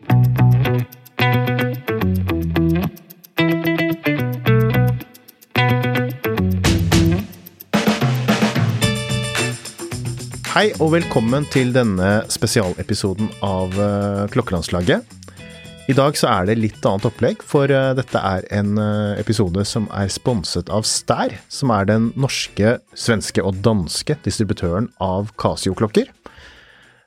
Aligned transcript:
Hei 0.00 0.12
og 10.82 10.94
velkommen 10.96 11.44
til 11.52 11.70
denne 11.76 12.08
spesialepisoden 12.32 13.28
av 13.44 13.76
eh, 13.76 14.24
Klokkelandslaget. 14.32 15.04
I 15.90 15.94
dag 15.96 16.16
så 16.16 16.28
er 16.30 16.48
det 16.48 16.56
litt 16.58 16.84
annet 16.86 17.06
opplegg, 17.08 17.44
for 17.44 17.68
eh, 17.68 17.92
dette 17.98 18.20
er 18.24 18.44
en 18.56 18.80
eh, 18.80 19.20
episode 19.20 19.64
som 19.68 19.88
er 19.92 20.08
sponset 20.12 20.72
av 20.72 20.88
Stær, 20.88 21.36
som 21.52 21.72
er 21.76 21.88
den 21.92 22.08
norske, 22.16 22.78
svenske 22.96 23.44
og 23.44 23.60
danske 23.64 24.16
distributøren 24.24 24.88
av 25.04 25.34
Casio-klokker. 25.36 26.08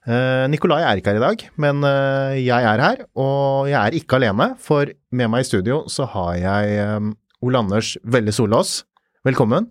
Eh, 0.04 0.46
Nikolai 0.52 0.82
er 0.84 1.00
ikke 1.00 1.14
her 1.14 1.20
i 1.20 1.24
dag, 1.24 1.44
men 1.64 1.84
eh, 1.88 2.40
jeg 2.44 2.66
er 2.68 2.82
her, 2.84 3.04
og 3.16 3.70
jeg 3.72 3.78
er 3.80 3.96
ikke 3.96 4.18
alene, 4.18 4.50
for 4.60 4.90
med 5.16 5.30
meg 5.32 5.46
i 5.46 5.48
studio 5.48 5.86
så 5.88 6.10
har 6.12 6.34
jeg 6.42 6.74
eh, 6.84 7.06
Ole 7.44 7.62
Anders 7.62 7.94
Velle 8.04 8.34
Solås. 8.36 8.82
Velkommen. 9.24 9.70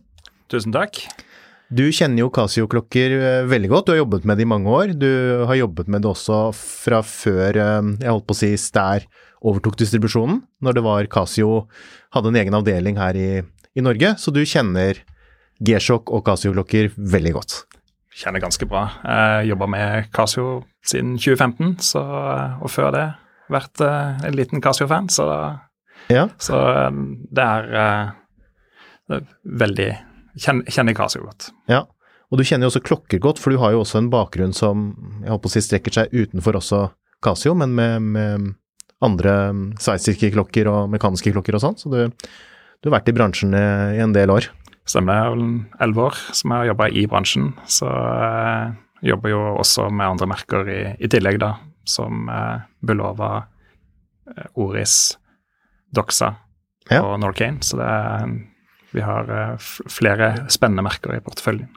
Tusen 0.48 0.72
takk. 0.72 1.02
Du 1.72 1.84
kjenner 1.92 2.24
jo 2.24 2.30
Casio-klokker 2.32 3.14
veldig 3.48 3.68
godt, 3.72 3.86
du 3.88 3.92
har 3.94 4.02
jobbet 4.02 4.26
med 4.28 4.40
det 4.40 4.44
i 4.44 4.48
mange 4.48 4.72
år. 4.72 4.92
Du 4.96 5.08
har 5.48 5.56
jobbet 5.56 5.88
med 5.88 6.04
det 6.04 6.10
også 6.10 6.40
fra 6.56 7.00
før 7.04 7.56
jeg 7.56 8.08
holdt 8.10 8.26
på 8.28 8.36
å 8.36 8.40
si 8.42 8.50
Stær 8.60 9.06
overtok 9.40 9.78
distribusjonen, 9.80 10.42
når 10.60 10.76
det 10.76 10.84
var 10.84 11.08
Casio 11.12 11.66
hadde 12.12 12.32
en 12.32 12.40
egen 12.42 12.56
avdeling 12.60 13.00
her 13.00 13.16
i, 13.16 13.30
i 13.72 13.84
Norge, 13.84 14.14
så 14.20 14.32
du 14.36 14.44
kjenner 14.44 15.00
G-Shock 15.64 16.12
og 16.12 16.24
Casio-klokker 16.28 16.92
veldig 16.96 17.36
godt. 17.40 17.62
Kjenner 18.12 18.42
ganske 18.44 18.66
bra. 18.68 18.86
Jeg 19.06 19.52
jobba 19.52 19.66
med 19.72 20.10
Casio 20.12 20.62
siden 20.84 21.14
2015, 21.16 21.78
så, 21.80 22.02
og 22.60 22.68
før 22.70 22.90
det 22.92 23.06
vært 23.52 23.82
eh, 23.84 24.26
en 24.28 24.36
liten 24.36 24.62
Casio-fan, 24.64 25.08
så, 25.12 25.26
Ja, 26.12 26.26
så 26.42 26.58
eh, 26.58 27.00
det 27.32 27.46
er 27.46 27.68
eh, 27.82 28.12
det 29.08 29.18
er 29.18 29.26
veldig 29.64 29.90
Kjenner, 30.40 30.64
kjenner 30.72 30.96
Casio 30.96 31.26
godt. 31.26 31.50
ja. 31.68 31.84
Og 32.32 32.38
du 32.40 32.46
kjenner 32.48 32.64
jo 32.64 32.70
også 32.70 32.80
klokker 32.80 33.20
godt, 33.20 33.36
for 33.36 33.52
du 33.52 33.58
har 33.60 33.74
jo 33.74 33.82
også 33.82 33.98
en 34.00 34.06
bakgrunn 34.08 34.54
som 34.56 34.86
jeg 35.20 35.28
håper 35.28 35.50
å 35.50 35.52
si 35.52 35.60
strekker 35.60 35.92
seg 35.92 36.14
utenfor 36.16 36.56
også 36.56 36.78
Casio, 37.20 37.52
men 37.52 37.74
med, 37.76 38.06
med 38.14 38.46
andre 39.04 39.34
sveitsiske 39.76 40.30
klokker 40.32 40.70
og 40.70 40.88
mekaniske 40.94 41.34
klokker 41.34 41.58
og 41.58 41.60
sånn, 41.60 41.76
så 41.76 41.92
du, 41.92 41.98
du 42.08 42.88
har 42.88 42.94
vært 42.94 43.12
i 43.12 43.14
bransjen 43.18 43.52
i 43.52 44.00
en 44.00 44.16
del 44.16 44.32
år. 44.32 44.48
Stemmer. 44.88 45.14
Det 45.14 45.22
er 45.22 45.34
vel 45.36 45.44
elleve 45.86 46.06
år 46.08 46.16
som 46.34 46.50
jeg 46.52 46.58
har 46.64 46.70
jobba 46.72 46.88
i 46.90 47.04
bransjen. 47.10 47.50
Så 47.70 47.88
jeg 49.02 49.12
jobber 49.12 49.30
jo 49.34 49.42
også 49.60 49.88
med 49.90 50.06
andre 50.14 50.28
merker 50.30 50.68
i, 50.70 50.80
i 51.02 51.10
tillegg, 51.10 51.38
da. 51.42 51.52
Som 51.88 52.28
eh, 52.30 52.62
Bulova, 52.86 53.32
eh, 54.36 54.48
Oris, 54.62 55.16
Doxa 55.94 56.32
Ja. 56.90 57.02
og 57.04 57.20
Norcane. 57.22 57.62
Så 57.62 57.78
det 57.78 57.86
er, 57.86 58.34
vi 58.92 59.04
har 59.06 59.30
eh, 59.30 59.70
flere 59.90 60.32
spennende 60.52 60.84
merker 60.86 61.14
i 61.16 61.22
porteføljen. 61.22 61.70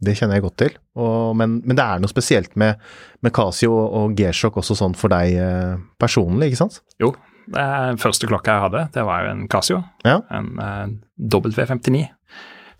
Det 0.00 0.14
kjenner 0.16 0.38
jeg 0.38 0.46
godt 0.46 0.56
til, 0.62 0.76
og, 0.96 1.34
men, 1.36 1.58
men 1.68 1.76
det 1.76 1.84
er 1.84 1.98
noe 2.00 2.08
spesielt 2.08 2.54
med, 2.56 2.78
med 3.20 3.34
Casio 3.36 3.74
og, 3.76 3.88
og 3.98 4.14
G-Shock 4.16 4.56
også 4.62 4.72
sånn 4.78 4.94
for 4.96 5.12
deg 5.12 5.34
eh, 5.36 5.74
personlig, 6.00 6.48
ikke 6.54 6.60
sant? 6.62 6.78
Jo, 7.02 7.10
er- 7.52 7.98
første 8.00 8.24
klokka 8.30 8.54
jeg 8.54 8.64
hadde, 8.64 8.84
det 8.94 9.04
var 9.04 9.26
jo 9.26 9.34
en 9.34 9.42
Casio. 9.52 9.82
Ja. 10.08 10.22
En 10.32 10.48
eh, 10.56 10.94
W59. 11.36 12.06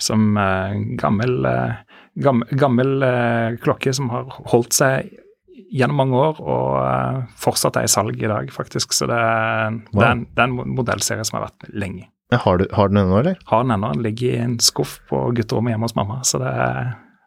Som 0.01 0.37
eh, 0.41 0.77
gammel, 1.01 1.35
eh, 1.47 1.75
gammel 2.25 3.03
eh, 3.07 3.57
klokke 3.63 3.93
som 3.97 4.09
har 4.13 4.29
holdt 4.53 4.73
seg 4.77 5.11
gjennom 5.71 6.01
mange 6.01 6.17
år, 6.19 6.39
og 6.43 7.27
fortsatt 7.39 7.77
er 7.79 7.87
i 7.87 7.91
salg 7.93 8.19
i 8.19 8.27
dag, 8.31 8.49
faktisk. 8.51 8.95
Så 8.97 9.07
det, 9.07 9.19
er- 9.21 9.77
det, 9.93 10.01
er, 10.03 10.11
en, 10.17 10.25
det 10.27 10.43
er 10.43 10.49
en 10.49 10.75
modellserie 10.75 11.27
som 11.29 11.39
har 11.39 11.45
vært 11.51 11.69
lenge. 11.79 12.09
Har, 12.33 12.59
du, 12.63 12.65
har 12.75 12.91
den 12.91 13.01
ennå, 13.03 13.17
eller? 13.21 13.39
Har 13.51 13.65
den 13.67 13.75
ennå, 13.77 13.93
den 13.95 14.05
ligger 14.07 14.33
i 14.35 14.41
en 14.45 14.57
skuff 14.63 14.97
på 15.11 15.21
gutterommet 15.35 15.75
hjemme 15.75 15.87
hos 15.89 15.97
mamma, 15.99 16.21
så 16.27 16.39
det, 16.43 16.51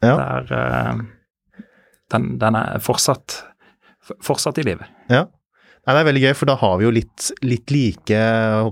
Ja. 0.04 0.14
det 0.20 0.58
er 0.60 1.02
den, 2.14 2.28
den 2.40 2.56
er 2.60 2.80
fortsatt, 2.84 3.38
fortsatt 4.24 4.60
i 4.62 4.66
live. 4.68 4.86
Ja. 5.12 5.26
Nei, 5.84 5.96
det 5.98 6.02
er 6.02 6.08
veldig 6.08 6.24
gøy, 6.24 6.34
for 6.40 6.48
da 6.52 6.56
har 6.60 6.78
vi 6.80 6.86
jo 6.88 6.92
litt, 6.96 7.30
litt 7.44 7.72
like 7.76 8.20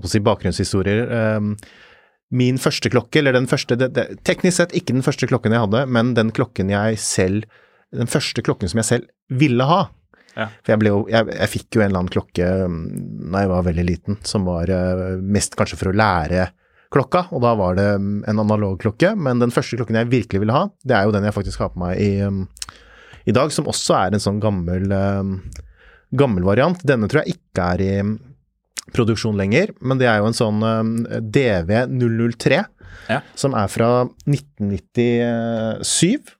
si, 0.08 0.20
bakgrunnshistorier. 0.24 1.10
Um, 1.36 1.50
min 2.32 2.60
første 2.60 2.90
klokke, 2.92 3.20
eller 3.20 3.36
den 3.36 3.48
første 3.50 3.76
det, 3.78 3.92
det, 3.96 4.06
Teknisk 4.26 4.58
sett 4.58 4.76
ikke 4.76 4.94
den 4.96 5.04
første 5.04 5.28
klokken 5.28 5.54
jeg 5.54 5.64
hadde, 5.66 5.84
men 5.92 6.14
den 6.16 6.32
klokken 6.34 6.72
jeg 6.72 7.00
selv 7.02 7.44
Den 7.92 8.08
første 8.08 8.44
klokken 8.44 8.72
som 8.72 8.80
jeg 8.80 8.88
selv 8.88 9.10
ville 9.28 9.66
ha. 9.68 9.82
Ja. 10.32 10.46
For 10.64 10.72
jeg, 10.72 10.88
jo, 10.88 11.02
jeg, 11.12 11.28
jeg 11.36 11.52
fikk 11.52 11.76
jo 11.76 11.82
en 11.82 11.90
eller 11.90 12.00
annen 12.00 12.12
klokke 12.14 12.46
um, 12.64 12.78
da 13.32 13.42
jeg 13.44 13.50
var 13.50 13.66
veldig 13.66 13.84
liten, 13.84 14.16
som 14.24 14.46
var 14.48 14.72
uh, 14.72 15.20
mest 15.20 15.58
kanskje 15.58 15.76
for 15.76 15.90
å 15.90 15.96
lære 15.96 16.46
klokka, 16.92 17.26
og 17.36 17.44
da 17.44 17.52
var 17.56 17.76
det 17.76 17.86
um, 18.00 18.14
en 18.28 18.40
analog 18.40 18.78
klokke. 18.80 19.12
Men 19.12 19.44
den 19.44 19.52
første 19.52 19.76
klokken 19.76 20.00
jeg 20.00 20.08
virkelig 20.12 20.40
ville 20.40 20.56
ha, 20.56 20.64
det 20.88 20.96
er 20.96 21.04
jo 21.04 21.12
den 21.12 21.28
jeg 21.28 21.36
faktisk 21.36 21.60
har 21.60 21.74
på 21.74 21.82
meg 21.84 22.00
i, 22.00 22.10
um, 22.24 22.46
i 23.28 23.36
dag, 23.36 23.52
som 23.52 23.68
også 23.68 23.98
er 23.98 24.16
en 24.16 24.24
sånn 24.24 24.40
gammel 24.40 24.88
um, 24.88 25.36
gammel 26.12 26.44
variant. 26.46 26.80
Denne 26.86 27.08
tror 27.10 27.22
jeg 27.22 27.38
ikke 27.38 27.68
er 27.74 27.84
i 27.84 27.92
mm, 28.04 28.12
produksjon 28.92 29.38
lenger, 29.38 29.70
men 29.80 29.98
det 30.00 30.08
er 30.10 30.18
jo 30.20 30.28
en 30.30 30.36
sånn 30.36 30.62
um, 30.66 30.94
DV003 31.06 32.62
Ja. 33.08 33.20
som 33.38 33.54
er 33.58 33.68
fra 33.72 33.88
1997. 34.28 36.32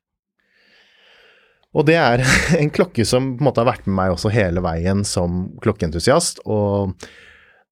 Og 1.73 1.87
det 1.89 1.97
er 1.97 2.21
en 2.61 2.71
klokke 2.75 3.05
som 3.09 3.33
på 3.37 3.41
en 3.43 3.47
måte 3.49 3.63
har 3.63 3.71
vært 3.71 3.87
med 3.89 3.97
meg 3.97 4.13
også 4.17 4.33
hele 4.35 4.61
veien 4.65 5.01
som 5.09 5.47
klokkeentusiast. 5.65 6.43
Og 6.45 6.93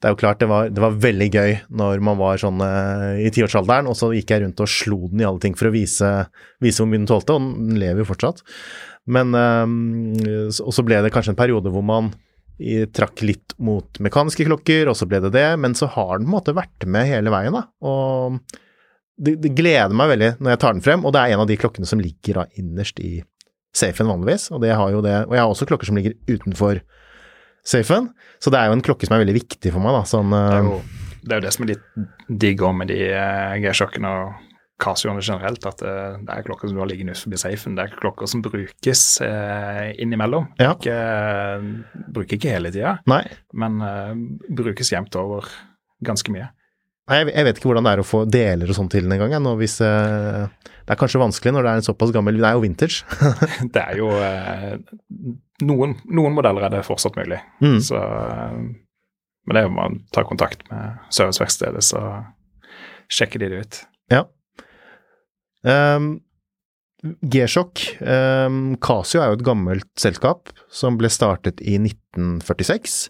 det 0.00 0.08
er 0.08 0.14
jo 0.14 0.20
klart 0.22 0.40
det 0.40 0.48
var, 0.48 0.70
det 0.72 0.80
var 0.80 0.94
veldig 0.96 1.26
gøy 1.34 1.50
når 1.76 2.00
man 2.06 2.16
var 2.16 2.40
sånn 2.40 2.62
eh, 2.64 3.18
i 3.26 3.30
tiårsalderen, 3.36 3.90
og 3.90 3.98
så 3.98 4.08
gikk 4.16 4.32
jeg 4.32 4.46
rundt 4.46 4.62
og 4.64 4.70
slo 4.72 5.02
den 5.10 5.20
i 5.20 5.26
alle 5.28 5.42
ting 5.42 5.52
for 5.58 5.68
å 5.68 5.74
vise, 5.74 6.08
vise 6.64 6.80
hvor 6.80 6.88
mye 6.88 7.02
den 7.02 7.10
tålte, 7.10 7.36
og 7.36 7.40
den 7.60 7.76
lever 7.82 8.00
jo 8.00 8.08
fortsatt. 8.14 8.40
Men 9.12 9.36
eh, 9.36 9.66
Og 10.64 10.72
så 10.72 10.86
ble 10.86 11.02
det 11.04 11.12
kanskje 11.12 11.34
en 11.34 11.40
periode 11.42 11.68
hvor 11.74 11.84
man 11.84 12.08
i, 12.60 12.84
trakk 12.92 13.22
litt 13.24 13.56
mot 13.58 14.00
mekaniske 14.02 14.46
klokker, 14.46 14.90
og 14.90 14.98
så 14.98 15.08
ble 15.08 15.22
det 15.24 15.32
det, 15.34 15.48
men 15.60 15.74
så 15.78 15.88
har 15.96 16.18
den 16.18 16.28
på 16.28 16.30
en 16.30 16.36
måte 16.36 16.56
vært 16.56 16.86
med 16.86 17.08
hele 17.08 17.32
veien, 17.32 17.56
da. 17.56 17.64
Og 17.80 18.38
det, 19.20 19.36
det 19.42 19.52
gleder 19.56 19.96
meg 19.96 20.14
veldig 20.14 20.30
når 20.38 20.54
jeg 20.54 20.62
tar 20.62 20.76
den 20.76 20.84
frem, 20.84 21.04
og 21.04 21.14
det 21.16 21.22
er 21.22 21.34
en 21.34 21.44
av 21.44 21.50
de 21.50 21.58
klokkene 21.60 21.88
som 21.88 22.00
ligger 22.02 22.40
da 22.40 22.46
innerst 22.60 23.00
i 23.04 23.18
safen 23.76 24.08
vanligvis, 24.10 24.48
og 24.54 24.64
det 24.64 24.74
har 24.74 24.92
jo 24.92 25.02
det, 25.04 25.16
og 25.28 25.36
jeg 25.36 25.44
har 25.44 25.52
også 25.52 25.68
klokker 25.70 25.90
som 25.90 25.98
ligger 26.00 26.16
utenfor 26.30 26.82
safen, 27.66 28.10
så 28.42 28.52
det 28.52 28.60
er 28.60 28.70
jo 28.70 28.78
en 28.78 28.84
klokke 28.84 29.06
som 29.06 29.16
er 29.16 29.24
veldig 29.24 29.36
viktig 29.36 29.72
for 29.72 29.84
meg, 29.84 29.98
da, 29.98 30.04
sånn 30.08 30.32
Det 30.32 30.40
er 30.40 30.60
eh, 30.60 30.70
jo 30.70 30.78
det, 31.20 31.32
er 31.32 31.40
jo 31.40 31.44
det 31.44 31.52
som 31.54 31.66
er 31.66 31.72
litt 31.74 32.06
digg 32.42 32.62
òg 32.64 32.78
med 32.78 32.90
de 32.90 33.00
uh, 33.12 33.58
G-sjokkene 33.60 34.12
og 34.16 34.49
Casioene 34.80 35.22
generelt, 35.24 35.66
at 35.68 35.82
eh, 35.84 36.20
det 36.26 36.36
er 36.36 36.46
klokker 36.46 36.70
som 36.70 36.78
du 36.78 36.82
har 36.82 36.90
liggende 36.90 37.16
ut 37.16 37.22
forbi 37.22 37.40
safen. 37.40 37.76
Det 37.78 37.86
er 37.86 37.98
klokker 37.98 38.30
som 38.30 38.44
brukes 38.44 39.02
eh, 39.26 39.90
innimellom. 40.00 40.48
Ja. 40.60 40.72
Ikke, 40.74 40.96
eh, 40.96 42.06
bruker 42.16 42.38
ikke 42.38 42.54
hele 42.56 42.72
tida, 42.74 42.98
men 43.06 43.84
eh, 43.84 44.14
brukes 44.62 44.92
jevnt 44.94 45.20
over 45.20 45.50
ganske 46.04 46.32
mye. 46.32 46.48
Nei, 47.10 47.24
jeg, 47.26 47.42
vet 47.46 47.58
ikke 47.58 47.70
hvordan 47.72 47.86
det 47.88 47.92
er 47.92 48.00
å 48.04 48.06
få 48.06 48.20
deler 48.30 48.70
og 48.70 48.76
sånn 48.76 48.90
til 48.90 49.06
den 49.06 49.16
en 49.16 49.32
gang. 49.32 49.46
hvis, 49.58 49.80
eh, 49.82 50.44
det 50.86 50.94
er 50.94 50.98
kanskje 50.98 51.22
vanskelig 51.22 51.52
når 51.56 51.66
det 51.66 51.70
er 51.70 51.80
en 51.80 51.86
såpass 51.86 52.12
gammel 52.14 52.38
Det 52.38 52.46
er 52.46 52.54
jo 52.54 52.62
vintage. 52.62 53.02
Det 53.74 53.82
er 53.82 53.98
jo 53.98 54.10
eh, 54.14 54.76
noen, 55.66 55.96
noen 56.06 56.36
modeller 56.36 56.68
er 56.68 56.76
det 56.76 56.86
fortsatt 56.86 57.18
mulig. 57.18 57.40
Mm. 57.64 57.80
Så, 57.82 57.98
eh, 57.98 58.60
men 59.46 59.56
det 59.56 59.62
er 59.64 59.66
jo 59.66 59.74
man 59.74 59.98
tar 60.12 60.22
ta 60.22 60.28
kontakt 60.28 60.62
med 60.70 61.00
serviceverkstedet, 61.10 61.82
så 61.82 62.04
sjekker 63.10 63.42
de 63.42 63.50
det 63.50 63.62
ut. 63.64 63.80
Um, 65.66 66.20
G-sjokk 67.00 67.80
um, 68.04 68.76
Casio 68.82 69.22
er 69.22 69.30
jo 69.30 69.38
et 69.38 69.46
gammelt 69.46 69.88
selskap 70.00 70.52
som 70.72 70.98
ble 71.00 71.08
startet 71.12 71.62
i 71.64 71.78
1946. 71.80 73.06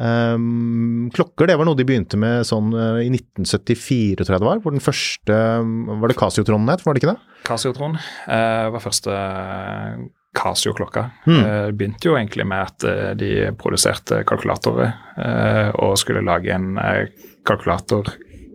Um, 0.00 1.10
klokker 1.14 1.50
det 1.50 1.56
var 1.60 1.66
noe 1.68 1.76
de 1.78 1.84
begynte 1.86 2.18
med 2.18 2.46
sånn 2.48 2.72
uh, 2.72 2.98
i 3.02 3.10
1974, 3.12 4.24
tror 4.24 4.34
jeg 4.34 4.42
det 4.42 4.48
var. 4.48 4.62
Hvor 4.64 4.74
den 4.74 4.82
første 4.82 5.36
Var 5.36 6.10
det 6.10 6.16
Casio-tronen 6.18 6.72
het, 6.72 6.82
var 6.86 6.96
det 6.96 7.02
ikke 7.02 7.12
det? 7.12 7.36
Casio-tron 7.46 7.98
uh, 7.98 8.66
var 8.74 8.82
første 8.82 9.14
eh, 9.14 10.00
Casio-klokka. 10.36 11.04
Mm. 11.26 11.38
Uh, 11.38 11.68
begynte 11.76 12.10
jo 12.10 12.16
egentlig 12.18 12.46
med 12.48 12.66
at 12.66 12.86
eh, 12.86 13.12
de 13.18 13.30
produserte 13.58 14.22
kalkulatorer 14.28 14.90
eh, 15.18 15.70
og 15.82 15.96
skulle 16.00 16.22
lage 16.26 16.52
en 16.54 16.78
eh, 16.80 17.08
kalkulator 17.46 18.12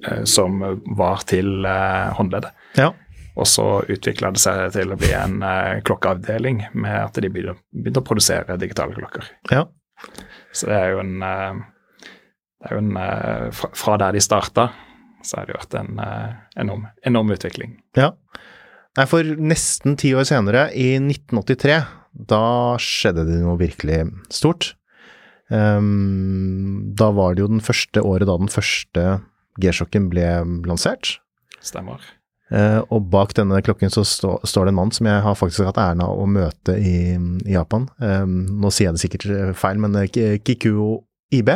eh, 0.08 0.24
som 0.30 0.60
var 0.98 1.26
til 1.28 1.68
eh, 1.68 2.14
håndleddet. 2.16 2.54
Ja. 2.80 2.94
Og 3.36 3.48
så 3.50 3.66
utvikla 3.92 4.32
det 4.32 4.42
seg 4.44 4.70
til 4.76 4.94
å 4.94 5.00
bli 5.00 5.12
en 5.16 5.42
uh, 5.44 5.82
klokkeavdeling 5.86 6.62
med 6.74 6.96
at 7.02 7.20
de 7.20 7.32
begynte, 7.32 7.60
begynte 7.76 8.04
å 8.04 8.08
produsere 8.08 8.56
digitale 8.62 8.96
klokker. 8.96 9.28
Ja. 9.52 9.66
Så 10.56 10.70
det 10.72 10.78
er 10.80 10.94
jo 10.96 11.02
en, 11.04 11.18
uh, 11.20 12.14
det 12.62 12.70
er 12.70 12.78
jo 12.78 12.84
en 12.86 12.96
uh, 12.96 13.50
fra, 13.56 13.72
fra 13.76 13.98
der 14.06 14.16
de 14.16 14.24
starta, 14.24 14.70
så 15.26 15.42
har 15.42 15.50
det 15.50 15.58
vært 15.58 15.76
en 15.80 16.00
enorm, 16.62 16.86
enorm 17.04 17.34
utvikling. 17.34 17.80
ja. 17.98 18.14
Nei, 18.96 19.04
for 19.12 19.28
nesten 19.28 19.98
ti 20.00 20.14
år 20.16 20.24
senere, 20.30 20.70
i 20.72 20.94
1983, 21.02 21.80
da 22.32 22.46
skjedde 22.80 23.26
det 23.28 23.42
noe 23.42 23.58
virkelig 23.60 24.06
stort. 24.32 24.70
Um, 25.52 26.94
da 26.96 27.10
var 27.14 27.36
det 27.36 27.44
jo 27.44 27.50
den 27.52 27.64
første 27.66 28.02
året 28.08 28.30
da 28.30 28.38
den 28.40 28.52
første 28.52 29.04
G-sjokken 29.62 30.08
ble 30.14 30.30
lansert. 30.68 31.18
Stemmer. 31.60 32.00
Eh, 32.54 32.78
og 32.94 33.08
bak 33.10 33.32
denne 33.34 33.58
klokken 33.66 33.90
så 33.90 34.04
stå, 34.06 34.36
står 34.46 34.68
det 34.68 34.74
en 34.76 34.78
mann 34.78 34.92
som 34.94 35.08
jeg 35.10 35.24
har 35.26 35.38
faktisk 35.40 35.66
hatt 35.66 35.80
æren 35.82 36.04
av 36.06 36.14
å 36.22 36.28
møte 36.30 36.76
i, 36.78 37.16
i 37.18 37.56
Japan. 37.56 37.88
Um, 37.98 38.36
nå 38.62 38.70
sier 38.70 38.92
jeg 38.92 38.98
det 39.00 39.02
sikkert 39.06 39.26
eh, 39.34 39.54
feil, 39.58 39.82
men 39.82 39.98
Ki- 40.14 40.38
Kikuo 40.46 40.92
IB. 41.34 41.50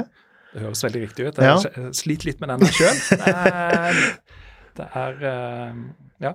Det 0.56 0.64
høres 0.64 0.82
veldig 0.88 1.04
riktig 1.04 1.28
ut. 1.30 1.38
Ja. 1.46 1.60
Sliter 1.94 2.32
litt 2.32 2.40
med 2.42 2.50
den 2.56 2.74
sjøl. 2.74 2.98
Det 4.80 4.86
er 4.96 5.24
eh, 5.30 5.74
Ja. 6.24 6.34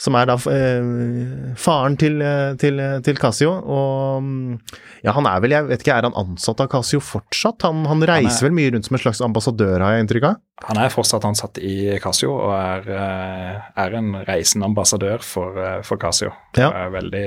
Som 0.00 0.16
er 0.18 0.26
da 0.26 0.34
eh, 0.50 1.52
faren 1.60 1.96
til, 2.00 2.16
eh, 2.24 2.54
til, 2.58 2.80
til 3.06 3.18
Casio. 3.20 3.52
Og 3.62 4.22
mm, 4.24 4.56
ja, 5.04 5.12
han 5.14 5.28
er 5.30 5.42
vel, 5.44 5.54
jeg 5.54 5.68
vet 5.68 5.84
ikke, 5.84 5.94
er 5.98 6.08
han 6.08 6.16
ansatt 6.18 6.62
av 6.64 6.70
Casio 6.72 6.98
fortsatt? 7.04 7.62
Han, 7.68 7.84
han 7.86 8.02
reiser 8.08 8.48
vel 8.48 8.56
mye 8.56 8.72
rundt 8.74 8.88
som 8.88 8.96
en 8.98 9.02
slags 9.04 9.20
ambassadør, 9.22 9.78
har 9.84 9.94
jeg 9.96 10.06
inntrykk 10.06 10.26
av? 10.32 10.40
Han 10.68 10.78
er 10.82 10.92
fortsatt 10.94 11.24
ansatt 11.28 11.58
i 11.62 11.98
Casio 12.02 12.32
og 12.34 12.54
er, 12.56 12.88
eh, 12.96 13.60
er 13.84 13.98
en 14.00 14.12
reisende 14.26 14.66
ambassadør 14.70 15.22
for, 15.26 15.58
eh, 15.58 15.80
for 15.86 16.00
Casio. 16.02 16.32
Ja. 16.58 16.70
Er 16.84 16.90
veldig, 16.94 17.26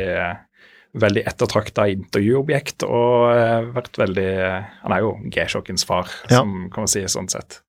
veldig 1.05 1.25
ettertrakta 1.27 1.87
intervjuobjekt 1.91 2.85
og 2.87 3.73
vært 3.75 3.97
veldig 3.99 4.29
Han 4.83 4.93
er 4.95 5.03
jo 5.03 5.15
G-sjokkens 5.31 5.83
far, 5.87 6.07
Ja. 6.29 6.39
som 6.39 6.69
kan 6.71 6.83
man 6.85 6.91
si 6.91 7.01
sånn 7.03 7.29
sett. 7.29 7.61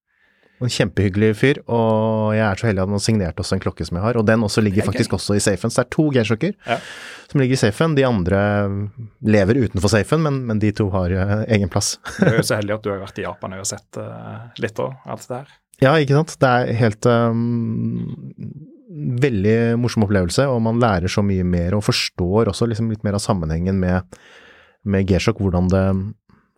En 0.64 0.70
kjempehyggelig 0.72 1.34
fyr, 1.36 1.58
og 1.68 2.30
jeg 2.32 2.40
er 2.46 2.56
så 2.56 2.66
heldig 2.70 2.80
at 2.80 2.88
han 2.88 2.94
har 2.96 3.02
signert 3.04 3.40
også 3.42 3.56
en 3.58 3.60
klokke 3.60 3.84
som 3.84 3.98
jeg 3.98 4.04
har. 4.06 4.16
Og 4.16 4.24
den 4.24 4.40
også 4.46 4.62
ligger 4.64 4.80
er 4.80 4.86
faktisk 4.88 5.10
gøy. 5.12 5.16
også 5.18 5.34
i 5.36 5.42
safen. 5.44 5.68
Så 5.68 5.82
det 5.82 5.84
er 5.84 5.90
to 5.96 6.06
G-sjokker 6.14 6.54
Ja. 6.66 6.78
som 7.28 7.40
ligger 7.42 7.52
i 7.58 7.60
safen. 7.60 7.94
De 7.98 8.06
andre 8.08 8.40
lever 9.20 9.60
utenfor 9.66 9.92
safen, 9.92 10.22
men, 10.24 10.38
men 10.48 10.58
de 10.62 10.70
to 10.72 10.88
har 10.94 11.12
eh, 11.12 11.44
egen 11.58 11.68
plass. 11.68 11.98
Du 12.16 12.24
er 12.30 12.38
jo 12.40 12.46
så 12.48 12.56
heldig 12.56 12.78
at 12.78 12.82
du 12.86 12.90
har 12.94 13.02
vært 13.04 13.20
i 13.20 13.26
Japan 13.26 13.58
og 13.58 13.68
sett 13.68 14.00
uh, 14.00 14.48
litt 14.64 14.80
av 14.80 14.94
alt 15.04 15.28
det 15.28 15.34
der. 15.36 15.52
Ja, 15.84 15.92
ikke 16.00 16.16
sant. 16.16 16.38
Det 16.40 16.48
er 16.48 16.72
helt 16.80 17.04
um, 17.04 18.16
Veldig 19.20 19.56
morsom 19.82 20.04
opplevelse, 20.06 20.46
og 20.48 20.62
man 20.64 20.78
lærer 20.80 21.10
så 21.10 21.20
mye 21.26 21.44
mer 21.44 21.74
og 21.76 21.82
forstår 21.84 22.48
også 22.48 22.68
liksom 22.70 22.88
litt 22.92 23.02
mer 23.04 23.18
av 23.18 23.20
sammenhengen 23.24 23.76
med, 23.82 24.06
med 24.88 25.04
G-sjokk, 25.10 25.42
hvordan, 25.42 25.68
det- 25.68 26.14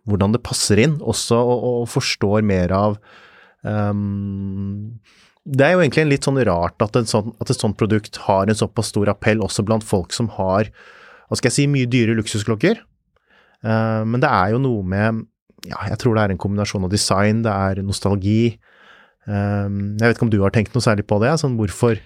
hvordan 0.07 0.31
det 0.37 0.43
passer 0.45 0.79
inn, 0.85 0.99
også, 1.01 1.35
og, 1.35 1.65
og 1.81 1.89
forstår 1.91 2.45
mer 2.47 2.71
av 2.71 2.95
um, 3.63 4.99
Det 5.45 5.65
er 5.65 5.73
jo 5.73 5.81
egentlig 5.81 6.05
litt 6.13 6.27
sånn 6.27 6.39
rart 6.45 6.81
at, 6.85 6.99
sånn, 7.09 7.33
at 7.41 7.49
et 7.49 7.59
sånt 7.59 7.77
produkt 7.79 8.21
har 8.27 8.47
en 8.47 8.59
såpass 8.59 8.91
stor 8.93 9.09
appell 9.09 9.41
også 9.41 9.65
blant 9.65 9.83
folk 9.87 10.13
som 10.13 10.29
har 10.37 10.69
hva 11.29 11.37
skal 11.37 11.51
jeg 11.51 11.55
si, 11.59 11.65
mye 11.69 11.85
dyre 11.85 12.15
luksusklokker. 12.17 12.79
Uh, 13.61 14.01
men 14.07 14.21
det 14.23 14.29
er 14.29 14.55
jo 14.55 14.61
noe 14.63 14.85
med 14.85 15.25
ja, 15.67 15.77
jeg 15.91 15.99
tror 16.01 16.15
det 16.15 16.23
er 16.23 16.33
en 16.33 16.39
kombinasjon 16.41 16.85
av 16.87 16.91
design, 16.93 17.41
det 17.43 17.51
er 17.51 17.81
nostalgi. 17.83 18.57
Um, 19.27 19.97
jeg 19.99 20.05
vet 20.07 20.15
ikke 20.17 20.25
om 20.25 20.31
du 20.33 20.39
har 20.41 20.53
tenkt 20.55 20.73
noe 20.73 20.83
særlig 20.85 21.05
på 21.09 21.19
det? 21.21 21.33
Sånn 21.41 21.57
hvorfor, 21.59 21.99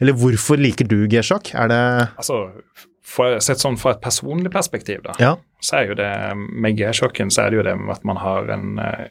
eller 0.00 0.16
hvorfor 0.16 0.60
liker 0.60 0.88
du 0.88 1.02
G-sjokk? 1.10 1.52
Er 1.58 1.68
det 1.72 1.80
Altså, 2.14 2.38
for, 3.02 3.40
Sett 3.42 3.60
sånn 3.62 3.78
fra 3.80 3.96
et 3.96 4.04
personlig 4.04 4.52
perspektiv, 4.54 5.02
da, 5.04 5.16
Ja. 5.18 5.34
så 5.60 5.80
er 5.80 5.90
jo 5.90 5.98
det 5.98 6.12
med 6.36 6.78
G-sjokken 6.78 7.32
så 7.34 7.44
er 7.44 7.50
det 7.50 7.60
jo 7.60 7.66
det 7.66 7.76
med 7.80 7.96
at 7.96 8.06
man 8.06 8.16
har 8.22 8.48
en, 8.54 8.78
eh, 8.78 9.08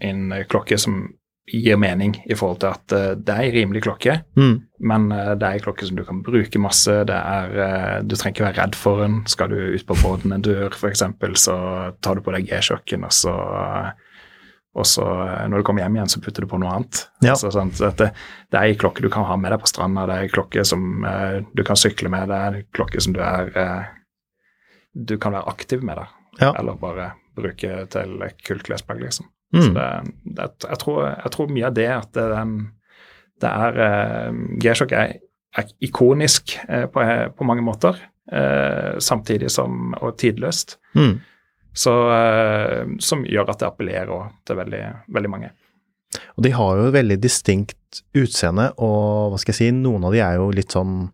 en 0.00 0.34
klokke 0.50 0.78
som 0.78 1.14
gir 1.52 1.78
mening 1.80 2.16
i 2.28 2.36
forhold 2.36 2.60
til 2.62 2.70
at 2.70 2.94
eh, 2.96 3.14
det 3.16 3.34
er 3.34 3.46
en 3.46 3.54
rimelig 3.54 3.82
klokke, 3.86 4.18
mm, 4.38 4.56
men 4.90 5.06
eh, 5.14 5.32
det 5.38 5.48
er 5.48 5.58
en 5.58 5.64
klokke 5.64 5.88
som 5.88 5.98
du 5.98 6.04
kan 6.08 6.22
bruke 6.26 6.62
masse. 6.62 6.98
det 7.08 7.16
er, 7.16 7.54
eh, 7.64 7.94
Du 8.02 8.16
trenger 8.16 8.36
ikke 8.36 8.46
være 8.48 8.60
redd 8.62 8.76
for 8.78 9.02
den. 9.04 9.22
Skal 9.26 9.52
du 9.52 9.56
ut 9.74 9.86
på 9.86 9.96
båten 10.02 10.34
en 10.34 10.44
dør, 10.44 10.74
f.eks., 10.74 11.04
så 11.40 11.56
tar 12.02 12.18
du 12.18 12.22
på 12.26 12.34
deg 12.36 12.50
G-sjokken, 12.50 13.04
og 13.08 13.12
så 13.12 13.34
og 14.78 14.86
så 14.86 15.04
når 15.50 15.58
du 15.58 15.66
kommer 15.66 15.82
hjem 15.82 15.96
igjen, 15.96 16.10
så 16.12 16.20
putter 16.22 16.44
du 16.44 16.50
på 16.50 16.58
noe 16.60 16.70
annet. 16.76 17.00
Ja. 17.24 17.34
Altså, 17.34 17.64
det, 17.98 18.10
det 18.52 18.58
er 18.58 18.68
en 18.68 18.78
klokke 18.78 19.02
du 19.02 19.08
kan 19.10 19.26
ha 19.26 19.36
med 19.40 19.50
deg 19.50 19.62
på 19.62 19.70
stranda, 19.70 20.04
det 20.06 20.18
er 20.18 20.26
en 20.26 20.34
klokke 20.34 20.64
som 20.68 21.06
eh, 21.08 21.40
du 21.56 21.64
kan 21.66 21.78
sykle 21.78 22.12
med, 22.12 22.28
det 22.30 22.38
er 22.38 22.58
en 22.60 22.68
klokke 22.76 23.02
som 23.02 23.16
du 23.16 23.22
er 23.24 23.50
eh, 23.58 23.88
Du 24.92 25.16
kan 25.20 25.34
være 25.34 25.50
aktiv 25.50 25.82
med, 25.82 25.98
da. 25.98 26.06
Ja. 26.38 26.52
Eller 26.58 26.78
bare 26.78 27.12
bruke 27.38 27.84
til 27.90 28.22
kult 28.46 28.64
klesplagg, 28.66 29.02
liksom. 29.02 29.28
Mm, 29.54 29.74
det, 29.74 29.86
det, 30.36 30.46
jeg, 30.68 30.78
tror, 30.82 30.98
jeg 31.08 31.30
tror 31.32 31.48
mye 31.54 31.66
av 31.70 31.74
det 31.78 31.86
at 31.88 32.12
det, 32.12 32.42
det 33.40 33.48
er 33.48 33.78
eh, 33.86 34.40
G-sjokk 34.60 34.92
er, 34.92 35.14
er 35.56 35.70
ikonisk 35.80 36.58
eh, 36.68 36.84
på, 36.92 37.04
på 37.38 37.46
mange 37.48 37.64
måter, 37.64 37.96
eh, 38.32 38.98
samtidig 39.00 39.48
som 39.54 39.94
og 40.02 40.18
tidløst. 40.20 40.76
mm. 40.98 41.16
Så, 41.78 41.92
eh, 42.10 42.88
som 42.98 43.20
gjør 43.28 43.52
at 43.52 43.60
det 43.60 43.66
appellerer 43.68 44.30
til 44.48 44.56
veldig, 44.58 44.80
veldig 45.14 45.30
mange. 45.30 45.50
Og 46.34 46.42
de 46.42 46.50
har 46.56 46.76
jo 46.80 46.86
et 46.88 46.94
veldig 46.96 47.18
distinkt 47.22 48.00
utseende, 48.16 48.72
og 48.82 49.30
hva 49.30 49.38
skal 49.38 49.52
jeg 49.54 49.58
si, 49.60 49.68
noen 49.76 50.04
av 50.08 50.16
de 50.16 50.18
er 50.24 50.40
jo 50.40 50.48
litt 50.56 50.74
sånn 50.74 51.04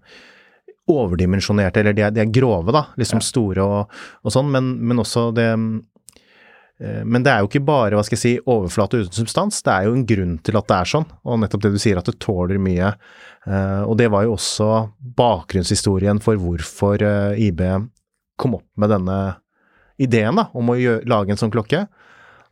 overdimensjonerte, 0.90 1.80
eller 1.80 1.92
de 1.96 2.04
er, 2.06 2.14
de 2.14 2.22
er 2.24 2.32
grove, 2.32 2.72
da, 2.74 2.86
liksom 3.00 3.20
Ja. 3.20 3.24
store 3.26 3.64
og, 3.64 3.92
og 4.24 4.32
sånn, 4.32 4.50
men, 4.52 4.70
men 4.84 5.00
også 5.00 5.30
det 5.36 5.48
men 6.82 7.22
det 7.22 7.30
er 7.30 7.42
jo 7.42 7.46
ikke 7.46 7.62
bare 7.62 7.94
hva 7.94 8.02
skal 8.02 8.16
jeg 8.18 8.22
si, 8.22 8.32
overflate 8.50 9.04
uten 9.04 9.14
substans, 9.14 9.60
det 9.62 9.70
er 9.70 9.86
jo 9.86 9.94
en 9.94 10.06
grunn 10.08 10.32
til 10.42 10.58
at 10.58 10.66
det 10.70 10.78
er 10.80 10.90
sånn, 10.90 11.06
og 11.22 11.38
nettopp 11.38 11.62
det 11.62 11.74
du 11.76 11.78
sier 11.78 12.00
at 12.00 12.08
det 12.10 12.16
tåler 12.22 12.58
mye. 12.58 12.90
Eh, 13.46 13.82
og 13.84 13.98
det 14.00 14.08
var 14.12 14.24
jo 14.26 14.34
også 14.34 14.70
bakgrunnshistorien 15.18 16.22
for 16.24 16.40
hvorfor 16.40 17.04
eh, 17.04 17.44
IB 17.46 17.62
kom 18.40 18.56
opp 18.58 18.66
med 18.80 18.90
denne 18.90 19.18
ideen 20.02 20.40
da, 20.40 20.48
om 20.56 20.72
å 20.72 20.78
lage 21.06 21.34
en 21.34 21.40
sånn 21.40 21.54
klokke. 21.54 21.84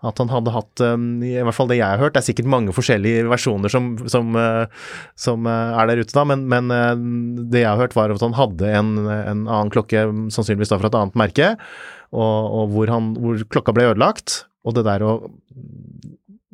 At 0.02 0.18
han 0.18 0.30
hadde 0.32 0.50
hatt, 0.50 0.82
i 0.82 1.36
hvert 1.46 1.54
fall 1.54 1.68
det 1.70 1.76
jeg 1.78 1.86
har 1.86 2.00
hørt, 2.00 2.16
det 2.16 2.24
er 2.24 2.26
sikkert 2.26 2.48
mange 2.50 2.72
forskjellige 2.74 3.22
versjoner 3.30 3.70
som, 3.70 3.92
som, 4.10 4.34
som 5.14 5.46
er 5.46 5.90
der 5.92 6.02
ute 6.02 6.16
da, 6.16 6.24
men, 6.26 6.42
men 6.50 6.72
det 7.52 7.62
jeg 7.62 7.68
har 7.68 7.78
hørt 7.78 7.94
var 7.94 8.10
at 8.10 8.24
han 8.26 8.34
hadde 8.34 8.66
en, 8.66 8.90
en 9.06 9.44
annen 9.44 9.70
klokke, 9.70 10.02
sannsynligvis 10.34 10.74
da 10.74 10.80
fra 10.82 10.90
et 10.90 10.98
annet 10.98 11.20
merke, 11.22 11.52
og, 12.12 12.57
og 12.59 12.75
hvor, 12.75 12.92
han, 12.92 13.12
hvor 13.19 13.40
klokka 13.52 13.75
ble 13.76 13.90
ødelagt, 13.92 14.42
og 14.62 14.76
det 14.78 14.87
der 14.88 15.04
å 15.07 15.14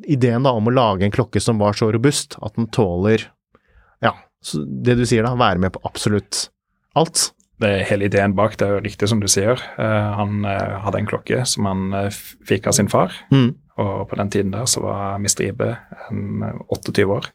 Ideen 0.09 0.45
da 0.47 0.55
om 0.55 0.65
å 0.65 0.71
lage 0.73 1.03
en 1.05 1.11
klokke 1.13 1.41
som 1.43 1.59
var 1.61 1.75
så 1.77 1.89
robust 1.93 2.37
at 2.41 2.55
den 2.55 2.69
tåler, 2.73 3.27
ja, 4.01 4.15
det 4.55 4.95
du 4.97 5.03
sier 5.05 5.27
da, 5.27 5.35
være 5.37 5.61
med 5.61 5.75
på 5.75 5.81
absolutt 5.85 6.47
alt. 6.97 7.27
Det 7.59 7.67
er 7.67 7.87
hele 7.89 8.07
ideen 8.07 8.33
bak, 8.37 8.55
det 8.57 8.65
er 8.65 8.77
jo 8.77 8.83
riktig 8.85 9.09
som 9.11 9.19
du 9.19 9.27
sier. 9.29 9.59
Uh, 9.75 10.15
han 10.15 10.45
uh, 10.47 10.79
hadde 10.85 11.01
en 11.01 11.09
klokke 11.09 11.41
som 11.45 11.67
han 11.67 11.89
uh, 11.91 12.21
fikk 12.47 12.71
av 12.71 12.77
sin 12.79 12.89
far, 12.89 13.13
Mm. 13.35 13.51
og 13.83 14.07
på 14.09 14.17
den 14.21 14.31
tiden 14.31 14.55
der 14.55 14.65
så 14.71 14.81
var 14.87 15.19
Mr. 15.19 15.43
Ibe 15.49 15.69
eh, 15.75 16.61
28 16.71 17.05
år. 17.05 17.29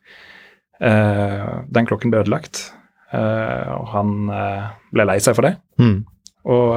Den 0.80 1.86
klokken 1.86 2.10
ble 2.10 2.24
ødelagt, 2.24 2.58
og 3.14 3.86
han 3.92 4.10
ble 4.92 5.06
lei 5.06 5.16
seg 5.22 5.36
for 5.38 5.46
det. 5.46 5.54
Mm. 5.80 6.02
Og 6.50 6.72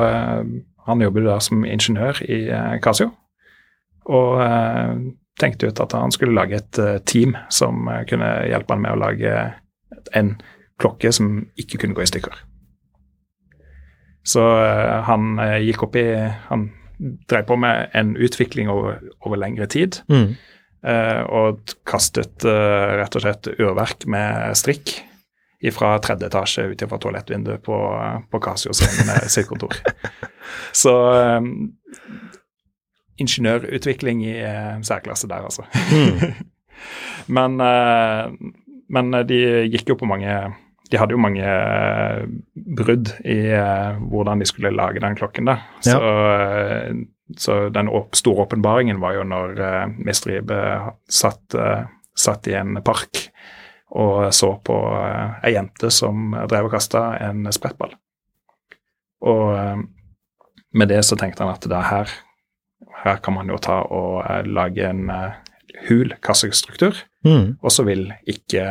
han 0.87 1.03
jobber 1.03 1.25
da 1.27 1.37
som 1.43 1.65
ingeniør 1.67 2.21
i 2.25 2.41
eh, 2.53 2.75
Casio. 2.83 3.11
Og 4.07 4.41
eh, 4.43 4.93
tenkte 5.37 5.69
ut 5.69 5.79
at 5.83 5.93
han 5.93 6.13
skulle 6.15 6.33
lage 6.33 6.57
et 6.57 6.79
uh, 6.81 6.97
team 7.05 7.35
som 7.53 7.85
kunne 8.09 8.29
hjelpe 8.49 8.73
han 8.73 8.81
med 8.81 8.95
å 8.95 9.01
lage 9.03 9.33
en 10.17 10.31
klokke 10.81 11.11
som 11.13 11.43
ikke 11.61 11.77
kunne 11.83 11.93
gå 11.93 12.01
i 12.01 12.09
stykker. 12.09 12.39
Så 14.25 14.41
han 15.07 15.37
gikk 15.63 15.85
opp 15.85 15.93
i 15.95 16.07
Han 16.49 16.65
drev 17.29 17.45
på 17.47 17.55
med 17.61 17.93
en 17.93 18.15
utvikling 18.17 18.67
over, 18.73 18.97
over 19.21 19.37
lengre 19.37 19.69
tid. 19.69 20.01
Mm. 20.09 20.33
og 21.29 21.73
kastet 21.85 22.43
rett 22.43 23.15
og 23.15 23.23
slett 23.23 23.47
urverk 23.59 24.05
med 24.09 24.57
strikk 24.57 24.97
fra 25.73 25.95
tredje 26.03 26.29
etasje 26.29 26.67
ut 26.71 26.83
fra 26.89 26.99
toalettvinduet 27.01 27.63
på, 27.65 27.77
på 28.31 28.41
Casio 28.43 28.75
sitt 28.77 29.47
kontor. 29.49 29.73
Så 30.81 30.93
um, 31.37 31.49
ingeniørutvikling 33.17 34.21
i 34.27 34.35
uh, 34.43 34.77
særklasse 34.85 35.29
der, 35.29 35.47
altså. 35.49 35.65
Mm. 35.89 36.45
men, 37.37 37.59
uh, 37.61 38.29
men, 38.93 39.19
de 39.27 39.41
gikk 39.73 39.93
jo 39.93 39.99
på 39.99 40.09
mange 40.09 40.37
De 40.87 40.99
hadde 41.01 41.17
jo 41.17 41.19
mange 41.19 41.43
uh, 41.43 42.23
brudd 42.77 43.09
i 43.25 43.39
hvordan 44.07 44.39
de 44.39 44.47
skulle 44.47 44.75
lage 44.75 45.01
den 45.03 45.17
klokken, 45.19 45.49
da. 45.49 45.57
Så, 45.81 45.97
ja. 45.97 46.93
så 47.35 47.57
den 47.73 47.89
store 48.13 48.45
åpenbaringen 48.45 49.01
var 49.01 49.17
jo 49.17 49.25
når 49.27 49.57
uh, 49.57 49.97
Mistribe 49.97 50.61
satt, 51.09 51.57
satt, 52.15 52.47
i 52.47 52.55
en 52.55 52.77
park 52.85 53.27
og 53.87 54.33
så 54.35 54.49
på 54.67 54.77
ei 55.45 55.53
jente 55.55 55.91
som 55.93 56.35
drev 56.49 56.67
og 56.67 56.73
kasta 56.75 57.09
en 57.29 57.47
sprettball. 57.55 57.93
Og 59.23 59.85
med 60.77 60.91
det 60.91 60.99
så 61.07 61.15
tenkte 61.17 61.45
han 61.45 61.55
at 61.55 61.67
det 61.71 61.83
her 61.87 62.11
her 63.03 63.21
kan 63.23 63.35
man 63.37 63.51
jo 63.51 63.59
ta 63.61 63.81
og 63.93 64.23
uh, 64.23 64.41
lage 64.45 64.85
en 64.87 65.07
uh, 65.11 65.37
hul 65.87 66.13
kassestruktur, 66.23 66.97
mm. 67.27 67.57
og 67.61 67.73
så 67.73 67.85
vil 67.87 68.09
ikke, 68.29 68.65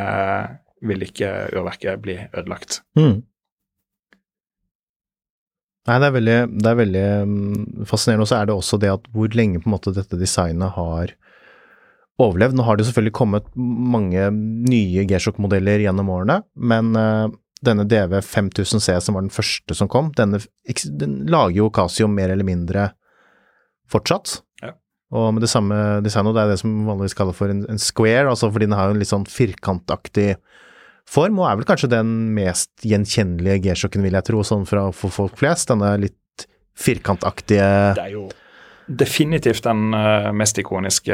vil 0.87 1.07
ikke 1.07 1.31
urverket 1.55 2.03
bli 2.03 2.19
ødelagt. 2.33 2.81
Mm. 2.99 3.21
Nei, 5.87 5.99
det 6.03 6.07
er 6.09 6.15
veldig, 6.17 6.39
det 6.51 6.71
er 6.71 6.79
veldig 6.81 7.05
um, 7.23 7.83
fascinerende. 7.87 8.25
Og 8.25 8.29
så 8.29 8.41
er 8.41 8.49
det 8.49 8.57
også 8.57 8.79
det 8.83 8.91
at 8.91 9.05
hvor 9.13 9.31
lenge 9.39 9.61
på 9.63 9.69
en 9.69 9.75
måte 9.77 9.95
dette 9.95 10.19
designet 10.19 10.75
har 10.75 11.13
overlevd. 12.21 12.57
Nå 12.57 12.65
har 12.65 12.77
det 12.77 12.87
selvfølgelig 12.87 13.15
kommet 13.17 13.49
mange 13.57 14.29
nye 14.33 15.05
G-sjokk-modeller 15.09 15.83
gjennom 15.85 16.09
årene, 16.13 16.39
men 16.57 16.93
uh, 16.97 17.27
denne 17.65 17.85
DV 17.89 18.19
5000C 18.25 18.97
som 19.03 19.17
var 19.17 19.25
den 19.25 19.33
første 19.33 19.77
som 19.77 19.89
kom, 19.91 20.11
denne, 20.17 20.41
den 20.99 21.19
lager 21.29 21.57
jo 21.61 21.71
Casio 21.73 22.09
mer 22.11 22.33
eller 22.33 22.47
mindre 22.47 22.91
fortsatt. 23.91 24.39
Ja. 24.61 24.73
Og 25.15 25.31
med 25.35 25.45
det 25.45 25.51
samme 25.51 25.77
designet, 26.05 26.35
det 26.35 26.43
er 26.43 26.53
det 26.53 26.61
som 26.61 26.73
vanligvis 26.89 27.17
kalles 27.17 27.37
for 27.37 27.53
en, 27.53 27.65
en 27.71 27.81
square, 27.81 28.27
altså 28.29 28.51
fordi 28.51 28.69
den 28.69 28.77
har 28.77 28.89
jo 28.89 28.97
en 28.97 29.01
litt 29.01 29.13
sånn 29.13 29.27
firkantaktig 29.29 30.35
form, 31.07 31.39
og 31.39 31.49
er 31.49 31.59
vel 31.61 31.69
kanskje 31.69 31.93
den 31.93 32.11
mest 32.35 32.73
gjenkjennelige 32.85 33.63
G-sjokken, 33.69 34.03
vil 34.05 34.17
jeg 34.19 34.27
tro, 34.27 34.43
sånn 34.45 34.67
fra, 34.67 34.89
for 34.95 35.13
folk 35.13 35.37
flest. 35.39 35.71
Denne 35.71 35.95
litt 36.01 36.47
firkantaktige 36.77 37.69
Det 37.97 38.03
er 38.03 38.13
jo 38.13 38.27
definitivt 38.87 39.63
den 39.63 39.93
uh, 39.93 40.31
mest 40.35 40.57
ikoniske 40.57 41.13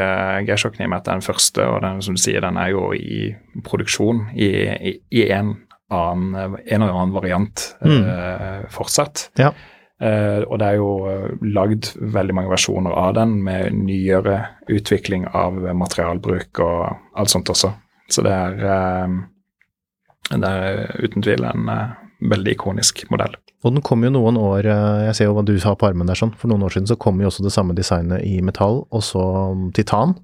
med 0.87 0.97
at 0.97 1.09
den 1.09 1.21
første, 1.25 1.65
og 1.65 1.81
den 1.81 2.01
som 2.01 2.15
du 2.15 2.21
sier, 2.21 2.41
den 2.41 2.57
er 2.57 2.69
jo 2.73 2.91
i 2.93 3.33
produksjon 3.65 4.27
i, 4.35 4.49
i, 4.91 4.93
i 5.11 5.27
en, 5.31 5.55
annen, 5.93 6.57
en 6.65 6.81
eller 6.81 6.93
annen 6.93 7.15
variant 7.15 7.67
mm. 7.83 8.03
uh, 8.03 8.69
fortsatt. 8.73 9.29
Ja. 9.39 9.53
Uh, 10.03 10.43
og 10.49 10.57
det 10.59 10.67
er 10.67 10.79
jo 10.81 10.91
lagd 11.55 11.93
veldig 11.97 12.35
mange 12.35 12.51
versjoner 12.51 12.95
av 12.97 13.13
den 13.17 13.37
med 13.45 13.73
nyere 13.85 14.39
utvikling 14.69 15.27
av 15.31 15.57
materialbruk 15.77 16.59
og 16.65 17.17
alt 17.17 17.33
sånt 17.33 17.51
også. 17.53 17.71
Så 18.11 18.25
det 18.25 18.33
er, 18.33 18.59
uh, 18.67 20.33
det 20.33 20.49
er 20.49 21.05
uten 21.05 21.25
tvil 21.25 21.47
en 21.47 21.71
veldig 22.23 22.53
ikonisk 22.55 23.05
modell. 23.11 23.35
Og 23.63 23.71
den 23.71 23.83
kom 23.85 24.03
jo 24.03 24.11
noen 24.11 24.35
år 24.39 24.67
Jeg 24.67 25.15
ser 25.15 25.29
jo 25.29 25.35
hva 25.37 25.43
du 25.47 25.53
har 25.63 25.77
på 25.79 25.87
armen 25.87 26.09
der 26.09 26.19
sånn. 26.19 26.33
For 26.39 26.51
noen 26.51 26.65
år 26.67 26.75
siden 26.75 26.89
så 26.89 26.97
kom 26.99 27.21
jo 27.21 27.29
også 27.29 27.45
det 27.45 27.53
samme 27.55 27.75
designet 27.77 28.23
i 28.27 28.41
metall, 28.43 28.81
og 28.91 29.03
så 29.05 29.23
titan. 29.75 30.17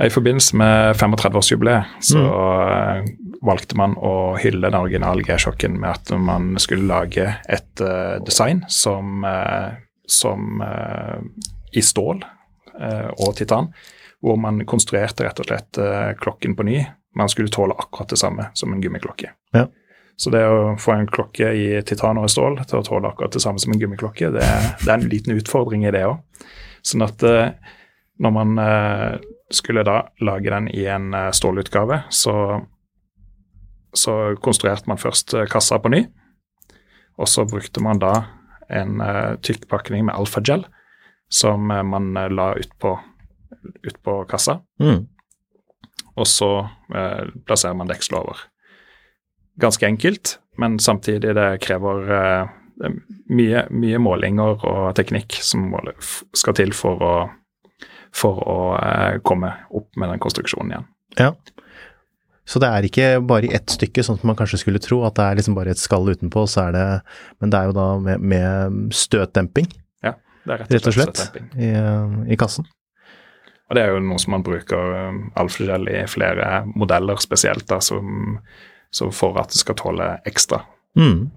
I 0.00 0.08
forbindelse 0.12 0.56
med 0.56 0.96
35-årsjubileet 0.96 1.98
så 2.08 2.22
mm. 2.22 3.10
valgte 3.44 3.76
man 3.78 3.96
å 4.00 4.14
hylle 4.40 4.70
den 4.70 4.78
originale 4.78 5.24
G-sjokken 5.26 5.76
med 5.82 5.92
at 5.92 6.14
man 6.16 6.54
skulle 6.62 6.88
lage 6.88 7.28
et 7.52 7.84
uh, 7.84 8.16
design 8.24 8.64
som, 8.72 9.26
uh, 9.26 9.76
som 10.08 10.64
uh, 10.64 11.20
i 11.76 11.84
stål 11.84 12.24
og 12.76 13.30
titan, 13.38 13.70
hvor 14.20 14.36
man 14.36 14.58
konstruerte 14.68 15.24
rett 15.24 15.38
og 15.40 15.46
slett 15.48 15.78
klokken 16.20 16.52
på 16.58 16.66
ny. 16.68 16.82
Man 17.16 17.30
skulle 17.32 17.48
tåle 17.48 17.72
akkurat 17.72 18.10
det 18.12 18.18
samme 18.20 18.50
som 18.52 18.74
en 18.74 18.82
gummiklokke. 18.84 19.30
Ja. 19.56 19.62
Så 20.16 20.32
det 20.32 20.42
å 20.48 20.76
få 20.80 20.94
en 20.94 21.08
klokke 21.12 21.50
i 21.52 21.66
titan 21.84 22.18
og 22.20 22.30
stål 22.32 22.62
til 22.64 22.80
å 22.80 22.84
tåle 22.86 23.10
akkurat 23.10 23.34
det 23.36 23.42
samme 23.44 23.60
som 23.60 23.74
en 23.74 23.80
gummiklokke, 23.80 24.30
det, 24.32 24.44
det 24.82 24.88
er 24.88 24.94
en 24.96 25.10
liten 25.12 25.36
utfordring 25.36 25.84
i 25.84 25.92
det 25.92 26.06
òg. 26.08 26.22
Sånn 26.86 27.04
at 27.04 27.24
eh, 27.26 27.50
når 28.24 28.32
man 28.32 28.54
eh, 28.62 29.18
skulle 29.52 29.84
da 29.84 29.98
lage 30.24 30.52
den 30.52 30.70
i 30.72 30.86
en 30.88 31.10
eh, 31.14 31.32
stålutgave, 31.36 32.00
så, 32.08 32.36
så 33.92 34.14
konstruerte 34.40 34.88
man 34.88 35.02
først 35.02 35.36
kassa 35.52 35.80
på 35.82 35.92
ny. 35.92 36.06
Og 37.20 37.28
så 37.28 37.44
brukte 37.48 37.84
man 37.84 38.00
da 38.00 38.14
en 38.68 38.98
tykk 39.46 39.68
pakning 39.70 40.02
med 40.04 40.16
alfagel 40.18 40.66
som 41.32 41.70
man 41.70 42.10
la 42.12 42.48
utpå 42.58 42.90
ut 43.82 44.02
på 44.02 44.24
kassa. 44.24 44.60
Mm. 44.80 45.06
Og 46.16 46.26
så 46.26 46.50
eh, 46.94 47.24
plasserer 47.46 47.76
man 47.76 47.90
dekselet 47.90 48.20
over 48.20 48.44
ganske 49.60 49.86
enkelt, 49.86 50.38
men 50.60 50.78
samtidig 50.82 51.34
det 51.36 51.48
krever 51.64 52.12
uh, 52.12 52.54
mye, 53.32 53.66
mye, 53.72 54.00
målinger 54.02 54.64
og 54.68 54.94
teknikk 54.98 55.38
som 55.44 55.70
skal 56.36 56.56
til 56.58 56.74
for 56.76 57.04
å, 57.04 57.14
for 58.14 58.42
å 58.44 58.58
uh, 58.76 59.18
komme 59.26 59.52
opp 59.70 59.88
med 59.96 60.12
den 60.12 60.22
konstruksjonen 60.22 60.74
igjen. 60.74 60.90
Ja. 61.16 61.32
Så 62.46 62.60
det 62.62 62.68
er 62.70 62.86
ikke 62.86 63.08
bare 63.26 63.48
i 63.48 63.54
ett 63.56 63.72
stykke, 63.74 64.04
sånn 64.06 64.20
som 64.20 64.30
man 64.30 64.38
kanskje 64.38 64.60
skulle 64.62 64.82
tro, 64.82 65.00
at 65.06 65.16
det 65.18 65.24
er 65.24 65.40
liksom 65.40 65.56
bare 65.56 65.72
et 65.74 65.82
skall 65.82 66.06
utenpå, 66.12 66.44
så 66.46 66.68
er 66.68 66.76
det 66.76 66.86
Men 67.40 67.50
det 67.50 67.58
er 67.58 67.70
jo 67.70 67.74
da 67.74 67.86
med, 67.98 68.22
med 68.22 68.94
støtdemping, 68.94 69.66
ja, 70.06 70.14
det 70.44 70.54
er 70.54 70.62
rett 70.62 70.70
og 70.70 70.76
rett 70.76 70.86
og 70.92 70.96
slett 71.00 71.58
i, 71.58 71.72
i, 72.30 72.38
kassen. 72.38 72.68
Og 73.66 73.74
det 73.74 73.82
er 73.82 73.96
jo 73.96 74.04
noe 74.04 74.22
som 74.22 74.36
man 74.36 74.46
bruker 74.46 74.94
um, 75.10 75.20
forskjellig 75.34 75.96
i 76.04 76.06
flere 76.06 76.62
modeller 76.70 77.18
spesielt, 77.18 77.66
da, 77.66 77.80
som 77.82 78.38
så 78.90 79.10
for 79.14 79.38
at 79.40 79.52
det 79.52 79.60
skal 79.60 79.78
tåle 79.78 80.12
ekstra. 80.28 80.62
Mm. 80.98 81.28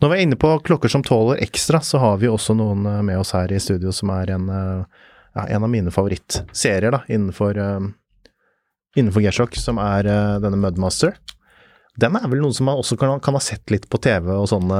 Når 0.00 0.10
vi 0.10 0.18
er 0.18 0.26
inne 0.26 0.38
på 0.40 0.52
klokker 0.64 0.92
som 0.92 1.04
tåler 1.04 1.40
ekstra, 1.44 1.80
så 1.80 2.00
har 2.02 2.20
vi 2.20 2.28
også 2.28 2.56
noen 2.58 2.84
eh, 2.86 3.00
med 3.06 3.20
oss 3.20 3.32
her 3.36 3.52
i 3.52 3.60
studio 3.62 3.94
som 3.94 4.12
er 4.14 4.34
en, 4.36 4.48
eh, 4.52 5.08
ja, 5.38 5.46
en 5.46 5.64
av 5.64 5.72
mine 5.72 5.92
favorittserier 5.94 6.92
da, 6.92 7.04
innenfor, 7.08 7.56
uh, 7.56 8.24
innenfor 8.98 9.22
G-sjokk, 9.22 9.54
som 9.62 9.78
er 9.78 10.08
uh, 10.10 10.40
denne 10.42 10.58
Mudmaster. 10.58 11.14
Den 12.00 12.16
er 12.18 12.26
vel 12.30 12.40
noen 12.42 12.54
som 12.54 12.66
man 12.66 12.80
også 12.80 12.96
kan, 12.98 13.12
kan, 13.22 13.36
ha 13.36 13.42
sett 13.42 13.70
litt 13.70 13.86
på 13.90 13.98
TV 14.02 14.30
og 14.32 14.46
sånn, 14.48 14.70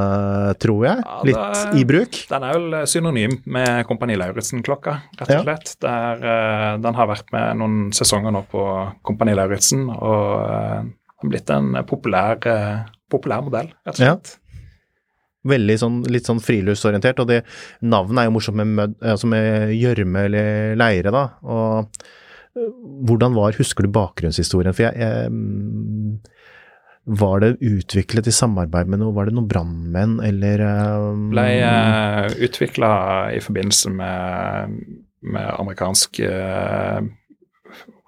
tror 0.62 0.84
jeg? 0.86 1.02
Ja, 1.04 1.16
litt 1.26 1.76
i 1.76 1.82
bruk? 1.84 2.20
Den 2.30 2.46
er 2.46 2.54
vel 2.56 2.76
synonym 2.88 3.34
med 3.50 3.82
Kompani 3.88 4.16
Lauritzen-klokka, 4.18 4.94
rett 5.18 5.32
og 5.36 5.44
slett. 5.44 5.72
Ja. 5.76 5.82
Der, 5.86 6.24
uh, 6.24 6.70
den 6.82 6.98
har 6.98 7.10
vært 7.10 7.30
med 7.34 7.60
noen 7.60 7.78
sesonger 7.96 8.34
nå 8.34 8.44
på 8.50 8.64
Kompani 9.06 9.36
Lauritzen, 9.36 9.86
og 9.90 10.90
blitt 11.28 11.50
en 11.52 11.74
populær, 11.88 12.38
eh, 12.46 12.86
populær 13.10 13.44
modell, 13.46 13.72
rett 13.84 13.96
og 13.96 14.00
slett. 14.00 14.32
Ja. 14.34 14.36
Veldig 15.50 15.76
sånn, 15.80 16.00
litt 16.12 16.28
sånn 16.28 16.42
friluftsorientert, 16.44 17.20
og 17.22 17.30
det 17.30 17.42
navnet 17.80 18.22
er 18.22 18.28
jo 18.28 18.34
morsomt 18.34 18.58
med 18.60 18.74
mød, 18.76 18.96
altså 19.12 19.30
med 19.32 19.72
gjørme 19.72 20.26
eller 20.28 20.74
leire, 20.76 21.12
da. 21.14 21.22
Og 21.48 22.02
eh, 22.56 22.66
hvordan 23.08 23.36
var, 23.38 23.56
husker 23.56 23.86
du 23.86 23.94
bakgrunnshistorien? 23.94 24.76
For 24.76 24.88
jeg, 24.88 25.00
jeg 25.00 25.32
mm, 25.32 26.18
var 27.20 27.40
det 27.40 27.54
utviklet 27.64 28.28
i 28.28 28.34
samarbeid 28.36 28.90
med 28.92 29.00
noe, 29.00 29.14
var 29.16 29.28
det 29.28 29.36
noen 29.36 29.48
brannmenn, 29.48 30.18
eller 30.24 30.60
um... 30.60 31.30
Ble 31.32 31.46
uh, 31.64 32.28
utvikla 32.44 32.92
i 33.32 33.40
forbindelse 33.40 33.92
med, 33.96 34.76
med 35.24 35.48
amerikansk 35.56 36.20
uh, 36.28 37.00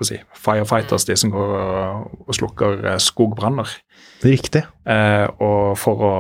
si, 0.01 0.19
firefighters, 0.39 1.07
de 1.09 1.17
som 1.19 1.33
går 1.33 1.57
og 2.27 2.37
slukker 2.37 2.87
eh, 2.93 3.01
skogbranner. 3.03 3.75
Riktig. 4.25 4.65
Eh, 4.89 5.27
og 5.43 5.75
for 5.81 6.07
å, 6.07 6.15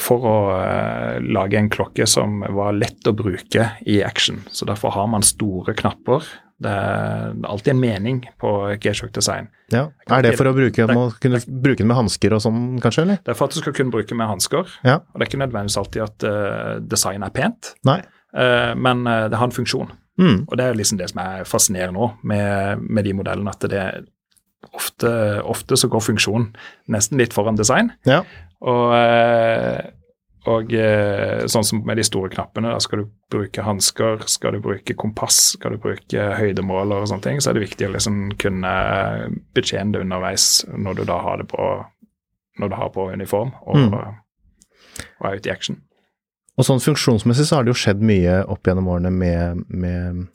for 0.00 0.28
å 0.28 0.36
eh, 0.58 1.16
lage 1.24 1.58
en 1.60 1.70
klokke 1.72 2.06
som 2.08 2.40
var 2.56 2.76
lett 2.78 3.10
å 3.10 3.16
bruke 3.16 3.72
i 3.86 4.00
action. 4.06 4.44
Så 4.50 4.68
derfor 4.68 4.94
har 4.96 5.10
man 5.10 5.26
store 5.26 5.74
knapper. 5.78 6.28
Det 6.60 6.70
er 6.70 7.36
alltid 7.48 7.72
en 7.72 7.80
mening 7.80 8.18
på 8.40 8.50
G-Shock 8.82 9.14
design. 9.16 9.48
Ja, 9.72 9.86
Er 10.12 10.26
det 10.26 10.34
for 10.36 10.50
å 10.50 10.52
bruke, 10.52 10.84
det, 10.90 10.96
kunne 11.22 11.40
bruke 11.46 11.80
den 11.80 11.88
med 11.88 11.96
hansker 11.96 12.34
og 12.36 12.42
sånn, 12.44 12.76
kanskje? 12.82 13.06
eller? 13.06 13.20
Det 13.24 13.32
er 13.32 13.38
for 13.38 13.48
at 13.48 13.56
du 13.56 13.62
skal 13.62 13.76
kunne 13.76 13.94
bruke 13.94 14.18
med 14.18 14.28
hansker. 14.28 14.68
Ja. 14.84 14.98
Og 15.00 15.16
det 15.16 15.24
er 15.24 15.30
ikke 15.30 15.40
nødvendigvis 15.40 15.78
alltid 15.80 16.04
at 16.04 16.26
uh, 16.28 16.74
design 16.84 17.24
er 17.24 17.32
pent, 17.32 17.74
Nei. 17.88 18.02
Uh, 18.36 18.76
men 18.78 19.06
uh, 19.08 19.24
det 19.32 19.40
har 19.40 19.48
en 19.48 19.54
funksjon. 19.54 19.88
Mm. 20.20 20.42
Og 20.48 20.56
det 20.60 20.64
er 20.66 20.74
liksom 20.76 20.98
det 21.00 21.10
som 21.12 21.22
er 21.24 21.46
fascinerende 21.48 21.96
nå 21.96 22.10
med, 22.28 22.82
med 22.84 23.06
de 23.08 23.14
modellene, 23.16 23.50
at 23.54 23.64
det 23.72 23.84
ofte, 24.76 25.08
ofte 25.48 25.76
så 25.80 25.88
går 25.88 26.02
funksjon 26.04 26.50
nesten 26.92 27.16
litt 27.20 27.32
foran 27.32 27.56
design. 27.56 27.92
Ja. 28.04 28.20
Og, 28.60 28.92
eh, 28.92 29.80
og 30.50 30.72
eh, 30.76 31.46
sånn 31.52 31.64
som 31.64 31.80
med 31.88 31.96
de 32.00 32.04
store 32.04 32.28
knappene, 32.32 32.72
da 32.74 32.80
skal 32.84 33.02
du 33.02 33.10
bruke 33.32 33.64
hansker, 33.64 34.22
skal 34.28 34.56
du 34.56 34.60
bruke 34.64 34.96
kompass, 35.00 35.38
skal 35.56 35.76
du 35.76 35.80
bruke 35.82 36.28
høydemåler 36.36 37.00
og 37.04 37.08
sånne 37.08 37.24
ting, 37.26 37.40
så 37.40 37.50
er 37.50 37.58
det 37.58 37.64
viktig 37.68 37.88
å 37.88 37.94
liksom 37.96 38.20
kunne 38.40 38.72
betjene 39.56 39.96
det 39.96 40.04
underveis 40.04 40.64
når 40.72 41.00
du 41.00 41.04
da 41.08 41.20
har 41.24 41.40
det 41.40 41.48
på, 41.52 41.68
når 42.60 42.72
du 42.72 42.76
har 42.76 42.92
på 42.96 43.08
uniform 43.12 43.52
og, 43.64 43.76
Mm. 43.80 43.94
og 45.20 45.24
er 45.30 45.36
ute 45.40 45.48
i 45.48 45.52
action. 45.52 45.80
Og 46.60 46.66
sånn 46.66 46.82
funksjonsmessig 46.84 47.46
så 47.48 47.56
har 47.58 47.64
det 47.64 47.72
jo 47.72 47.78
skjedd 47.80 48.02
mye 48.04 48.40
opp 48.52 48.68
gjennom 48.68 48.88
årene 48.92 49.10
med, 49.14 49.62
med 49.72 50.26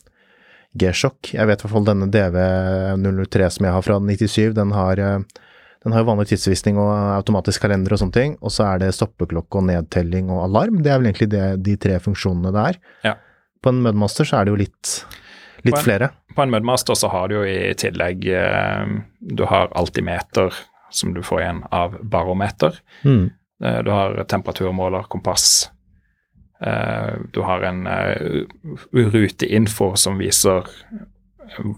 G-sjokk. 0.81 1.33
Jeg 1.35 1.45
vet 1.47 1.61
i 1.61 1.65
hvert 1.67 1.73
fall 1.75 1.85
denne 1.87 2.07
DV003 2.11 3.49
som 3.53 3.67
jeg 3.67 3.75
har 3.75 3.83
fra 3.85 3.97
97, 4.01 4.53
den 4.57 4.71
har, 4.75 4.99
eh, 4.99 5.19
den 5.85 5.93
har 5.93 6.01
jo 6.01 6.07
vanlig 6.09 6.25
tidsvisning 6.31 6.79
og 6.81 6.89
automatisk 7.19 7.61
kalender 7.67 7.93
og 7.95 8.01
sånne 8.01 8.15
ting. 8.17 8.33
Og 8.41 8.51
så 8.55 8.65
er 8.71 8.81
det 8.81 8.89
stoppeklokke 8.97 9.61
og 9.61 9.67
nedtelling 9.69 10.31
og 10.33 10.41
alarm. 10.47 10.81
Det 10.83 10.91
er 10.91 10.99
vel 11.03 11.11
egentlig 11.11 11.29
det, 11.35 11.43
de 11.67 11.77
tre 11.85 11.99
funksjonene 12.03 12.51
det 12.55 12.65
er. 12.71 12.81
Ja. 13.11 13.13
På 13.63 13.71
en 13.71 13.83
Mudmaster 13.85 14.25
så 14.27 14.39
er 14.41 14.45
det 14.49 14.55
jo 14.55 14.59
litt, 14.63 14.95
litt 15.63 15.75
På 15.77 15.79
en- 15.79 15.85
flere. 15.85 16.09
På 16.35 16.43
en 16.43 16.51
Mudmaster 16.51 16.97
så 16.97 17.09
har 17.13 17.29
du 17.29 17.37
jo 17.37 17.43
i 17.47 17.71
tillegg 17.79 18.25
eh, 18.33 18.97
Du 19.21 19.45
har 19.45 19.69
altimeter 19.77 20.51
som 20.91 21.13
du 21.13 21.21
får 21.21 21.41
igjen 21.45 21.63
av 21.71 21.95
barometer. 22.03 22.81
Mm. 23.03 23.29
Eh, 23.63 23.79
Du 23.85 23.91
har 23.91 24.17
temperaturmåler, 24.25 25.07
kompass. 25.07 25.69
Eh, 26.61 27.13
Du 27.33 27.41
har 27.41 27.61
en 27.67 27.87
eh, 27.87 28.45
ruteinfo 28.93 29.95
som 29.99 30.17
viser, 30.17 30.63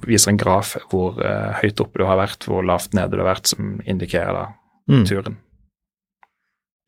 viser 0.06 0.30
en 0.32 0.38
graf 0.38 0.76
hvor 0.92 1.18
eh, 1.24 1.54
høyt 1.64 1.80
oppe 1.82 1.98
du 2.00 2.06
har 2.06 2.18
vært, 2.18 2.46
hvor 2.46 2.64
lavt 2.66 2.94
nede 2.94 3.12
du 3.16 3.20
har 3.24 3.36
vært, 3.36 3.48
som 3.48 3.82
indikerer 3.86 4.34
da 4.34 4.48
Mm. 4.88 5.04
turen. 5.04 5.36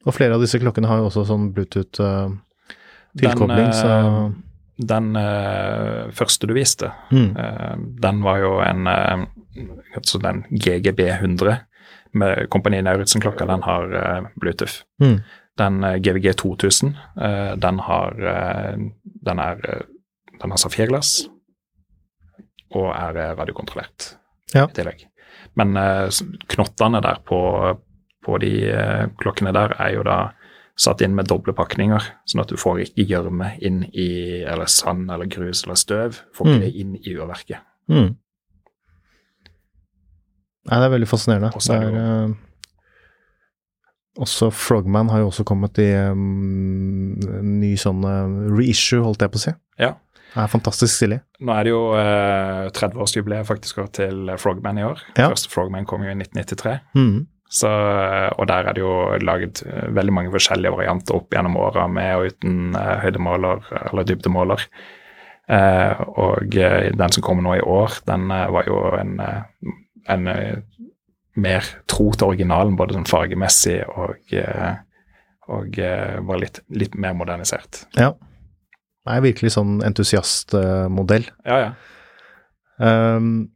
Og 0.07 0.13
flere 0.15 0.33
av 0.37 0.39
disse 0.39 0.55
klokkene 0.59 0.87
har 0.87 0.97
jo 1.01 1.05
også 1.09 1.25
sånn 1.27 1.53
Bluetooth-tilkobling, 1.55 3.73
så 3.75 3.89
Den 4.79 5.11
uh, 5.19 6.07
første 6.15 6.47
du 6.47 6.53
viste, 6.55 6.87
mm. 7.11 7.35
uh, 7.35 7.75
den 7.99 8.23
var 8.23 8.39
jo 8.39 8.63
en 8.63 8.87
uh, 8.87 9.27
altså 9.91 10.15
den 10.23 10.45
GGB 10.55 11.03
100 11.19 11.67
med 12.15 12.47
Kompani 12.49 12.79
Lauritzen-klokka, 12.81 13.43
den 13.45 13.61
har 13.67 13.83
Bluetooth. 14.39 14.87
Mm. 15.03 15.19
Den 15.59 15.83
eh, 15.83 15.97
GVG 15.99 16.33
2000, 16.39 16.93
eh, 17.21 17.51
den 17.59 17.79
har 17.83 18.15
eh, 18.33 18.77
den 19.27 19.39
er 19.43 19.59
eh, 19.67 19.85
den 20.39 20.53
har 20.55 20.61
safirglass 20.61 21.27
og 22.71 22.89
er 22.95 23.17
eh, 23.19 23.31
radiokontrollert 23.35 24.13
Ja. 24.55 24.65
i 24.69 24.73
tillegg. 24.77 25.05
Men 25.59 25.75
eh, 25.77 26.07
knottene 26.53 27.01
der 27.03 27.19
på, 27.27 27.39
på 28.25 28.37
de 28.41 28.51
eh, 28.71 29.07
klokkene 29.19 29.51
der 29.53 29.73
er 29.81 29.95
jo 29.97 30.03
da 30.07 30.19
satt 30.79 31.01
inn 31.03 31.11
med 31.17 31.27
doble 31.27 31.51
pakninger, 31.51 32.05
sånn 32.29 32.39
at 32.45 32.53
du 32.53 32.55
får 32.61 32.85
ikke 32.85 33.03
gjørme 33.09 33.49
inn 33.67 33.81
i 33.91 34.05
eller 34.47 34.69
sand 34.71 35.09
eller 35.11 35.27
grus 35.27 35.65
eller 35.65 35.75
støv. 35.75 36.21
Får 36.37 36.47
ikke 36.47 36.55
Mm. 36.55 36.61
det 36.63 36.69
inn 36.79 36.93
i 36.95 37.15
urverket. 37.17 37.59
Mm. 37.91 38.13
Nei, 40.69 40.77
det 40.79 40.85
er 40.87 40.93
veldig 40.93 41.09
fascinerende. 41.09 41.49
Er 41.49 41.59
det 41.59 41.91
det 41.91 41.99
er, 41.99 42.29
eh, 42.29 42.37
også 44.21 44.51
Frogman 44.55 45.09
har 45.13 45.23
jo 45.23 45.31
også 45.31 45.45
kommet 45.47 45.79
i 45.81 45.89
um, 46.11 47.15
en 47.39 47.57
ny 47.61 47.73
sånn 47.79 48.03
eh, 48.07 48.37
reissue, 48.57 49.01
holdt 49.05 49.25
jeg 49.25 49.33
på 49.33 49.41
å 49.41 49.45
si. 49.47 49.55
Ja. 49.81 49.95
Det 50.29 50.43
er 50.43 50.51
fantastisk 50.51 50.93
stilig. 50.93 51.17
Nå 51.41 51.55
er 51.55 51.65
det 51.65 51.73
jo 51.73 51.81
eh, 51.97 52.67
30-årsjubileet 52.77 53.47
faktisk 53.49 53.81
til 53.97 54.29
Frogman 54.37 54.77
i 54.77 54.85
år. 54.85 55.01
Ja. 55.15 55.31
Første 55.31 55.49
Frogman 55.51 55.87
kom 55.89 56.05
jo 56.05 56.11
i 56.11 56.17
1993. 56.19 56.75
Mm. 56.99 57.27
Så, 57.49 57.69
og 58.37 58.45
der 58.45 58.67
er 58.69 58.77
det 58.77 58.83
jo 58.83 58.93
laget 59.25 59.63
eh, 59.65 59.89
veldig 59.97 60.13
mange 60.13 60.33
forskjellige 60.35 60.75
varianter 60.75 61.17
opp 61.17 61.33
gjennom 61.33 61.57
åra, 61.57 61.87
med 61.89 62.11
og 62.19 62.29
uten 62.29 62.77
eh, 62.77 62.95
høydemåler 63.07 63.65
eller 63.87 64.05
dybdemåler. 64.05 64.67
Eh, 65.49 66.01
og 66.21 66.57
eh, 66.61 66.91
den 66.93 67.15
som 67.15 67.25
kommer 67.25 67.47
nå 67.47 67.55
i 67.57 67.65
år, 67.65 67.97
den 68.05 68.29
eh, 68.29 68.45
var 68.53 68.69
jo 68.69 68.83
en, 68.99 69.15
en 70.13 70.29
mer 71.41 71.67
tro 71.89 72.09
til 72.15 72.31
originalen, 72.31 72.77
både 72.79 72.97
sånn 72.97 73.09
fargemessig 73.09 73.81
og, 73.89 74.33
eh, 74.35 74.79
og 75.49 75.79
eh, 75.81 76.17
var 76.25 76.41
litt, 76.41 76.61
litt 76.69 76.97
mer 76.99 77.15
modernisert. 77.17 77.85
Ja. 77.97 78.13
Det 79.07 79.15
er 79.15 79.25
virkelig 79.25 79.55
sånn 79.55 79.79
entusiastmodell. 79.85 81.29
Ja, 81.47 81.61
ja. 81.63 81.71
Um, 82.79 83.49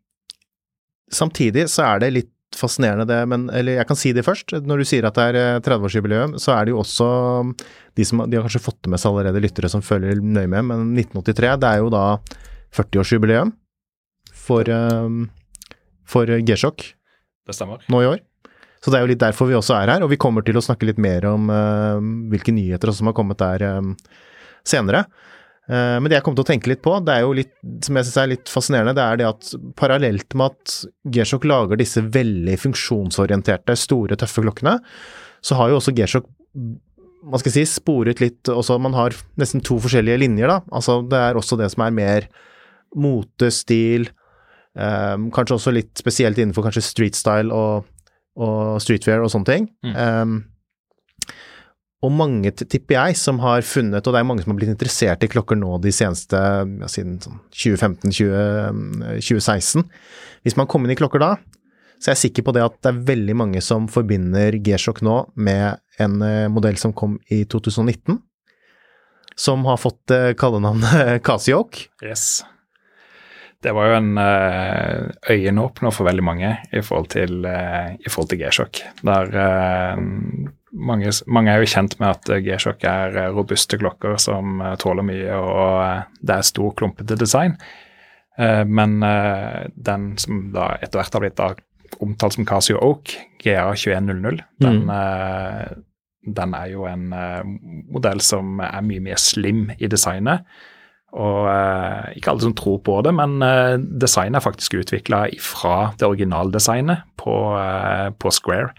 samtidig 1.14 1.70
så 1.72 1.86
er 1.86 2.02
det 2.04 2.10
litt 2.16 2.34
fascinerende 2.58 3.06
det, 3.10 3.22
men 3.30 3.48
Eller 3.50 3.80
jeg 3.80 3.88
kan 3.90 3.98
si 3.98 4.12
det 4.14 4.26
først. 4.26 4.54
Når 4.66 4.82
du 4.82 4.86
sier 4.88 5.08
at 5.08 5.18
det 5.18 5.28
er 5.32 5.40
eh, 5.40 5.60
30-årsjubileum, 5.66 6.38
så 6.42 6.56
er 6.56 6.66
det 6.66 6.74
jo 6.74 6.82
også 6.84 7.08
de 7.98 8.06
som 8.06 8.24
De 8.30 8.38
har 8.38 8.46
kanskje 8.46 8.64
fått 8.64 8.82
det 8.86 8.94
med 8.94 9.02
seg 9.02 9.14
allerede, 9.14 9.44
lyttere 9.44 9.70
som 9.72 9.86
følger 9.86 10.22
nøye 10.22 10.50
med, 10.50 10.66
men 10.70 10.92
1983, 10.98 11.54
det 11.62 11.70
er 11.70 11.84
jo 11.84 11.94
da 11.94 12.06
40-årsjubileum 12.74 13.54
for, 14.34 14.70
um, 14.70 15.28
for 16.10 16.30
G-sjokk 16.30 16.86
Det 17.48 17.56
stemmer. 17.58 17.84
nå 17.92 18.04
i 18.04 18.10
år. 18.14 18.24
Så 18.84 18.92
det 18.92 19.00
er 19.00 19.06
jo 19.06 19.12
litt 19.14 19.22
derfor 19.24 19.48
vi 19.48 19.56
også 19.56 19.78
er 19.78 19.94
her, 19.94 20.04
og 20.04 20.12
vi 20.12 20.20
kommer 20.20 20.44
til 20.44 20.60
å 20.60 20.64
snakke 20.64 20.90
litt 20.90 21.00
mer 21.00 21.24
om 21.30 21.48
uh, 21.48 22.04
hvilke 22.32 22.52
nyheter 22.52 22.92
som 22.92 23.08
har 23.08 23.16
kommet 23.16 23.40
der 23.40 23.64
um, 23.80 23.94
senere. 24.68 25.06
Eh, 25.72 25.98
men 26.02 26.10
det 26.12 26.18
jeg 26.18 26.26
kom 26.26 26.36
til 26.36 26.44
å 26.44 26.50
tenke 26.50 26.68
litt 26.72 26.82
på, 26.84 26.98
det 27.06 27.14
er 27.16 27.24
jo 27.24 27.36
litt, 27.38 27.54
som 27.86 27.96
jeg 27.96 28.08
synes 28.08 28.20
er 28.20 28.32
litt 28.34 28.52
fascinerende, 28.52 28.96
det 28.98 29.04
er 29.04 29.20
det 29.22 29.28
at 29.30 29.52
parallelt 29.80 30.36
med 30.36 30.52
at 30.52 30.74
G-Shock 31.16 31.48
lager 31.48 31.80
disse 31.80 32.04
veldig 32.04 32.58
funksjonsorienterte, 32.60 33.76
store, 33.80 34.18
tøffe 34.20 34.44
klokkene, 34.44 34.76
så 35.44 35.60
har 35.60 35.72
jo 35.72 35.80
også 35.80 35.96
G-Shock 35.96 36.28
hva 37.24 37.40
skal 37.40 37.54
si, 37.56 37.62
sporet 37.72 38.20
litt 38.20 38.50
også, 38.52 38.76
Man 38.84 38.98
har 38.98 39.16
nesten 39.40 39.62
to 39.64 39.78
forskjellige 39.80 40.20
linjer, 40.26 40.50
da. 40.52 40.58
Altså 40.76 40.98
det 41.08 41.22
er 41.24 41.38
også 41.40 41.56
det 41.56 41.70
som 41.72 41.86
er 41.86 41.96
mer 41.96 42.28
mote, 43.00 43.48
stil, 43.56 44.10
eh, 44.78 45.16
kanskje 45.36 45.58
også 45.58 45.72
litt 45.76 45.94
spesielt 46.00 46.40
innenfor 46.40 46.64
kanskje 46.68 46.86
street 46.86 47.16
style 47.20 47.54
og, 47.54 47.90
og 48.40 48.82
streetwear 48.84 49.24
og 49.24 49.32
sånne 49.34 49.50
ting. 49.50 49.64
Eh, 49.94 50.26
og 52.04 52.12
mange, 52.12 52.52
tipper 52.52 52.98
jeg, 52.98 53.16
som 53.16 53.38
har 53.40 53.62
funnet, 53.64 54.04
og 54.04 54.12
det 54.12 54.20
er 54.20 54.26
mange 54.28 54.44
som 54.44 54.52
har 54.52 54.58
blitt 54.60 54.74
interessert 54.74 55.24
i 55.24 55.32
klokker 55.32 55.56
nå 55.56 55.80
de 55.84 55.92
seneste, 55.96 56.36
ja, 56.36 56.88
siden 56.92 57.16
sånn 57.24 57.40
2015-2016. 57.56 59.84
Hvis 60.44 60.58
man 60.60 60.68
kommer 60.68 60.90
inn 60.90 60.96
i 60.98 61.00
klokker 61.00 61.20
da, 61.24 61.40
så 62.04 62.12
er 62.12 62.16
jeg 62.18 62.24
sikker 62.26 62.44
på 62.50 62.56
det 62.58 62.66
at 62.66 62.76
det 62.84 62.90
er 62.92 63.06
veldig 63.08 63.36
mange 63.40 63.62
som 63.64 63.88
forbinder 63.92 64.52
G-Shock 64.60 65.00
nå 65.08 65.16
med 65.40 65.80
en 66.04 66.16
eh, 66.28 66.52
modell 66.52 66.76
som 66.82 66.92
kom 66.92 67.16
i 67.32 67.48
2019, 67.48 68.20
som 69.40 69.64
har 69.70 69.80
fått 69.80 70.12
eh, 70.12 70.36
kallenavnet 70.36 71.24
Casio-Oak. 71.26 71.88
Yes. 72.04 72.44
Det 73.64 73.72
var 73.72 73.90
jo 73.90 73.96
en 73.96 74.18
uh, 74.20 75.12
øyenåpner 75.32 75.94
for 75.96 76.08
veldig 76.10 76.26
mange 76.26 76.52
i 76.76 76.82
forhold 76.84 77.08
til, 77.14 77.46
eh, 77.48 77.94
i 77.96 78.12
forhold 78.12 78.34
til 78.34 78.42
G-sjokk. 78.42 78.82
Der 79.08 79.38
eh, 79.40 80.02
mange, 80.74 81.14
mange 81.28 81.54
er 81.54 81.62
jo 81.62 81.70
kjent 81.72 81.96
med 82.02 82.10
at 82.10 82.32
G-sjokk 82.44 82.84
er 82.90 83.16
robuste 83.36 83.80
klokker 83.80 84.18
som 84.20 84.60
tåler 84.82 85.08
mye, 85.08 85.38
og 85.38 86.20
det 86.20 86.36
er 86.36 86.50
stor, 86.50 86.74
klumpete 86.76 87.16
design. 87.20 87.56
Men 88.66 88.96
den 89.78 90.06
som 90.18 90.40
da 90.56 90.72
etter 90.82 90.98
hvert 90.98 91.14
har 91.14 91.22
blitt 91.22 91.38
da 91.38 91.52
omtalt 92.02 92.34
som 92.34 92.48
Casio 92.50 92.80
Oak, 92.82 93.14
GA2100, 93.44 94.42
den, 94.64 94.90
eh, 94.90 95.68
den 96.26 96.56
er 96.58 96.72
jo 96.72 96.88
en 96.90 97.06
modell 97.94 98.24
som 98.26 98.58
er 98.64 98.82
mye 98.82 99.04
mer 99.12 99.22
slim 99.22 99.68
i 99.78 99.88
designet. 99.92 100.48
Og 101.14 101.46
eh, 101.46 102.16
ikke 102.18 102.32
alle 102.32 102.42
som 102.42 102.54
tror 102.58 102.80
på 102.82 102.96
det, 103.06 103.12
men 103.14 103.36
eh, 103.46 103.76
designet 104.02 104.40
er 104.40 104.46
faktisk 104.48 104.74
utvikla 104.82 105.28
fra 105.46 105.92
det 106.00 106.08
originaldesignet 106.08 107.04
på, 107.22 107.36
eh, 107.60 108.08
på 108.18 108.32
Square. 108.34 108.72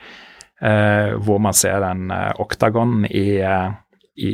Eh, 0.65 1.13
hvor 1.23 1.39
man 1.43 1.53
ser 1.55 1.79
den 1.85 2.11
eh, 2.11 2.33
oktagonen 2.43 3.05
i, 3.07 3.39
eh, 3.39 3.71
i, 4.17 4.33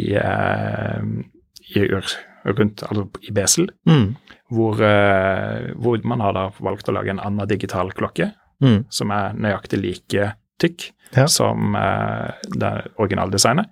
i 1.77 1.85
rundt, 1.91 2.83
altså 2.89 3.05
i 3.29 3.33
besel, 3.37 3.69
Mm. 3.87 4.15
hvor, 4.51 4.75
hvor 5.77 6.05
man 6.09 6.21
har 6.25 6.33
da 6.33 6.47
valgt 6.61 6.89
å 6.89 6.93
lage 6.97 7.11
en 7.13 7.21
annen 7.21 7.49
digital 7.49 7.91
klokke 7.93 8.33
Mm. 8.63 8.85
som 8.93 9.11
er 9.11 9.33
nøyaktig 9.35 9.81
like 9.81 10.33
tykk 10.61 10.91
Ja. 11.17 11.27
som 11.27 11.73
det 12.59 12.73
originaldesignet. 12.99 13.67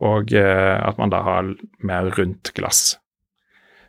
Og 0.00 0.32
at 0.34 0.98
man 0.98 1.10
da 1.10 1.22
har 1.22 1.54
mer 1.82 2.10
rundt 2.16 2.52
glass. 2.54 2.96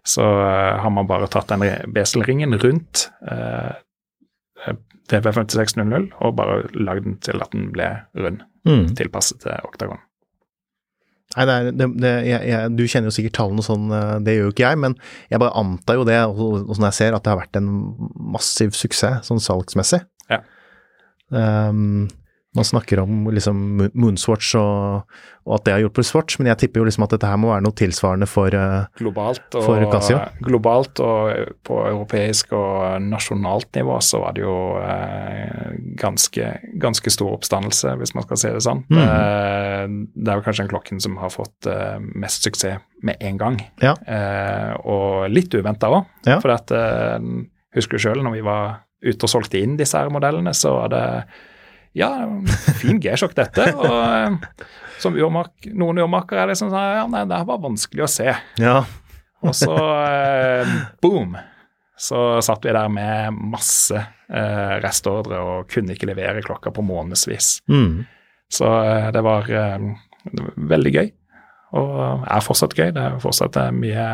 Så 0.07 0.23
eh, 0.23 0.77
har 0.83 0.91
man 0.91 1.07
bare 1.07 1.29
tatt 1.31 1.47
den 1.53 1.63
beselringen 1.95 2.57
rundt 2.59 3.05
eh, 3.31 3.71
DV5600 5.11 6.09
og 6.23 6.35
bare 6.37 6.61
lagd 6.75 7.05
den 7.07 7.17
til 7.23 7.41
at 7.43 7.51
den 7.55 7.69
ble 7.75 7.91
rund, 8.19 8.43
Mm. 8.63 8.93
tilpasset 8.95 9.41
til 9.43 9.65
oktagon. 9.67 9.97
Nei, 11.35 11.45
det 11.49 11.53
er, 11.53 11.65
det, 11.75 11.87
det, 11.99 12.11
jeg, 12.29 12.45
jeg, 12.47 12.69
Du 12.77 12.83
kjenner 12.87 13.09
jo 13.09 13.15
sikkert 13.17 13.33
tallene 13.35 13.63
sånn, 13.65 13.89
eh, 13.91 14.13
det 14.23 14.35
gjør 14.37 14.45
jo 14.47 14.53
ikke 14.53 14.63
jeg, 14.69 14.79
men 14.79 14.95
jeg 15.33 15.41
bare 15.43 15.57
antar 15.59 15.97
jo 15.99 16.05
det, 16.07 16.19
og 16.31 16.69
sånn 16.77 16.85
jeg 16.87 16.95
ser, 16.95 17.17
at 17.17 17.25
det 17.25 17.33
har 17.33 17.41
vært 17.41 17.59
en 17.59 17.67
massiv 18.35 18.71
suksess 18.77 19.27
sånn 19.27 19.41
salgsmessig. 19.43 19.99
Ja. 20.31 20.39
Um, 21.33 22.05
man 22.55 22.65
snakker 22.65 22.99
om 22.99 23.29
liksom 23.33 23.89
Moonswatch 23.93 24.53
og, 24.59 25.07
og, 25.43 25.53
at 25.55 25.63
det 25.65 25.73
har 25.73 25.81
hjulpet 25.81 26.05
Swatch, 26.05 26.37
men 26.37 26.51
jeg 26.51 26.59
tipper 26.61 26.81
jo 26.81 26.85
liksom 26.85 27.05
at 27.05 27.15
dette 27.15 27.29
her 27.29 27.39
må 27.41 27.49
være 27.49 27.63
noe 27.65 27.75
tilsvarende 27.77 28.27
for, 28.29 28.53
uh, 28.53 28.85
globalt 28.99 29.57
og, 29.57 29.65
for 29.65 29.85
Casio. 29.89 30.19
Globalt 30.45 31.01
og 31.03 31.55
på 31.65 31.79
europeisk 31.89 32.53
og 32.57 33.01
nasjonalt 33.07 33.71
nivå 33.79 33.97
så 34.05 34.21
var 34.21 34.35
det 34.37 34.43
jo 34.43 34.57
eh, 34.83 35.71
ganske, 35.99 36.51
ganske, 36.81 37.13
stor 37.13 37.33
oppstandelse, 37.33 37.95
hvis 37.99 38.13
man 38.17 38.27
skal 38.27 38.41
si 38.41 38.51
det 38.53 38.61
sånn. 38.65 38.83
Mm. 38.93 39.01
Eh, 39.03 39.95
det 40.13 40.33
er 40.33 40.39
jo 40.39 40.45
kanskje 40.45 40.65
den 40.65 40.73
klokken 40.75 41.01
som 41.03 41.17
har 41.21 41.33
fått 41.33 41.69
mest 42.13 42.45
suksess 42.45 42.83
med 43.03 43.19
en 43.19 43.39
gang. 43.39 43.57
Ja. 43.83 43.97
og 44.87 45.25
litt 45.33 45.51
uventa 45.57 45.89
òg, 45.91 46.05
ja. 46.23 46.37
for 46.39 46.53
at, 46.53 46.71
husker 47.75 47.97
du 47.97 48.03
sjøl 48.05 48.21
når 48.23 48.37
vi 48.37 48.43
var 48.45 48.83
ute 49.03 49.25
og 49.25 49.31
solgte 49.31 49.59
inn 49.59 49.75
disse 49.79 49.99
her 49.99 50.11
modellene, 50.13 50.53
så 50.55 50.77
var 50.77 50.93
det 50.93 51.03
ja, 51.97 52.09
fin 52.81 52.99
G-sjokk 53.01 53.35
dette. 53.37 53.69
Og 53.77 53.93
eh, 53.93 54.65
som 55.03 55.15
urmak, 55.19 55.53
noen 55.75 56.01
urmakere 56.03 56.43
er 56.43 56.53
liksom 56.53 56.71
sånn 56.71 56.99
Ja, 56.99 57.07
nei, 57.11 57.23
det 57.29 57.39
var 57.47 57.63
vanskelig 57.63 58.05
å 58.05 58.11
se. 58.11 58.29
Ja. 58.61 58.83
og 59.43 59.55
så 59.57 59.73
eh, 59.77 60.77
boom! 61.03 61.35
Så 62.03 62.41
satt 62.43 62.65
vi 62.65 62.73
der 62.73 62.89
med 62.91 63.37
masse 63.37 63.95
eh, 63.95 64.75
restordre 64.83 65.39
og 65.39 65.69
kunne 65.71 65.93
ikke 65.93 66.09
levere 66.09 66.41
klokka 66.43 66.73
på 66.73 66.83
månedsvis. 66.83 67.59
Mm. 67.69 68.01
Så 68.51 68.67
eh, 68.81 69.09
det 69.13 69.21
var, 69.23 69.47
det, 69.47 70.39
var, 70.39 70.55
veldig 70.73 70.93
gøy. 70.95 71.11
Og 71.79 72.25
er 72.25 72.43
fortsatt 72.43 72.75
gøy. 72.77 72.89
Det 72.95 73.03
er 73.03 73.21
fortsatt 73.21 73.59
mye, 73.77 74.07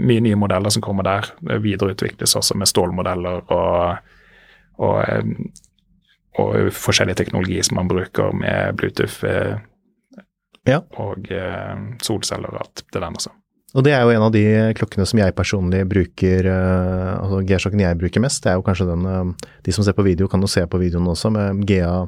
mye 0.00 0.24
nye 0.24 0.40
modeller 0.40 0.72
som 0.72 0.84
kommer 0.84 1.06
der. 1.06 1.30
Det 1.40 1.60
videreutvikles 1.64 2.36
også 2.40 2.56
med 2.58 2.70
stålmodeller 2.72 3.44
og, 3.54 4.10
og 4.82 4.98
og 6.38 6.70
forskjellig 6.74 7.16
teknologi 7.18 7.58
som 7.66 7.80
man 7.80 7.90
bruker 7.90 8.32
med 8.36 8.78
Bluetooth 8.78 9.26
eh, 9.26 9.58
ja. 10.68 10.80
og 11.00 11.30
eh, 11.34 11.74
solceller 12.04 12.54
og 12.54 12.62
alt 12.62 12.84
det 12.84 13.02
der 13.02 13.08
også. 13.10 13.34
Og 13.76 13.84
det 13.84 13.92
er 13.92 14.06
jo 14.06 14.14
en 14.14 14.24
av 14.24 14.32
de 14.32 14.44
klokkene 14.78 15.04
som 15.06 15.20
jeg 15.20 15.34
personlig 15.36 15.82
bruker, 15.90 16.46
uh, 16.48 17.18
altså 17.20 17.42
G-sjokken 17.44 17.82
jeg 17.82 17.98
bruker 18.00 18.22
mest. 18.24 18.40
Det 18.40 18.48
er 18.48 18.56
jo 18.56 18.64
kanskje 18.64 18.86
den 18.88 19.34
De 19.66 19.74
som 19.76 19.84
ser 19.84 19.92
på 19.92 20.06
video, 20.06 20.24
kan 20.26 20.40
jo 20.40 20.48
se 20.48 20.62
på 20.64 20.80
videoen 20.80 21.10
også, 21.12 21.28
med 21.34 21.60
GA, 21.68 22.06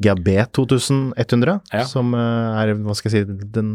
GAB 0.00 0.30
2100, 0.56 1.58
ja. 1.68 1.84
som 1.84 2.16
er, 2.16 2.72
hva 2.80 2.96
skal 2.96 3.12
jeg 3.12 3.28
si, 3.28 3.44
den 3.52 3.74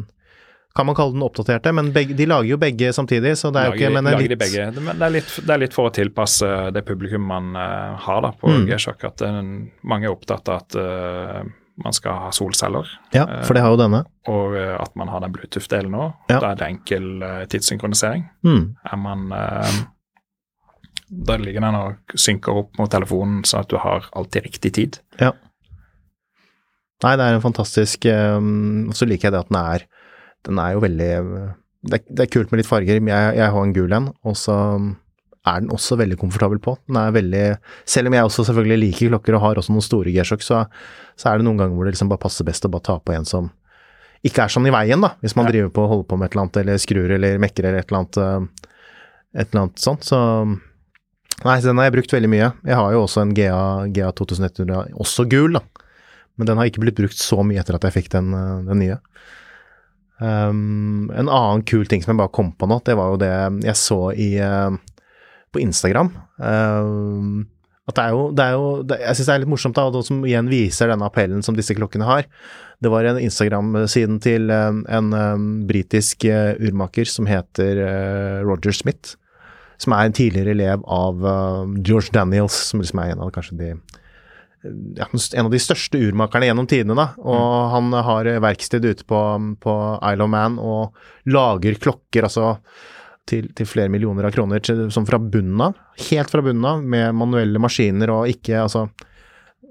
kan 0.75 0.85
man 0.85 0.95
kalle 0.95 1.13
den 1.13 1.23
oppdaterte, 1.23 1.71
men 1.75 1.91
begge, 1.91 2.15
de 2.15 2.25
lager 2.29 2.47
jo 2.53 2.57
begge 2.59 2.93
samtidig, 2.95 3.33
så 3.37 3.51
det 3.51 3.61
er 3.61 3.71
jo 3.71 3.79
ikke 3.79 3.89
men 3.91 4.07
lager 4.07 4.23
litt... 4.23 4.31
de 4.31 4.37
begge. 4.39 4.67
Det 4.77 4.93
er, 4.93 5.11
litt, 5.11 5.31
det 5.43 5.55
er, 5.55 5.61
litt, 5.65 5.73
for 5.75 5.89
å 5.89 5.95
tilpasse 5.95 6.51
det 6.71 6.83
publikum 6.87 7.25
man 7.27 7.51
uh, 7.57 7.97
har 8.05 8.21
da 8.23 8.31
på 8.31 8.51
mm. 8.51 8.69
G-sjokk, 8.69 9.03
at 9.09 9.25
uh, 9.27 9.41
mange 9.91 10.07
er 10.07 10.15
opptatt 10.15 10.47
av 10.47 10.61
at 10.63 10.77
uh, 10.79 11.41
man 11.81 11.95
skal 11.97 12.23
ha 12.23 12.31
solceller. 12.35 12.87
Ja, 13.15 13.25
for 13.43 13.57
det 13.57 13.65
har 13.65 13.75
jo 13.75 13.81
denne. 13.81 14.03
Og 14.31 14.55
at 14.59 14.95
man 14.99 15.09
har 15.09 15.23
den 15.23 15.33
Bluetooth-delen 15.33 15.95
òg. 15.97 16.11
Ja. 16.29 16.37
Da 16.37 16.51
er 16.51 16.59
det 16.59 16.67
enkel 16.67 17.23
tidssynkronisering. 17.49 18.27
Mm. 18.45 18.65
Er 18.85 18.99
man 19.01 19.23
Da 21.09 21.37
ligger 21.41 21.63
den 21.65 21.77
og 21.79 22.13
synker 22.13 22.59
opp 22.61 22.77
mot 22.77 22.91
telefonen, 22.91 23.39
sånn 23.47 23.63
at 23.65 23.71
du 23.71 23.79
har 23.81 24.05
alltid 24.13 24.45
riktig 24.45 24.73
tid. 24.77 24.99
Ja. 25.17 25.31
Nei, 27.01 27.15
det 27.17 27.25
er 27.25 27.39
en 27.39 27.47
fantastisk 27.47 28.05
Og 28.11 28.93
så 28.93 29.07
liker 29.09 29.31
jeg 29.31 29.33
det 29.33 29.41
at 29.41 29.49
den 29.49 29.61
er 29.63 29.87
den 30.47 30.59
er 30.61 30.75
jo 30.75 30.83
veldig 30.83 31.11
det 31.81 31.97
er, 31.97 32.03
det 32.05 32.25
er, 32.25 32.29
kult 32.29 32.51
med 32.51 32.61
litt 32.61 32.69
farger. 32.69 32.99
Jeg, 33.01 33.37
jeg 33.37 33.53
har 33.53 33.63
en 33.65 33.73
gul 33.73 33.93
en, 33.97 34.11
og 34.27 34.35
så 34.37 34.57
er 35.49 35.63
den 35.63 35.71
også 35.73 35.97
veldig 35.97 36.19
komfortabel 36.21 36.59
på. 36.61 36.75
Den 36.85 36.99
er 37.01 37.15
veldig 37.15 37.45
Selv 37.89 38.11
om 38.11 38.17
jeg 38.17 38.27
også 38.27 38.45
selvfølgelig 38.49 38.79
liker 38.83 39.09
klokker 39.09 39.37
og 39.37 39.43
har 39.45 39.61
også 39.61 39.73
noen 39.73 39.85
store 39.85 40.13
G-sjokk, 40.13 40.45
så, 40.45 40.63
så, 41.15 41.31
er 41.31 41.39
det 41.39 41.47
noen 41.47 41.57
ganger 41.57 41.77
hvor 41.77 41.89
det 41.89 41.95
liksom 41.95 42.11
bare 42.11 42.21
passer 42.21 42.45
best 42.45 42.67
å 42.67 42.71
bare 42.73 42.85
ta 42.85 42.99
på 43.01 43.15
en 43.17 43.25
som 43.25 43.49
ikke 44.21 44.45
er 44.45 44.53
sånn 44.53 44.69
i 44.69 44.73
veien, 44.73 45.01
da. 45.01 45.15
Hvis 45.23 45.33
man 45.33 45.47
ja. 45.49 45.55
driver 45.55 45.71
på 45.73 45.85
og 45.87 45.93
holder 45.95 46.09
på 46.11 46.17
med 46.19 46.27
et 46.27 46.35
eller 46.35 46.43
annet, 46.43 46.57
eller 46.61 46.81
skrur 46.81 47.13
eller 47.15 47.39
mekker 47.41 47.65
eller 47.65 47.81
et 47.81 47.87
eller 47.89 48.03
annet, 48.03 48.19
eh, 48.21 48.67
et 49.41 49.47
eller 49.47 49.63
annet 49.63 49.81
sånt. 49.81 50.05
Så 50.05 50.19
Nei, 51.41 51.55
den 51.63 51.79
har 51.79 51.87
jeg 51.87 51.95
brukt 51.95 52.11
veldig 52.13 52.29
mye. 52.29 52.51
Jeg 52.69 52.77
har 52.77 52.91
jo 52.93 52.99
også 53.01 53.23
en 53.23 53.31
GA, 53.33 53.61
GA 53.89 54.11
2100, 54.13 54.91
også 55.01 55.25
gul, 55.25 55.57
da. 55.57 55.63
Men 56.37 56.51
den 56.51 56.61
har 56.61 56.69
ikke 56.69 56.83
blitt 56.83 56.99
brukt 56.99 57.17
så 57.17 57.41
mye 57.41 57.57
etter 57.63 57.79
at 57.79 57.87
jeg 57.87 57.95
fikk 57.95 58.11
den, 58.13 58.29
eh, 58.37 58.59
den 58.67 58.83
nye. 58.83 58.99
Um, 60.21 61.09
en 61.17 61.25
annen 61.25 61.63
kul 61.65 61.87
ting 61.89 62.03
som 62.03 62.13
jeg 62.13 62.19
bare 62.19 62.33
kom 62.35 62.51
på 62.53 62.67
nå, 62.69 62.77
det 62.85 62.93
var 62.97 63.09
jo 63.09 63.21
det 63.23 63.31
jeg 63.65 63.77
så 63.79 63.97
i, 64.13 64.35
uh, 64.37 64.69
på 65.49 65.63
Instagram. 65.63 66.11
Uh, 66.37 67.41
at 67.89 67.97
det 67.97 68.03
er 68.03 68.13
jo, 68.13 68.27
det 68.37 68.43
er 68.45 68.53
jo 68.53 68.67
det, 68.85 68.99
Jeg 69.01 69.17
syns 69.17 69.29
det 69.31 69.33
er 69.33 69.41
litt 69.41 69.51
morsomt, 69.51 69.79
da, 69.79 69.87
og 69.89 70.05
som 70.05 70.19
igjen 70.27 70.51
viser 70.51 70.91
denne 70.91 71.07
appellen 71.09 71.41
som 71.41 71.57
disse 71.57 71.73
klokkene 71.73 72.05
har. 72.05 72.29
Det 72.81 72.91
var 72.93 73.09
en 73.09 73.17
Instagram-siden 73.21 74.21
til 74.21 74.53
uh, 74.53 74.69
en 74.93 75.09
um, 75.09 75.49
britisk 75.69 76.27
uh, 76.29 76.53
urmaker 76.61 77.09
som 77.09 77.29
heter 77.29 77.81
Roger 78.45 78.77
Smith. 78.77 79.17
Som 79.81 79.97
er 79.97 80.05
en 80.05 80.13
tidligere 80.13 80.53
elev 80.53 80.83
av 80.85 81.23
George 81.81 82.13
Daniels, 82.13 82.53
som 82.69 82.83
liksom 82.83 82.99
er 83.01 83.15
en 83.15 83.23
av 83.25 83.31
kanskje 83.33 83.55
de 83.57 83.69
ja, 84.63 85.07
en 85.11 85.45
av 85.45 85.51
de 85.51 85.59
største 85.61 85.99
urmakerne 85.99 86.49
gjennom 86.49 86.67
tidene. 86.69 86.95
da, 86.97 87.07
og 87.17 87.41
mm. 87.41 87.69
Han 87.75 87.93
har 88.07 88.31
verksted 88.43 88.85
ute 88.85 89.05
på, 89.07 89.19
på 89.61 89.75
Isle 90.11 90.25
of 90.25 90.33
Man 90.33 90.57
og 90.61 91.31
lager 91.31 91.79
klokker 91.81 92.27
altså 92.27 92.55
til, 93.29 93.51
til 93.55 93.69
flere 93.69 93.91
millioner 93.93 94.27
av 94.27 94.35
kroner, 94.35 94.61
til, 94.63 94.87
som 94.93 95.05
fra 95.07 95.19
bunnen 95.21 95.61
av. 95.69 95.79
Helt 96.09 96.33
fra 96.33 96.43
bunnen 96.45 96.67
av, 96.67 96.83
med 96.83 97.15
manuelle 97.17 97.61
maskiner 97.61 98.13
og 98.13 98.29
ikke 98.31 98.59
altså 98.63 98.87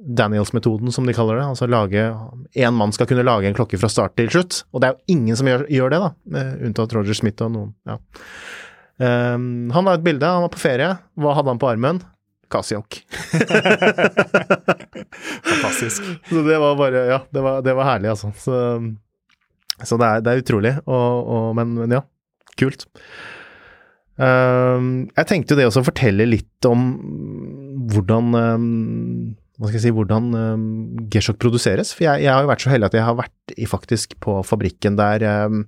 Daniels-metoden, 0.01 0.89
som 0.95 1.05
de 1.05 1.15
kaller 1.17 1.37
det. 1.37 1.49
altså 1.51 1.69
lage, 1.69 2.07
Én 2.57 2.73
mann 2.77 2.93
skal 2.97 3.09
kunne 3.11 3.27
lage 3.27 3.51
en 3.51 3.57
klokke 3.57 3.79
fra 3.79 3.91
start 3.93 4.17
til 4.17 4.31
slutt. 4.33 4.63
Og 4.73 4.81
det 4.81 4.89
er 4.89 4.97
jo 4.97 5.17
ingen 5.19 5.37
som 5.37 5.51
gjør, 5.51 5.67
gjør 5.69 5.93
det, 5.93 6.01
da, 6.07 6.47
unntatt 6.67 6.95
Roger 6.97 7.19
Smith 7.19 7.45
og 7.45 7.55
noen. 7.57 7.75
ja. 7.89 8.01
Um, 9.01 9.71
han 9.73 9.87
har 9.89 9.97
et 9.97 10.05
bilde, 10.05 10.29
han 10.29 10.45
var 10.45 10.51
på 10.53 10.61
ferie. 10.61 10.89
Hva 11.17 11.33
hadde 11.33 11.49
han 11.55 11.61
på 11.61 11.69
armen? 11.71 12.03
Kasiok. 12.51 13.01
Fantastisk. 15.51 16.07
Så 16.29 16.45
det 16.47 16.59
var 16.61 16.79
bare 16.79 17.05
Ja, 17.09 17.21
det 17.31 17.45
var, 17.45 17.61
det 17.67 17.75
var 17.79 17.89
herlig, 17.93 18.13
altså. 18.15 18.33
Så, 18.37 18.55
så 19.83 19.99
det, 20.01 20.07
er, 20.07 20.25
det, 20.25 20.33
er, 20.33 20.43
utrolig. 20.45 20.75
Og, 20.87 21.29
og, 21.35 21.53
men, 21.59 21.77
men, 21.79 21.99
ja, 21.99 22.03
kult. 22.61 22.87
Um, 24.21 25.09
jeg 25.17 25.29
tenkte 25.31 25.55
jo 25.55 25.61
det 25.61 25.69
også 25.71 25.81
å 25.81 25.87
fortelle 25.87 26.27
litt 26.29 26.67
om 26.69 26.81
hvordan 27.89 28.35
um, 28.37 28.67
hva 29.61 29.69
skal 29.69 29.79
jeg 29.79 29.85
si, 29.87 29.95
hvordan 29.97 30.35
um, 30.35 30.67
G-sjokk 31.13 31.39
produseres. 31.41 31.95
For 31.97 32.07
jeg, 32.07 32.25
jeg, 32.25 32.33
har 32.33 32.45
jo 32.45 32.51
vært 32.51 32.65
så 32.65 32.73
heldig 32.73 32.91
at 32.91 32.99
jeg 32.99 33.07
har 33.07 33.17
vært 33.19 33.55
i, 33.57 33.69
faktisk 33.69 34.19
på 34.25 34.41
fabrikken 34.49 34.97
der 35.01 35.25
um, 35.49 35.65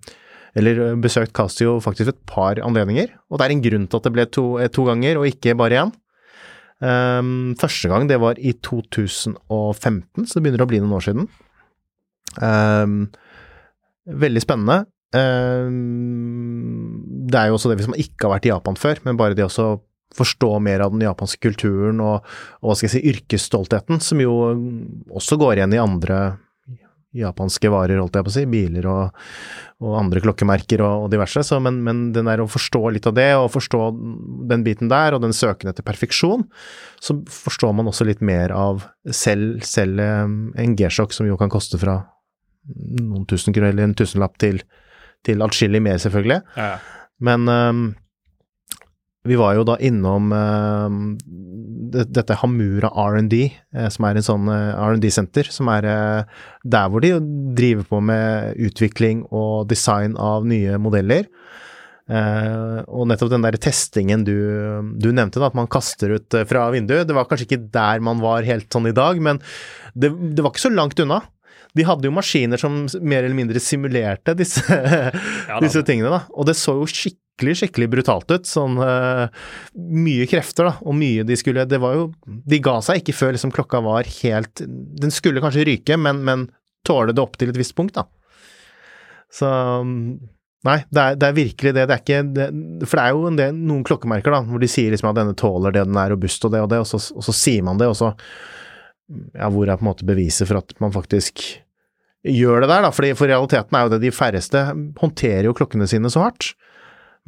eller 0.59 0.99
besøkt 1.01 1.33
Casio 1.37 1.79
faktisk 1.81 2.13
et 2.13 2.23
par 2.29 2.61
anledninger. 2.61 3.13
Og 3.33 3.41
det 3.41 3.47
er 3.47 3.55
en 3.55 3.65
grunn 3.65 3.87
til 3.89 4.01
at 4.01 4.09
det 4.09 4.15
ble 4.15 4.27
to, 4.29 4.47
to 4.73 4.85
ganger, 4.89 5.21
og 5.21 5.29
ikke 5.29 5.57
bare 5.57 5.85
én. 5.85 5.93
Um, 6.83 7.53
første 7.61 7.87
gang 7.91 8.09
det 8.11 8.19
var 8.19 8.41
i 8.43 8.57
2015, 8.59 10.27
så 10.27 10.35
det 10.35 10.43
begynner 10.43 10.65
å 10.65 10.71
bli 10.71 10.81
noen 10.83 10.97
år 10.97 11.07
siden. 11.07 11.29
Um, 12.43 12.97
veldig 14.11 14.43
spennende. 14.43 14.83
Um, 15.15 17.05
det 17.31 17.39
er 17.39 17.51
jo 17.51 17.59
også 17.59 17.71
det 17.71 17.79
hvis 17.79 17.91
man 17.93 18.03
ikke 18.03 18.27
har 18.27 18.35
vært 18.37 18.49
i 18.49 18.53
Japan 18.55 18.79
før, 18.81 19.03
men 19.07 19.21
bare 19.21 19.39
det 19.39 19.47
å 19.47 19.77
forstå 20.13 20.49
mer 20.61 20.83
av 20.85 20.93
den 20.93 21.05
japanske 21.07 21.41
kulturen 21.41 22.01
og, 22.05 22.27
og 22.61 22.69
hva 22.69 22.75
skal 22.77 22.89
jeg 22.89 22.95
si, 22.97 23.13
yrkesstoltheten, 23.15 24.03
som 24.05 24.21
jo 24.21 24.35
også 25.15 25.39
går 25.41 25.61
igjen 25.61 25.77
i 25.77 25.81
andre 25.81 26.19
japanske 27.17 27.71
varer, 27.73 28.01
holdt 28.01 28.17
jeg 28.17 28.27
på 28.27 28.33
å 28.33 28.35
si, 28.35 28.45
biler 28.49 28.87
og, 28.89 29.19
og 29.85 29.97
andre 29.99 30.23
klokkemerker 30.25 30.83
og, 30.85 31.07
og 31.07 31.11
diverse. 31.13 31.43
Så, 31.47 31.59
men, 31.63 31.83
men, 31.85 32.05
den 32.17 32.31
der 32.31 32.43
å 32.43 32.49
forstå 32.51 32.83
litt 32.95 33.09
av 33.11 33.17
det, 33.19 33.29
og 33.39 33.51
forstå 33.53 33.81
den 34.51 34.65
biten 34.67 34.93
der, 34.93 35.17
og 35.17 35.25
den 35.25 35.37
søken 35.37 35.73
etter 35.73 35.87
perfeksjon, 35.87 36.47
så 37.03 37.19
forstår 37.29 37.77
man 37.77 37.91
også 37.91 38.09
litt 38.09 38.25
mer 38.25 38.55
av 38.57 38.87
selv, 39.11 39.61
selv 39.69 40.01
eh, 40.03 40.25
en 40.65 40.79
G-sjokk 40.79 41.15
som 41.17 41.29
jo 41.29 41.39
kan 41.41 41.53
koste 41.53 41.81
fra 41.83 42.01
noen 42.73 43.27
tusen 43.29 43.55
kroner, 43.55 43.75
eller 43.75 43.91
en 43.91 43.99
tusenlapp 43.99 44.39
til, 44.41 44.63
til 45.27 45.45
atskillig 45.45 45.83
mer, 45.85 46.01
selvfølgelig. 46.03 46.41
Ja. 46.57 46.77
Men 47.23 47.49
um, 47.51 47.83
vi 49.29 49.39
var 49.39 49.55
jo 49.55 49.65
da 49.67 49.77
innom 49.79 50.33
uh, 50.35 50.91
dette 51.93 52.39
Hamura 52.41 52.91
R&D, 52.91 53.45
uh, 53.77 53.89
som 53.93 54.07
er 54.09 54.19
en 54.19 54.27
sånn 54.27 54.49
uh, 54.51 54.75
R&D-senter, 54.91 55.51
som 55.55 55.71
er 55.71 55.87
der 56.63 56.89
hvor 56.91 57.05
de 57.05 57.15
driver 57.57 57.87
på 57.91 58.01
med 58.03 58.59
utvikling 58.71 59.23
og 59.31 59.69
design 59.71 60.19
av 60.19 60.49
nye 60.49 60.79
modeller. 60.83 61.31
og 62.13 63.07
nettopp 63.09 63.31
den 63.31 63.45
der 63.47 63.57
testingen 63.63 64.25
du, 64.27 64.35
du, 65.01 65.13
nevnte, 65.15 65.39
da, 65.39 65.49
at 65.49 65.55
man 65.57 65.71
kaster 65.71 66.11
ut 66.19 66.35
fra 66.51 66.67
vinduet, 66.75 67.07
det 67.09 67.15
var 67.15 67.29
kanskje 67.31 67.47
ikke 67.47 67.71
der 67.73 68.03
man 68.05 68.19
var 68.21 68.43
helt 68.45 68.67
sånn 68.75 68.91
i 68.91 68.93
dag, 68.93 69.21
men 69.23 69.39
det, 69.95 70.11
det 70.11 70.43
var 70.43 70.51
ikke 70.51 70.67
så 70.67 70.75
langt 70.75 70.99
unna. 71.01 71.23
de 71.79 71.87
hadde 71.89 72.05
jo 72.05 72.13
maskiner 72.13 72.61
som 72.61 72.83
mer 73.01 73.23
eller 73.23 73.39
mindre 73.39 73.63
simulerte 73.63 74.35
disse, 74.37 74.67
ja, 75.49 75.61
disse 75.63 75.85
tingene, 75.87 76.11
da. 76.11 76.21
Og 76.35 76.51
det 76.51 76.59
så 76.59 76.75
jo 76.81 76.91
skikkelig, 76.91 77.22
skikkelig 77.41 77.89
brutalt 77.93 78.31
ut. 78.31 78.49
Sånn 78.49 78.77
uh, 78.79 79.29
mye 79.75 80.27
krefter, 80.31 80.69
da, 80.69 80.75
og 80.85 80.97
mye 80.99 81.25
de 81.27 81.39
skulle 81.39 81.65
Det 81.69 81.81
var 81.83 81.97
jo 81.97 82.05
De 82.27 82.61
ga 82.63 82.77
seg 82.85 83.01
ikke 83.01 83.17
før 83.17 83.35
liksom 83.37 83.55
klokka 83.55 83.81
var 83.85 84.09
helt 84.23 84.63
Den 84.63 85.15
skulle 85.15 85.43
kanskje 85.43 85.67
ryke, 85.69 85.97
men, 85.99 86.23
men 86.27 86.47
tåle 86.87 87.15
det 87.15 87.23
opp 87.23 87.39
til 87.39 87.53
et 87.53 87.59
visst 87.59 87.77
punkt, 87.79 87.97
da. 87.99 88.07
Så 89.33 89.49
Nei, 90.63 90.77
det 90.95 91.03
er, 91.03 91.17
det 91.19 91.27
er, 91.27 91.35
virkelig 91.35 91.73
det. 91.75 91.85
Det 91.91 91.95
er 91.95 92.03
ikke 92.05 92.19
det, 92.37 92.45
For 92.87 92.99
det 92.99 93.05
er 93.05 93.17
jo 93.17 93.31
del, 93.35 93.57
noen 93.67 93.83
klokkemerker 93.87 94.35
da, 94.35 94.43
hvor 94.47 94.63
de 94.63 94.69
sier 94.71 94.95
liksom 94.95 95.11
at 95.11 95.19
denne 95.19 95.35
tåler 95.39 95.75
det, 95.75 95.89
den 95.89 95.99
er 95.99 96.13
robust 96.15 96.47
og 96.47 96.53
det 96.55 96.61
og 96.63 96.69
det, 96.71 96.79
og 96.85 96.87
så, 96.87 97.01
og 97.17 97.27
så 97.27 97.35
sier 97.35 97.67
man 97.67 97.81
det, 97.83 97.91
og 97.91 97.99
så 97.99 98.13
Ja, 99.35 99.51
hvor 99.51 99.67
er 99.67 99.77
på 99.77 99.83
en 99.83 99.91
måte 99.91 100.07
beviset 100.09 100.47
for 100.49 100.63
at 100.63 100.71
man 100.81 100.95
faktisk 100.95 101.43
gjør 102.23 102.63
det 102.63 102.69
der, 102.71 102.85
da? 102.87 102.93
Fordi, 102.95 103.11
for 103.19 103.29
realiteten 103.29 103.77
er 103.77 103.85
jo 103.85 103.91
det 103.93 104.05
de 104.05 104.13
færreste 104.15 104.63
håndterer 105.03 105.49
jo 105.49 105.57
klokkene 105.59 105.89
sine 105.91 106.11
så 106.13 106.23
hardt. 106.23 106.53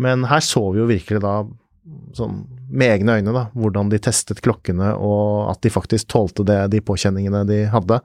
Men 0.02 0.26
her 0.26 0.42
så 0.42 0.62
vi 0.72 0.82
jo 0.82 0.88
virkelig 0.90 1.22
da 1.22 1.42
sånn 2.16 2.44
med 2.74 2.94
egne 2.96 3.18
øyne, 3.18 3.32
da, 3.34 3.44
hvordan 3.54 3.90
de 3.92 4.00
testet 4.02 4.40
klokkene, 4.44 4.94
og 4.96 5.50
at 5.52 5.60
de 5.62 5.72
faktisk 5.72 6.08
tålte 6.10 6.46
det, 6.48 6.58
de 6.72 6.80
påkjenningene 6.84 7.44
de 7.48 7.64
hadde. 7.70 8.00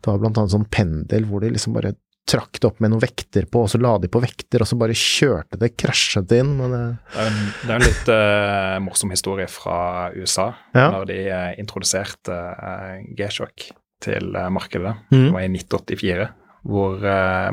Det 0.00 0.10
var 0.10 0.20
blant 0.22 0.38
annet 0.40 0.54
sånn 0.54 0.68
pendel 0.72 1.26
hvor 1.28 1.42
de 1.42 1.50
liksom 1.52 1.74
bare 1.76 1.96
trakk 2.26 2.58
det 2.58 2.66
opp 2.66 2.80
med 2.82 2.90
noen 2.90 3.02
vekter 3.04 3.46
på, 3.50 3.62
og 3.64 3.70
så 3.70 3.78
la 3.78 3.92
de 4.02 4.10
på 4.10 4.22
vekter, 4.22 4.62
og 4.62 4.68
så 4.70 4.78
bare 4.78 4.96
kjørte 4.98 5.58
det, 5.60 5.72
krasjet 5.78 6.32
inn. 6.34 6.56
Det... 6.58 6.70
det, 6.72 7.22
er 7.22 7.30
en, 7.30 7.40
det 7.62 7.70
er 7.70 7.76
en 7.76 7.86
litt 7.86 8.10
uh, 8.10 8.76
morsom 8.82 9.14
historie 9.14 9.46
fra 9.50 9.78
USA, 10.16 10.48
ja. 10.74 10.88
når 10.94 11.10
de 11.12 11.18
uh, 11.30 11.50
introduserte 11.62 12.34
uh, 12.34 12.96
G-sjokk 13.18 13.68
til 14.02 14.34
markedet. 14.52 14.92
Mm. 15.08 15.20
Det 15.20 15.32
var 15.32 15.44
i 15.44 15.50
1984, 15.54 16.26
hvor 16.66 17.04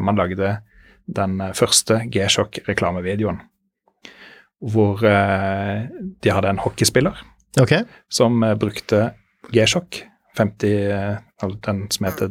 man 0.03 0.17
lagde 0.19 0.49
den 1.15 1.37
første 1.55 2.01
G-sjokk-reklamevideoen. 2.11 3.39
Hvor 4.63 5.01
de 5.03 6.31
hadde 6.31 6.47
en 6.47 6.61
hockeyspiller 6.63 7.17
okay. 7.59 7.83
som 8.07 8.39
brukte 8.61 9.09
G-sjokk, 9.51 9.97
50, 10.37 11.17
den 11.65 11.81
som 11.91 12.05
heter 12.07 12.29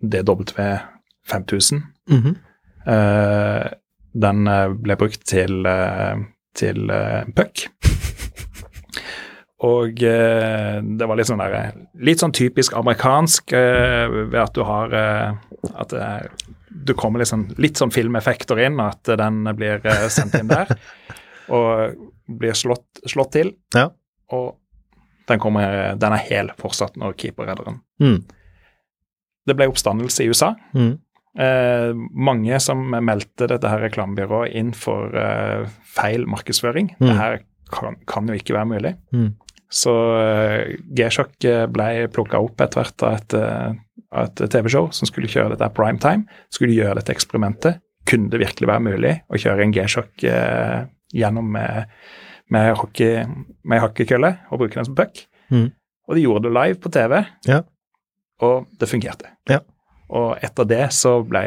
DW 0.00 0.44
5000. 1.28 1.82
Mm 2.10 2.22
-hmm. 2.22 2.36
uh, 2.92 3.70
den 4.12 4.46
eh, 4.46 4.68
ble 4.68 4.96
brukt 4.96 5.26
til, 5.26 5.66
til 6.54 6.90
uh, 6.90 7.24
puck. 7.36 7.68
Og 9.58 9.94
det 9.96 11.06
var 11.08 11.16
litt 11.16 11.26
sånn 11.26 11.40
der, 11.40 11.72
litt 11.94 12.20
sånn 12.20 12.32
typisk 12.32 12.74
amerikansk 12.76 13.52
ved 13.52 14.36
at 14.36 14.54
du 14.54 14.60
har 14.62 14.92
At 15.74 15.94
du 16.68 16.94
kommer 16.94 17.18
liksom, 17.18 17.54
litt 17.56 17.76
sånn 17.76 17.90
filmeffekter 17.90 18.58
inn, 18.58 18.80
at 18.80 19.02
den 19.04 19.56
blir 19.56 19.80
sendt 20.08 20.34
inn 20.34 20.48
der. 20.48 20.66
og 21.52 21.96
blir 22.26 22.56
slått, 22.58 23.02
slått 23.06 23.34
til. 23.36 23.52
Ja. 23.76 23.88
Og 24.34 24.56
den, 25.28 25.40
kommer, 25.42 25.94
den 25.98 26.14
er 26.14 26.26
hel 26.28 26.52
fortsatt 26.60 26.98
når 26.98 27.16
keeper 27.18 27.50
redder 27.50 27.70
den. 27.70 27.80
Mm. 28.02 28.18
Det 29.46 29.54
ble 29.58 29.68
oppstandelse 29.70 30.24
i 30.24 30.30
USA. 30.30 30.52
Mm. 30.74 30.94
Eh, 31.36 31.90
mange 32.16 32.58
som 32.64 32.80
meldte 33.04 33.48
dette 33.50 33.70
her 33.70 33.82
reklamebyrået 33.84 34.54
inn 34.56 34.72
for 34.76 35.12
eh, 35.20 35.66
feil 35.96 36.26
markedsføring. 36.30 36.94
Mm. 36.98 37.08
Det 37.08 37.16
her 37.18 37.40
kan, 37.74 37.98
kan, 38.08 38.30
jo 38.30 38.38
ikke 38.38 38.56
være 38.56 38.70
mulig. 38.72 38.94
Mm. 39.14 39.34
Så 39.72 39.94
eh, 40.20 40.76
G-sjokk 40.96 41.48
eh, 41.48 41.66
ble 41.70 42.06
plukka 42.14 42.40
opp 42.42 42.62
etter 42.64 42.82
hvert 42.82 43.06
av 43.06 43.18
et, 43.18 43.36
eh, 43.36 44.06
et 44.22 44.44
TV-show 44.54 44.90
som 44.96 45.10
skulle 45.10 45.30
kjøre 45.30 45.54
dette 45.54 45.72
primetime. 45.76 46.26
Skulle 46.54 46.78
gjøre 46.78 47.00
dette 47.00 47.14
eksperimentet. 47.14 47.82
Kunne 48.06 48.30
det 48.30 48.40
virkelig 48.40 48.70
være 48.70 48.86
mulig 48.86 49.14
å 49.26 49.40
kjøre 49.42 49.66
en 49.66 49.74
G-sjokk 49.74 50.26
eh, 50.30 50.86
gjennom 51.14 51.48
med, 51.52 51.92
med, 52.54 52.72
hockey, 52.80 53.24
med 53.64 53.82
hockeykølle 53.84 54.32
og 54.50 54.62
bruke 54.62 54.78
den 54.78 54.88
som 54.88 54.98
puck? 54.98 55.24
Mm. 55.52 55.70
Og 56.06 56.18
de 56.18 56.26
gjorde 56.26 56.46
det 56.46 56.54
live 56.54 56.78
på 56.82 56.92
TV, 56.94 57.16
ja. 57.48 57.62
og 58.46 58.68
det 58.78 58.90
fungerte. 58.90 59.32
Ja. 59.50 59.62
Og 60.14 60.36
etter 60.38 60.68
det 60.70 60.84
så 60.94 61.16
ble, 61.26 61.42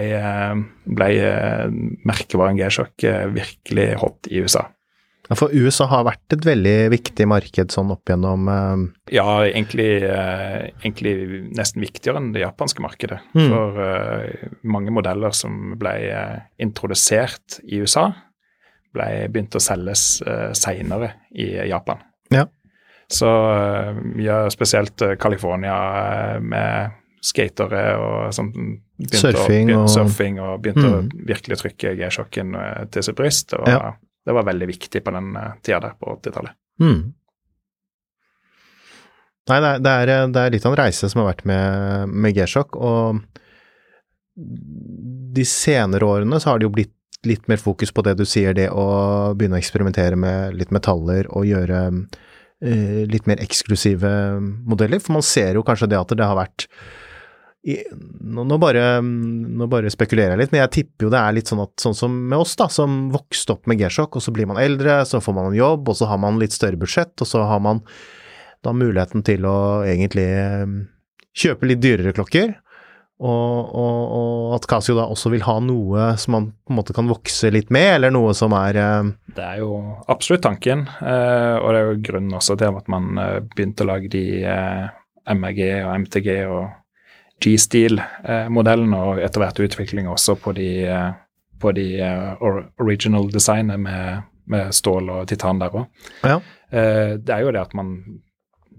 ble 0.83 1.07
merkevaren 2.07 2.59
G-sjokk 2.59 3.07
virkelig 3.31 3.93
hot 4.01 4.27
i 4.27 4.43
USA. 4.43 4.65
Ja, 5.29 5.37
For 5.37 5.53
USA 5.53 5.85
har 5.91 6.07
vært 6.07 6.33
et 6.33 6.45
veldig 6.45 6.75
viktig 6.89 7.27
marked 7.29 7.73
sånn 7.73 7.91
opp 7.93 8.09
gjennom 8.09 8.47
uh... 8.49 8.81
Ja, 9.13 9.27
egentlig, 9.45 10.01
uh, 10.01 10.65
egentlig, 10.81 11.13
nesten 11.57 11.85
viktigere 11.85 12.17
enn 12.17 12.31
det 12.33 12.41
japanske 12.41 12.81
markedet. 12.81 13.19
Mm. 13.37 13.45
For 13.51 13.77
uh, 13.77 14.47
mange 14.65 14.93
modeller 14.95 15.35
som 15.37 15.75
ble 15.79 15.93
introdusert 16.61 17.59
i 17.61 17.83
USA, 17.83 18.09
ble 18.95 19.09
begynte 19.29 19.59
å 19.59 19.63
selges 19.63 20.21
uh, 20.25 20.49
seinere 20.57 21.13
i 21.31 21.51
Japan. 21.69 22.01
Ja. 22.33 22.47
Så 23.09 23.29
ja, 24.21 24.43
spesielt 24.53 25.01
California 25.17 25.75
med 26.45 26.99
skatere 27.25 27.83
og 27.99 28.33
sånn 28.35 28.51
surfing, 29.11 29.71
å, 29.73 29.83
og... 29.83 29.89
surfing 29.91 30.39
og 30.43 30.59
begynte 30.63 30.85
mm. 30.85 30.93
å 30.95 31.25
virkelig 31.29 31.59
trykke 31.63 31.95
G-sjokken 31.99 32.53
eh, 32.59 32.83
til 32.93 33.05
sitt 33.05 33.17
bryst. 33.17 33.55
Og 33.57 33.67
ja. 33.69 33.95
Det 34.25 34.35
var 34.35 34.45
veldig 34.45 34.67
viktig 34.69 35.01
på 35.01 35.13
den 35.15 35.31
tida 35.65 35.79
der 35.87 35.95
på 35.99 36.13
80-tallet. 36.19 36.55
Mm. 36.83 36.99
Nei, 39.49 39.57
det 39.57 39.69
er, 39.69 39.81
det, 39.81 39.91
er, 39.91 40.13
eh, 40.13 40.27
det 40.35 40.43
er, 40.43 40.55
litt 40.55 40.67
av 40.67 40.75
en 40.75 40.81
reise 40.83 41.09
som 41.09 41.23
har 41.23 41.31
vært 41.31 41.45
med, 41.49 42.15
med 42.27 42.37
G-sjokk, 42.37 42.77
og 42.77 43.23
de 44.39 45.43
senere 45.47 46.07
årene 46.07 46.39
så 46.39 46.53
har 46.53 46.61
det 46.61 46.69
jo 46.69 46.75
blitt 46.77 46.93
litt 47.27 47.49
mer 47.51 47.59
fokus 47.59 47.91
på 47.91 48.03
det 48.05 48.15
du 48.19 48.25
sier, 48.27 48.55
det 48.55 48.69
å 48.71 49.33
begynne 49.35 49.57
å 49.57 49.61
eksperimentere 49.61 50.19
med 50.19 50.55
litt 50.55 50.71
metaller 50.75 51.27
og 51.33 51.47
gjøre 51.49 51.81
uh, 51.89 53.01
litt 53.11 53.27
mer 53.27 53.41
eksklusive 53.43 54.11
modeller, 54.39 55.03
for 55.03 55.17
man 55.17 55.25
ser 55.25 55.59
jo 55.59 55.65
kanskje 55.67 55.91
det 55.91 55.99
at 55.99 56.15
det 56.15 56.27
har 56.27 56.39
vært 56.39 56.69
nå, 57.59 58.45
nå, 58.47 58.57
bare, 58.61 59.01
nå, 59.03 59.67
bare, 59.67 59.91
spekulerer 59.91 60.33
jeg 60.33 60.41
litt, 60.41 60.53
men 60.53 60.61
jeg 60.63 60.73
tipper 60.77 61.05
jo 61.05 61.11
det 61.11 61.19
er 61.19 61.35
litt 61.35 61.49
sånn 61.51 61.63
at 61.65 61.73
sånn 61.83 61.97
som 61.97 62.15
med 62.31 62.39
oss, 62.39 62.55
da, 62.59 62.69
som 62.71 63.09
vokste 63.11 63.57
opp 63.57 63.67
med 63.67 63.81
G-sjokk, 63.81 64.15
og 64.15 64.23
så 64.23 64.33
blir 64.35 64.47
man 64.49 64.61
eldre, 64.61 65.01
så 65.05 65.19
får 65.23 65.35
man 65.35 65.49
en 65.49 65.57
jobb, 65.59 65.91
og 65.91 65.99
så 65.99 66.07
har 66.09 66.21
man 66.23 66.39
litt 66.39 66.55
større 66.55 66.79
budsjett, 66.79 67.13
og 67.19 67.27
så 67.27 67.43
har 67.49 67.59
man 67.63 67.83
da 68.65 68.73
muligheten 68.75 69.23
til 69.27 69.45
å 69.47 69.57
egentlig 69.87 70.27
eh, 70.39 70.71
kjøpe 71.35 71.67
litt 71.69 71.83
dyrere 71.83 72.15
klokker. 72.15 72.55
Og, 73.19 73.71
og, 73.75 74.03
og, 74.15 74.43
at 74.55 74.65
Casio 74.71 74.93
da 74.95 75.03
også 75.11 75.31
vil 75.33 75.43
ha 75.43 75.57
noe 75.59 76.13
som 76.21 76.37
man 76.37 76.45
på 76.55 76.71
en 76.71 76.77
måte 76.77 76.93
kan 76.95 77.09
vokse 77.09 77.49
litt 77.51 77.71
med, 77.75 77.97
eller 77.97 78.13
noe 78.15 78.31
som 78.37 78.55
er 78.55 78.79
eh... 78.79 79.09
Det 79.35 79.43
er 79.43 79.59
jo 79.59 79.73
absolutt 80.07 80.45
tanken, 80.45 80.85
eh, 81.03 81.55
og 81.59 81.73
det 81.75 81.81
er 81.81 81.89
jo 81.89 81.97
grunnen 82.07 82.37
også 82.39 82.55
til 82.59 82.79
at 82.79 82.87
man 82.91 83.19
eh, 83.19 83.41
begynte 83.43 83.83
å 83.83 83.89
lage 83.91 84.11
de 84.13 84.23
eh, 84.47 84.85
MRG 85.35 85.61
og 85.83 85.91
MTG 86.05 86.29
og 86.47 86.63
G-Steel-modellene, 87.43 89.03
og 89.03 89.21
etter 89.23 89.43
hvert 89.43 89.61
utvikling 89.67 90.09
også 90.11 90.37
på 90.39 90.55
de, 90.55 90.69
eh, 90.87 91.11
på 91.59 91.75
de 91.75 91.89
eh, 92.03 92.49
original 92.79 93.29
designene 93.35 93.79
med, 93.83 94.25
med, 94.51 94.73
stål 94.75 95.13
og 95.17 95.29
titan 95.31 95.59
der 95.59 95.75
òg. 95.75 96.09
Ja. 96.23 96.39
Eh, 96.71 97.13
det 97.19 97.35
er 97.35 97.43
jo 97.43 97.53
det 97.55 97.67
at 97.67 97.75
man 97.75 97.95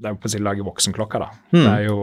Det 0.01 0.09
er 0.09 0.15
jo 0.15 0.21
på 0.23 0.29
å 0.31 0.33
si 0.33 0.39
lage 0.41 0.65
voksenklokka, 0.65 1.19
da. 1.21 1.27
Mm. 1.53 1.59
Det 1.61 1.73
er 1.75 1.83
jo 1.85 1.97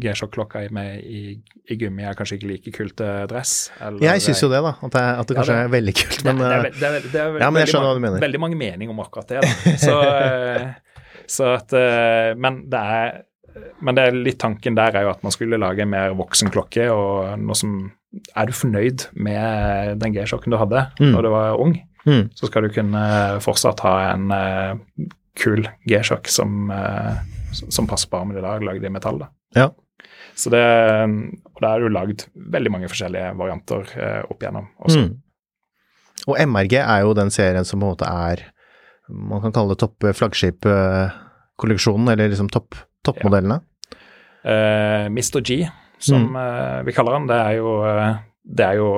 G-sjokk-klokka 0.00 0.62
i, 0.64 1.22
i, 1.68 1.76
gummi 1.80 2.06
er 2.06 2.16
kanskje 2.18 2.38
ikke 2.38 2.48
like 2.50 2.72
kult 2.74 3.02
dress. 3.30 3.72
Eller, 3.80 4.02
jeg 4.06 4.24
syns 4.24 4.42
jo 4.44 4.48
det, 4.52 4.62
da. 4.64 4.72
At 4.78 4.94
det, 4.94 5.02
at 5.02 5.28
det 5.28 5.36
kanskje 5.38 5.56
ja, 5.56 5.58
det, 5.58 5.66
er 5.66 5.74
veldig 5.74 5.94
kult. 5.98 6.24
Men, 6.28 6.40
det, 6.40 6.48
det 6.78 6.88
er, 6.88 7.10
det 7.12 7.20
er, 7.20 7.36
ja, 7.42 7.50
men 7.50 7.62
jeg 7.62 7.72
skjønner 7.72 7.90
hva 7.90 7.98
du 7.98 8.06
mener. 8.06 8.24
Veldig 8.24 8.40
mange 8.42 8.58
meninger 8.60 8.94
om 8.94 9.02
akkurat 9.04 9.34
det. 9.34 9.42
Da. 9.44 9.74
Så, 9.82 9.98
så 11.36 11.52
at 11.58 11.76
Men 12.40 12.64
det 12.72 12.86
er 12.96 13.20
men 13.84 13.96
det 13.96 14.04
er 14.08 14.16
litt 14.16 14.38
tanken 14.40 14.76
der 14.78 14.94
er 14.96 15.06
jo 15.06 15.12
at 15.12 15.24
man 15.24 15.34
skulle 15.34 15.58
lage 15.60 15.84
en 15.84 15.90
mer 15.92 16.14
voksen 16.16 16.48
klokke. 16.52 16.86
og 16.88 17.38
noe 17.40 17.56
som, 17.58 17.90
Er 18.36 18.48
du 18.48 18.52
fornøyd 18.56 19.08
med 19.12 20.00
den 20.00 20.14
G-sjokken 20.14 20.52
du 20.52 20.58
hadde 20.60 20.86
mm. 21.00 21.12
da 21.12 21.22
du 21.24 21.28
var 21.32 21.60
ung, 21.60 21.76
mm. 22.06 22.30
så 22.36 22.48
skal 22.48 22.64
du 22.66 22.72
kunne 22.72 23.02
fortsatt 23.44 23.84
ha 23.84 23.94
en 24.12 24.32
kul 25.38 25.66
G-sjokk 25.88 26.28
som, 26.32 26.72
som, 27.52 27.88
passer 27.88 28.08
på 28.08 28.20
armen 28.20 28.38
i 28.38 28.44
dag, 28.44 28.64
lagd 28.64 28.84
i 28.84 28.92
metall. 28.92 29.22
da. 29.24 29.30
Ja. 29.56 29.70
Så 30.38 30.50
det, 30.52 30.62
og 31.52 31.60
Da 31.60 31.74
er 31.74 31.84
jo 31.84 31.90
lagd 31.92 32.24
veldig 32.34 32.70
mange 32.72 32.88
forskjellige 32.90 33.34
varianter 33.38 33.84
uh, 33.96 34.22
opp 34.30 34.40
igjennom 34.40 34.70
også. 34.80 35.02
Mm. 35.02 35.12
Og 36.30 36.38
MRG 36.46 36.78
er 36.80 37.02
jo 37.04 37.16
den 37.18 37.32
serien 37.34 37.66
som 37.66 37.80
på 37.80 37.86
en 37.86 37.94
måte 37.96 38.08
er 38.08 38.46
Man 39.12 39.42
kan 39.42 39.52
kalle 39.52 39.74
det 39.74 39.82
topp 39.82 40.06
flaggskipkolleksjonen, 40.16 42.08
eller 42.12 42.30
liksom 42.32 42.48
topp 42.52 42.78
toppmodellene? 43.04 43.60
Ja. 43.60 43.68
Uh, 44.42 45.06
Mr. 45.06 45.40
G, 45.40 45.68
som 45.98 46.32
mm. 46.32 46.36
uh, 46.36 46.78
vi 46.86 46.94
kaller 46.94 47.18
han, 47.18 47.28
det 47.30 47.38
er 47.38 47.58
jo 47.60 47.74
uh, 47.82 48.14
det 48.42 48.64
er 48.66 48.78
jo 48.80 48.88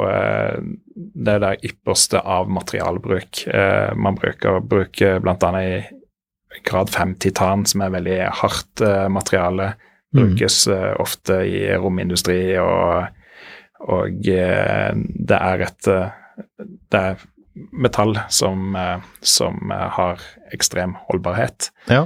det, 0.94 1.32
er 1.34 1.40
det 1.42 1.66
ypperste 1.68 2.16
av 2.16 2.48
materialbruk. 2.48 3.42
man 4.00 4.16
bruker, 4.16 4.62
bruker 4.64 5.18
bl.a. 5.20 5.50
i 5.60 6.62
grad 6.64 6.88
5 6.88 7.12
titan, 7.20 7.66
som 7.68 7.82
er 7.84 7.92
veldig 7.92 8.16
hardt 8.40 8.80
materiale, 9.12 9.74
Brukes 10.14 10.66
eh, 10.70 10.92
ofte 11.02 11.40
i 11.48 11.60
romindustri, 11.80 12.40
og, 12.62 13.06
og 13.90 14.28
eh, 14.30 14.90
det 14.94 15.40
er 15.40 15.64
et 15.68 15.88
eh, 15.90 16.20
Det 16.64 17.00
er 17.00 17.30
metall 17.54 18.16
som, 18.34 18.74
som 19.22 19.70
har 19.70 20.22
ekstrem 20.56 20.96
holdbarhet. 21.06 21.68
Ja. 21.86 22.00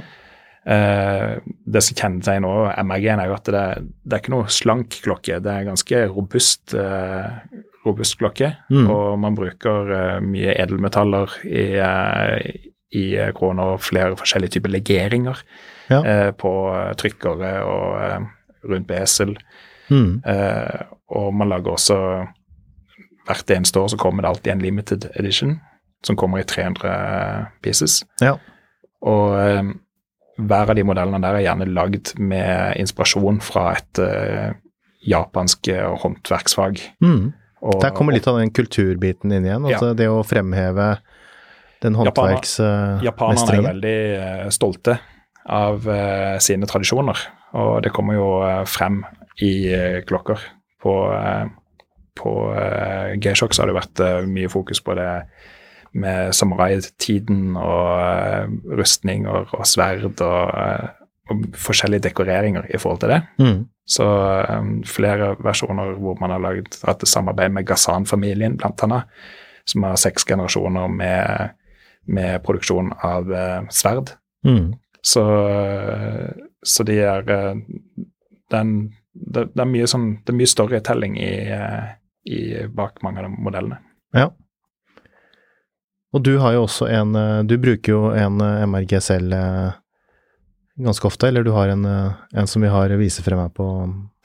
Uh, 0.69 1.39
det 1.65 1.81
som 1.81 1.97
kjennetegner 1.97 2.75
MRG-en, 2.83 3.21
er 3.23 3.31
jo 3.31 3.37
at 3.39 3.49
det, 3.49 3.63
det 4.05 4.13
er 4.13 4.21
ikke 4.21 4.33
noe 4.35 4.51
slank 4.53 4.99
klokke. 5.01 5.39
Det 5.41 5.49
er 5.49 5.65
ganske 5.65 6.03
robust, 6.13 6.75
uh, 6.77 7.41
robust 7.87 8.19
klokke. 8.19 8.51
Mm. 8.69 8.85
Og 8.93 9.17
man 9.23 9.37
bruker 9.39 9.89
uh, 9.89 10.19
mye 10.21 10.53
edelmetaller 10.53 11.33
i, 11.49 11.65
i 13.01 13.05
kroner 13.39 13.73
og 13.73 13.83
flere 13.87 14.19
forskjellige 14.19 14.59
typer 14.59 14.75
legeringer 14.77 15.41
Ja. 15.89 16.03
eh, 16.05 16.31
på 16.37 16.51
trykkere 17.01 17.53
og 17.65 18.01
eh, 18.03 18.27
rundt 18.69 18.87
besel. 18.87 19.35
Mm. 19.89 20.21
Eh, 20.25 20.81
og 21.09 21.33
man 21.33 21.49
lager 21.49 21.71
også 21.73 21.95
Hvert 23.29 23.51
eneste 23.53 23.77
år 23.77 23.91
så 23.91 23.97
kommer 23.97 24.23
det 24.23 24.29
alltid 24.29 24.51
en 24.51 24.61
limited 24.61 25.05
edition 25.19 25.59
som 26.01 26.15
kommer 26.17 26.39
i 26.39 26.43
300 26.43 27.51
pieces. 27.61 27.99
Ja. 28.23 28.39
Og 29.05 29.35
eh, 29.37 29.69
hver 30.39 30.71
av 30.71 30.77
de 30.79 30.85
modellene 30.87 31.19
der 31.21 31.37
er 31.37 31.43
gjerne 31.45 31.67
lagd 31.69 32.15
med 32.17 32.79
inspirasjon 32.81 33.37
fra 33.45 33.67
et 33.75 34.01
eh, 34.01 34.55
japansk 35.05 35.69
eh, 35.69 35.91
håndverksfag. 36.01 36.81
Mm. 37.05 37.29
Og, 37.59 37.77
Der 37.83 37.93
kommer 37.93 38.15
litt 38.15 38.25
av 38.31 38.39
den 38.39 38.49
kulturbiten 38.55 39.35
inn 39.35 39.45
igjen. 39.45 39.67
Altså 39.67 39.93
Det 39.93 40.09
å 40.09 40.23
fremheve 40.25 40.95
den 41.83 41.95
håndverksmestringen 41.99 43.05
Japanerne 43.05 43.59
er 43.59 43.67
veldig 43.69 43.97
eh, 44.15 44.49
stolte 44.55 44.97
av 45.45 45.87
eh, 45.89 46.37
sine 46.43 46.67
tradisjoner, 46.69 47.21
og 47.59 47.79
det 47.85 47.93
kommer 47.95 48.17
jo 48.17 48.27
eh, 48.45 48.65
frem 48.69 49.03
i 49.41 49.53
eh, 49.73 50.01
klokker. 50.07 50.41
På, 50.79 50.93
uh, 51.11 51.47
på 52.15 52.31
G-sjokk 53.19 53.51
så 53.51 53.63
har 53.63 53.71
det 53.71 53.75
vært 53.75 54.01
eh, 54.03 54.27
mye 54.31 54.51
fokus 54.51 54.79
på 54.83 54.95
det 54.95 55.09
med 55.97 56.33
samurai-tiden 56.35 57.57
og 57.57 58.01
eh, 58.03 58.47
rustninger 58.79 59.53
og 59.55 59.67
sverd 59.67 60.05
og, 60.05 60.21
eh, 60.21 60.87
og 61.29 61.45
forskjellige 61.57 62.07
dekoreringer 62.09 62.69
i 62.73 62.79
forhold 62.81 63.03
til 63.03 63.13
det. 63.13 63.21
Mm. 63.41 63.59
Så 63.89 64.05
um, 64.05 64.73
flere 64.85 65.31
versjoner 65.41 65.95
hvor 65.97 66.17
man 66.21 66.29
har 66.29 66.41
laget, 66.43 66.77
hatt 66.85 67.05
samarbeid 67.09 67.55
med 67.55 67.65
Gazan-familien, 67.65 68.57
blant 68.57 68.83
annet, 68.85 69.07
som 69.65 69.87
har 69.87 69.97
seks 69.97 70.27
generasjoner 70.29 70.91
med, 70.93 71.55
med 72.05 72.43
produksjon 72.45 72.91
av 73.01 73.33
uh, 73.33 73.65
sverd. 73.73 74.13
Mm. 74.45 74.75
Så, 75.01 75.23
eh, 75.49 76.31
så 76.65 76.83
de 76.83 76.97
er 76.99 77.31
eh, 77.31 77.55
den, 78.51 78.75
det, 79.13 79.45
det, 79.53 79.61
er 79.63 79.69
mye 79.69 79.87
sånn, 79.87 80.09
det 80.25 80.33
er 80.33 80.39
mye 80.41 80.51
storytelling 80.51 81.17
i, 81.21 81.33
eh, 81.55 81.89
i, 82.29 82.39
bak 82.75 83.01
mange 83.05 83.23
av 83.23 83.29
de 83.29 83.43
modellene. 83.47 83.79
Ja. 84.15 84.29
Og 86.09 86.23
du 86.25 86.33
har 86.41 86.55
jo 86.55 86.63
også 86.63 86.87
en 86.89 87.13
Du 87.45 87.51
bruker 87.61 87.91
jo 87.91 87.99
en 88.17 88.41
MRG 88.41 88.95
selv 89.05 89.35
eh, 89.37 89.75
ganske 90.81 91.05
ofte, 91.05 91.27
eller 91.29 91.45
du 91.45 91.51
har 91.53 91.69
en, 91.69 91.85
en 91.85 92.49
som 92.49 92.63
vi 92.65 92.71
har 92.73 92.89
viser 92.97 93.23
frem 93.23 93.37
her 93.43 93.51
på, 93.53 93.67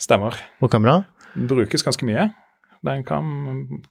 Stemmer. 0.00 0.38
på 0.62 0.70
kamera? 0.72 1.02
Den 1.34 1.50
brukes 1.50 1.84
ganske 1.84 2.06
mye. 2.08 2.30
Den 2.86 3.04
kan, 3.04 3.82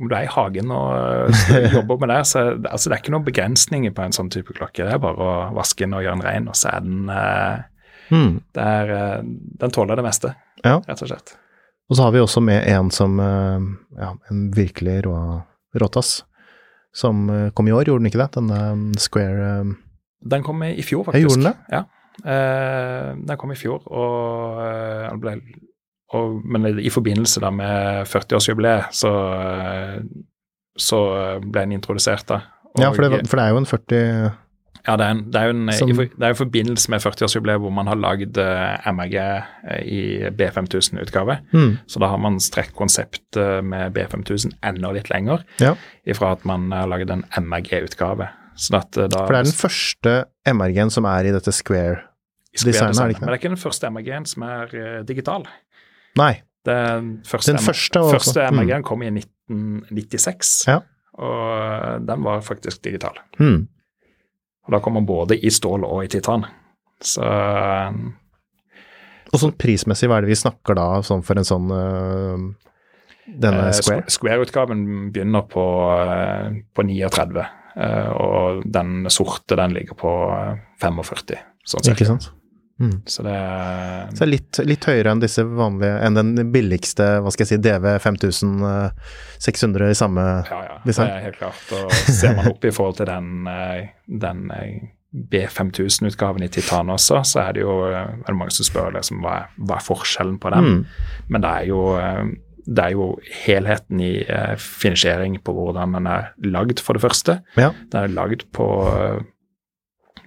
om 0.00 0.08
du 0.08 0.14
er 0.16 0.24
i 0.24 0.30
hagen 0.32 0.70
og 0.72 1.28
eh, 1.52 1.66
jobber 1.76 1.98
med 2.00 2.08
det, 2.14 2.20
så 2.30 2.44
altså, 2.56 2.88
det 2.88 2.96
er 2.96 3.02
ikke 3.02 3.12
noen 3.14 3.26
begrensninger 3.26 3.92
på 3.96 4.02
en 4.06 4.14
sånn 4.16 4.30
type 4.32 4.54
klokke. 4.56 4.86
Det 4.86 4.94
er 4.96 5.02
bare 5.02 5.20
å 5.20 5.34
vaske 5.56 5.84
den 5.84 5.94
og 5.98 6.02
gjøre 6.04 6.16
den 6.18 6.26
ren, 6.26 6.48
og 6.48 6.56
så 6.58 6.72
er 6.76 6.88
den 6.88 7.12
eh, 7.12 7.68
Mm. 8.12 8.42
det 8.52 8.60
er, 8.60 8.90
eh, 8.92 9.20
Den 9.62 9.70
tåler 9.72 9.96
det 9.96 10.02
meste, 10.04 10.34
Ja. 10.64 10.82
rett 10.84 11.00
og 11.02 11.08
slett. 11.08 11.30
Og 11.88 11.96
så 11.96 12.02
har 12.04 12.10
vi 12.12 12.18
også 12.20 12.42
med 12.44 12.66
en 12.68 12.90
som 12.90 13.14
eh, 13.20 13.60
Ja, 13.96 14.10
en 14.28 14.50
virkelig 14.52 15.04
rå, 15.06 15.14
råtass. 15.80 16.22
Som 16.92 17.24
kom 17.56 17.68
i 17.68 17.72
år, 17.72 17.86
gjorde 17.88 18.02
den 18.04 18.10
ikke 18.10 18.20
det? 18.20 18.36
Um, 18.36 18.92
Square 19.00 19.74
Den 20.28 20.42
kom 20.44 20.60
i 20.62 20.82
fjor, 20.82 21.06
faktisk. 21.06 21.14
Jeg 21.14 21.22
gjorde 21.24 21.40
den 21.40 21.52
det? 21.52 21.56
Ja. 21.72 21.84
Eh, 22.28 23.14
den 23.16 23.36
kom 23.40 23.52
i 23.52 23.56
fjor, 23.56 23.80
og, 23.88 24.58
den 25.08 25.20
ble, 25.22 25.34
og 26.12 26.42
Men 26.44 26.66
i 26.78 26.90
forbindelse 26.92 27.40
da 27.40 27.50
med 27.50 28.06
40-årsjubileet, 28.10 28.92
så, 28.92 29.12
eh, 29.40 29.98
så 30.78 31.00
ble 31.44 31.66
den 31.66 31.72
introdusert 31.78 32.26
da. 32.28 32.42
Ja, 32.80 32.90
for 32.92 33.04
det, 33.04 33.26
for 33.28 33.36
det 33.36 33.44
er 33.44 33.52
jo 33.52 33.60
en 33.60 33.68
40 33.68 33.98
Ja, 34.82 34.96
det 34.98 35.04
er, 35.06 35.10
en, 35.14 35.20
det 35.30 35.38
er 35.38 35.44
jo 35.46 35.52
en, 35.54 35.72
Som- 35.78 35.90
i, 35.92 35.94
det 36.10 36.26
er 36.26 36.34
forbindelse 36.34 36.90
med 36.90 37.02
40-årsjubileet 37.04 37.60
hvor 37.62 37.70
man 37.70 37.86
har 37.86 37.98
lagd 38.00 38.38
uh, 38.40 38.88
MRG 38.90 39.14
eh, 39.14 39.82
i 39.86 40.00
B5000-utgave. 40.34 41.36
mm. 41.52 41.76
Så 41.86 42.00
da 42.02 42.08
har 42.10 42.18
man 42.18 42.40
strekt 42.42 42.74
konseptet 42.74 43.62
med 43.64 43.94
B5000 43.94 44.56
enda 44.64 44.90
litt 44.90 45.10
lenger, 45.12 45.44
Ja. 45.60 45.76
ifra 46.04 46.32
at 46.32 46.44
man 46.44 46.72
har 46.72 46.88
laget 46.90 47.10
en 47.14 47.22
MRG-utgave. 47.38 48.26
Sånn 48.58 48.80
eh, 48.80 49.06
da 49.06 49.22
For 49.22 49.32
det 49.36 49.38
er 49.38 49.46
den 49.52 49.60
første 49.60 50.16
MRG-en 50.50 50.90
som 50.90 51.06
er 51.06 51.30
i 51.30 51.36
dette 51.36 51.54
square-designet, 51.54 52.96
Square 52.96 53.04
er 53.04 53.12
det 53.12 53.14
ikke 53.14 53.20
det? 53.20 53.20
Men 53.20 53.30
det 53.30 53.36
er 53.36 53.40
ikke 53.40 53.54
den 53.54 53.62
første 53.62 53.90
MRG-en 53.94 54.26
som 54.26 54.42
er 54.48 54.74
uh, 54.74 55.02
digital. 55.06 55.46
Nei. 56.20 56.32
Det 56.62 56.74
den 56.76 57.12
første, 57.26 57.52
Den 57.56 57.64
første 57.64 58.02
første 58.12 58.40
mm. 58.46 58.58
MRG-en 58.60 58.84
kom 58.86 59.02
i 59.02 59.10
1996, 59.10 60.52
Ja. 60.70 60.78
og 61.18 62.06
den 62.06 62.22
var 62.22 62.40
faktisk 62.46 62.82
digital. 62.84 63.18
Mm. 63.40 63.66
Og 64.66 64.70
da 64.76 64.78
kom 64.78 64.94
den 64.94 65.06
både 65.08 65.34
i 65.42 65.50
stål 65.50 65.84
og 65.88 66.04
i 66.04 66.10
titan. 66.12 66.44
Så 67.02 67.22
eh, 67.26 67.96
Og 69.32 69.40
sånn 69.40 69.56
prismessig, 69.58 70.06
hva 70.10 70.20
er 70.20 70.26
det 70.26 70.30
vi 70.34 70.38
snakker 70.38 70.76
da 70.78 70.86
sånn 71.02 71.24
for 71.26 71.40
en 71.40 71.48
sånn 71.48 71.70
uh, 71.72 72.44
Denne 73.26 73.64
Eh, 73.70 73.74
Square? 73.80 74.04
Square-utgaven 74.12 74.84
begynner 75.14 75.42
på, 75.50 75.64
uh, 75.98 76.52
på 76.76 76.84
39, 76.86 77.42
uh, 77.74 78.10
og 78.12 78.62
den 78.70 79.08
sorte 79.10 79.56
den 79.58 79.74
ligger 79.74 79.98
på 79.98 80.12
eh, 80.36 80.62
45, 80.84 81.40
sånn 81.64 81.80
Ikke 81.86 82.04
cirka. 82.04 82.10
sant? 82.12 82.30
Mm. 82.80 83.02
Så 83.06 83.22
det 83.22 83.36
Så 84.18 84.26
litt, 84.26 84.58
litt 84.66 84.86
høyere 84.88 85.12
enn 85.12 85.20
disse 85.22 85.44
vanlige 85.44 85.98
Enn 86.02 86.16
den 86.16 86.52
billigste, 86.54 87.04
hva 87.22 87.30
skal 87.30 87.44
jeg 87.44 87.50
si, 87.52 87.58
DV 87.62 87.86
5600 88.02 89.90
i 89.92 89.98
samme 89.98 90.24
Ja, 90.48 90.62
ja, 90.70 90.78
det 90.86 90.96
er 91.04 91.26
helt 91.28 91.38
klart. 91.38 91.62
Og 91.76 91.92
ser 91.92 92.34
man 92.38 92.50
opp 92.50 92.64
i 92.64 92.72
forhold 92.74 92.98
til 92.98 93.10
den, 93.10 93.46
eh, 93.52 93.92
den 94.24 94.48
eh, 94.56 94.88
B5000-utgaven 95.12 96.46
i 96.46 96.48
titan 96.48 96.90
også, 96.90 97.20
så 97.28 97.42
er 97.44 97.58
det 97.58 97.66
jo 97.66 97.82
eh, 97.90 98.14
er 98.16 98.30
det 98.30 98.38
mange 98.38 98.56
som 98.56 98.66
spør 98.66 98.96
liksom, 98.96 99.20
hva, 99.24 99.42
er, 99.42 99.52
hva 99.60 99.76
er 99.76 99.86
forskjellen 99.86 100.38
på 100.40 100.54
den. 100.54 100.70
Mm. 100.70 101.28
Men 101.28 101.44
det 101.44 101.52
er 101.52 101.68
jo 101.68 101.82
eh, 102.00 102.24
det 102.62 102.84
er 102.84 102.94
jo 102.94 103.06
helheten 103.42 104.00
i 104.02 104.12
eh, 104.22 104.54
finansiering 104.60 105.38
på 105.42 105.54
hvordan 105.56 105.96
den 105.98 106.08
er 106.10 106.30
lagd, 106.46 106.80
for 106.82 106.96
det 106.96 107.02
første. 107.02 107.40
Ja. 107.58 107.72
Den 107.90 108.06
er 108.06 108.14
lagd 108.14 108.46
på 108.54 108.68
eh, 108.86 109.20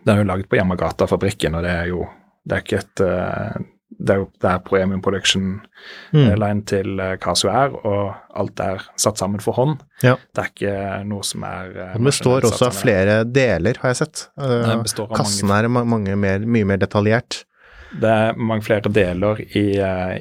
Den 0.06 0.14
er 0.14 0.22
jo 0.22 0.30
lagd 0.30 0.50
på 0.52 0.60
Yamagata-fabrikken, 0.60 1.56
og 1.58 1.64
det 1.66 1.72
er 1.72 1.88
jo 1.90 2.04
det 2.46 2.58
er 2.58 2.62
ikke 2.66 2.84
et 2.84 3.02
eh, 3.06 3.64
det 3.96 4.12
er 4.12 4.18
jo 4.20 4.26
det 4.44 4.50
er 4.52 4.60
premium 4.66 5.02
production 5.02 5.62
Mm. 6.14 6.24
eh, 6.32 6.36
line 6.42 6.64
til 6.66 7.00
eh, 7.00 7.16
Casio 7.22 7.50
er, 7.52 7.70
og 7.86 8.16
alt 8.36 8.60
er 8.60 8.82
satt 8.98 9.18
sammen 9.22 9.40
for 9.44 9.54
hånd. 9.54 9.78
Ja. 10.04 10.16
Det 10.34 10.42
er 10.42 10.50
ikke 10.50 11.06
noe 11.06 11.24
som 11.24 11.44
er 11.46 11.70
den 11.94 12.04
består 12.08 12.42
også 12.48 12.66
av 12.72 12.74
flere 12.74 13.24
deler, 13.30 13.78
har 13.82 13.94
jeg 13.94 14.00
sett. 14.02 14.24
Av 14.38 14.82
Kassen 15.16 15.52
er 15.54 15.68
ma- 15.70 15.86
mange 15.86 16.16
mer, 16.18 16.40
mye 16.40 16.66
mer 16.66 16.78
detaljert. 16.82 17.44
Det 17.96 18.10
er 18.10 18.34
mange 18.36 18.66
flere 18.66 18.90
deler 18.92 19.40
i, 19.56 19.78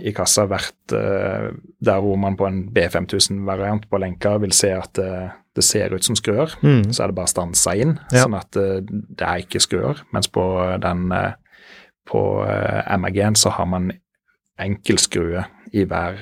i 0.07 0.13
kassa 0.15 0.45
hvert 0.47 0.75
Der 0.93 2.01
hvor 2.05 2.17
man 2.21 2.37
på 2.37 2.47
en 2.47 2.61
B5000-variant 2.71 3.89
på 3.91 3.99
lenka 3.99 4.37
vil 4.43 4.53
se 4.53 4.71
at 4.77 4.99
eh, 5.03 5.33
det 5.57 5.65
ser 5.65 5.95
ut 5.95 6.05
som 6.05 6.17
skruer, 6.19 6.53
Mm. 6.63 6.93
så 6.93 7.05
er 7.05 7.07
det 7.09 7.15
bare 7.17 7.31
stansa 7.33 7.75
inn, 7.79 7.99
Ja. 8.13 8.25
sånn 8.27 8.35
at 8.37 8.51
det 8.53 9.23
er 9.23 9.39
ikke 9.43 9.61
skruer. 9.63 10.03
Mens 10.13 10.27
på 10.29 10.45
den 10.83 11.11
på 12.11 12.21
eh, 12.49 12.97
MRG-en 12.99 13.37
så 13.39 13.51
har 13.57 13.67
man 13.71 13.91
enkelskrue 14.61 15.45
i 15.75 15.83
hver 15.91 16.19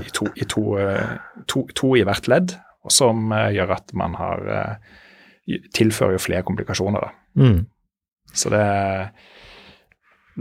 i, 0.00 0.10
to, 0.12 0.26
i 0.36 0.44
to, 0.44 0.64
eh, 0.82 1.14
to, 1.48 1.62
to 1.74 1.94
i 1.96 2.02
hvert 2.04 2.26
ledd, 2.28 2.56
som 2.92 3.30
eh, 3.32 3.52
gjør 3.56 3.76
at 3.78 3.94
man 3.96 4.16
har 4.20 4.42
eh, 4.52 4.74
tilfører 5.76 6.16
jo 6.18 6.24
flere 6.26 6.42
komplikasjoner. 6.44 7.06
da. 7.06 7.14
Mm. 7.40 7.62
Så 8.34 8.50
det, 8.52 8.64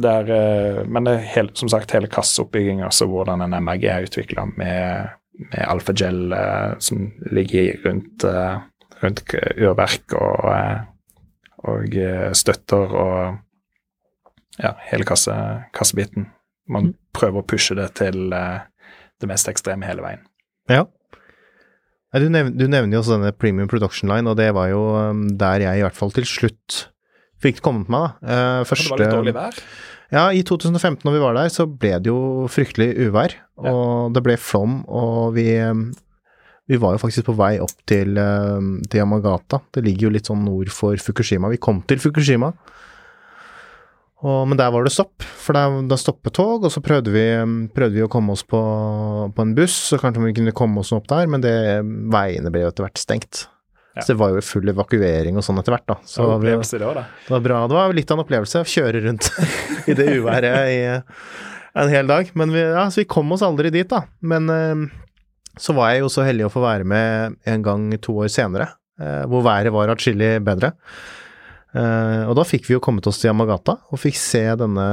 det 0.03 0.09
er 0.11 0.29
eh, 0.35 0.83
Men 0.89 1.05
det 1.07 1.13
er 1.19 1.27
helt, 1.35 1.57
som 1.59 1.69
sagt 1.71 1.91
hele 1.95 2.09
kasseoppbygginga, 2.11 2.89
altså 2.89 3.07
hvordan 3.11 3.45
en 3.45 3.55
MRG 3.63 3.85
er 3.93 4.07
utvikla 4.09 4.45
med, 4.57 5.09
med 5.45 5.59
alfagel 5.67 6.33
eh, 6.33 6.73
som 6.83 7.05
ligger 7.31 7.77
rundt, 7.85 8.23
eh, 8.27 8.57
rundt 9.03 9.23
k- 9.29 9.45
urverk 9.61 10.17
og, 10.19 10.49
eh, 10.51 10.81
og 11.69 11.95
eh, 11.95 12.31
støtter 12.35 12.97
og 12.99 13.37
ja, 14.61 14.75
hele 14.89 15.07
kasse, 15.07 15.33
kassebiten. 15.75 16.27
Man 16.71 16.93
prøver 17.15 17.41
å 17.41 17.47
pushe 17.47 17.75
det 17.77 17.89
til 17.99 18.33
eh, 18.35 18.65
det 19.21 19.29
mest 19.29 19.49
ekstreme 19.51 19.87
hele 19.87 20.05
veien. 20.05 20.23
Ja. 20.71 20.85
Du, 22.13 22.27
nevner, 22.29 22.53
du 22.53 22.67
nevner 22.69 22.93
jo 22.93 23.01
også 23.01 23.15
denne 23.17 23.33
Premium 23.33 23.69
Production 23.71 24.11
Line, 24.11 24.29
og 24.29 24.37
det 24.37 24.51
var 24.53 24.69
jo 24.69 24.83
um, 24.93 25.25
der 25.39 25.65
jeg 25.65 25.81
i 25.81 25.85
hvert 25.85 25.97
fall 25.97 26.13
til 26.13 26.27
slutt 26.29 26.83
fikk 27.43 27.59
kommet 27.65 27.89
meg, 27.91 28.13
da. 28.21 28.35
Eh, 28.35 28.61
For 28.69 28.79
det 28.79 28.93
var 28.93 29.01
litt 29.01 29.15
dårlig 29.17 29.35
vær. 29.35 29.57
Ja, 30.13 30.27
i 30.29 30.43
2015 30.45 31.01
når 31.07 31.15
vi 31.15 31.21
var 31.23 31.35
der, 31.39 31.49
så 31.49 31.65
ble 31.65 31.95
det 31.97 32.11
jo 32.11 32.45
fryktelig 32.53 32.91
uvær, 33.07 33.33
og 33.57 34.13
det 34.13 34.21
ble 34.23 34.37
flom, 34.37 34.83
og 34.85 35.33
vi 35.35 35.47
vi 36.69 36.77
var 36.79 36.95
jo 36.95 37.01
faktisk 37.01 37.27
på 37.27 37.35
vei 37.35 37.57
opp 37.59 37.73
til, 37.89 38.15
eh, 38.17 38.67
til 38.87 39.01
Yamagata. 39.01 39.59
Det 39.75 39.83
ligger 39.83 40.07
jo 40.07 40.13
litt 40.15 40.29
sånn 40.29 40.45
nord 40.45 40.71
for 40.71 40.95
Fukushima. 40.95 41.49
Vi 41.51 41.59
kom 41.59 41.81
til 41.83 41.99
Fukushima, 41.99 42.53
og, 44.23 44.43
men 44.47 44.59
der 44.59 44.71
var 44.71 44.85
det 44.85 44.93
stopp. 44.95 45.23
For 45.43 45.55
da 45.55 45.97
stoppet 45.99 46.35
tog, 46.37 46.63
og 46.63 46.71
så 46.71 46.83
prøvde 46.83 47.11
vi, 47.11 47.25
prøvde 47.75 47.97
vi 47.97 48.05
å 48.05 48.11
komme 48.11 48.35
oss 48.35 48.45
på, 48.47 48.59
på, 49.35 49.43
en 49.43 49.55
buss, 49.57 49.75
så 49.91 49.99
kanskje 49.99 50.23
vi 50.29 50.37
kunne 50.37 50.55
komme 50.55 50.79
oss 50.83 50.93
opp 50.95 51.09
der, 51.11 51.27
men 51.31 51.43
det, 51.43 51.55
veiene 52.13 52.53
ble 52.53 52.63
jo 52.63 52.71
etter 52.71 52.87
hvert 52.87 53.01
stengt. 53.01 53.47
Ja. 53.93 54.01
Så 54.01 54.13
det 54.15 54.21
var 54.23 54.31
jo 54.33 54.41
full 54.41 54.71
evakuering 54.71 55.35
og 55.37 55.45
sånn 55.45 55.59
etter 55.61 55.75
hvert, 55.75 55.85
da. 55.91 55.97
Så 56.07 56.23
det, 56.23 56.29
var 56.31 56.63
det, 56.63 56.85
var, 56.87 57.01
det 57.03 57.35
var 57.35 57.43
bra. 57.45 57.59
Det 57.69 57.77
var 57.77 57.97
litt 57.99 58.09
av 58.09 58.17
en 58.17 58.23
opplevelse 58.23 58.63
å 58.63 58.71
kjøre 58.73 59.03
rundt 59.03 59.29
i 59.91 59.97
det 59.99 60.07
uværet 60.15 60.71
i 60.71 60.79
en 61.83 61.91
hel 61.91 62.09
dag. 62.09 62.31
Men 62.39 62.55
vi, 62.55 62.63
ja, 62.63 62.87
så 62.89 63.03
vi 63.03 63.09
kom 63.11 63.35
oss 63.35 63.43
aldri 63.45 63.73
dit, 63.75 63.89
da. 63.91 64.05
Men 64.25 64.49
eh, 64.49 64.87
så 65.61 65.75
var 65.77 65.91
jeg 65.93 66.05
jo 66.05 66.13
så 66.15 66.25
heldig 66.25 66.47
å 66.47 66.53
få 66.53 66.63
være 66.63 66.87
med 66.89 67.37
en 67.49 67.65
gang 67.65 67.85
to 68.01 68.15
år 68.23 68.31
senere, 68.33 68.71
eh, 69.01 69.27
hvor 69.29 69.45
været 69.45 69.75
var 69.75 69.93
atskillig 69.93 70.37
bedre. 70.47 70.73
Uh, 71.73 72.29
og 72.29 72.35
da 72.37 72.45
fikk 72.45 72.67
vi 72.67 72.75
jo 72.75 72.81
kommet 72.83 73.07
oss 73.09 73.17
til 73.17 73.31
Yamagata 73.31 73.79
og 73.89 73.97
fikk 73.97 74.17
se 74.19 74.43
denne, 74.59 74.87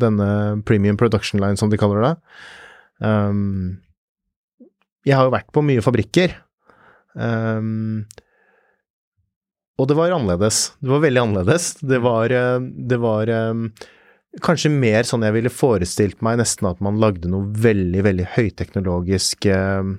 denne 0.00 0.28
premium 0.68 0.96
production 0.96 1.42
line, 1.42 1.60
som 1.60 1.68
de 1.72 1.80
kaller 1.80 2.04
det. 2.06 2.12
Um, 3.04 3.82
jeg 5.06 5.18
har 5.18 5.28
jo 5.28 5.34
vært 5.34 5.52
på 5.54 5.62
mye 5.62 5.84
fabrikker, 5.84 6.32
um, 7.14 8.06
og 9.76 9.90
det 9.90 9.98
var 9.98 10.14
annerledes. 10.16 10.70
Det 10.80 10.88
var 10.88 11.04
veldig 11.04 11.20
annerledes. 11.20 11.68
Det 11.84 12.00
var, 12.00 12.32
det 12.64 12.96
var 13.02 13.28
um, 13.52 13.66
kanskje 14.40 14.72
mer 14.72 15.04
sånn 15.04 15.26
jeg 15.26 15.36
ville 15.36 15.52
forestilt 15.52 16.24
meg, 16.24 16.40
nesten 16.40 16.70
at 16.70 16.80
man 16.84 16.96
lagde 17.02 17.28
noe 17.28 17.44
veldig, 17.60 18.06
veldig 18.08 18.30
høyteknologisk 18.38 19.50
uh, 19.52 19.92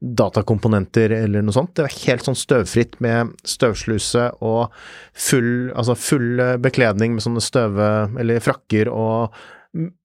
datakomponenter 0.00 1.12
eller 1.12 1.44
noe 1.44 1.54
sånt. 1.54 1.74
Det 1.76 1.84
var 1.84 1.96
helt 2.06 2.24
sånn 2.24 2.38
støvfritt 2.38 2.96
med 3.04 3.34
støvsluse 3.44 4.30
og 4.40 4.72
full, 5.12 5.70
altså 5.76 5.96
full 5.98 6.44
bekledning 6.62 7.16
med 7.16 7.24
sånne 7.26 7.44
støve... 7.44 7.88
Eller 8.20 8.40
frakker 8.44 8.88
og 8.92 9.36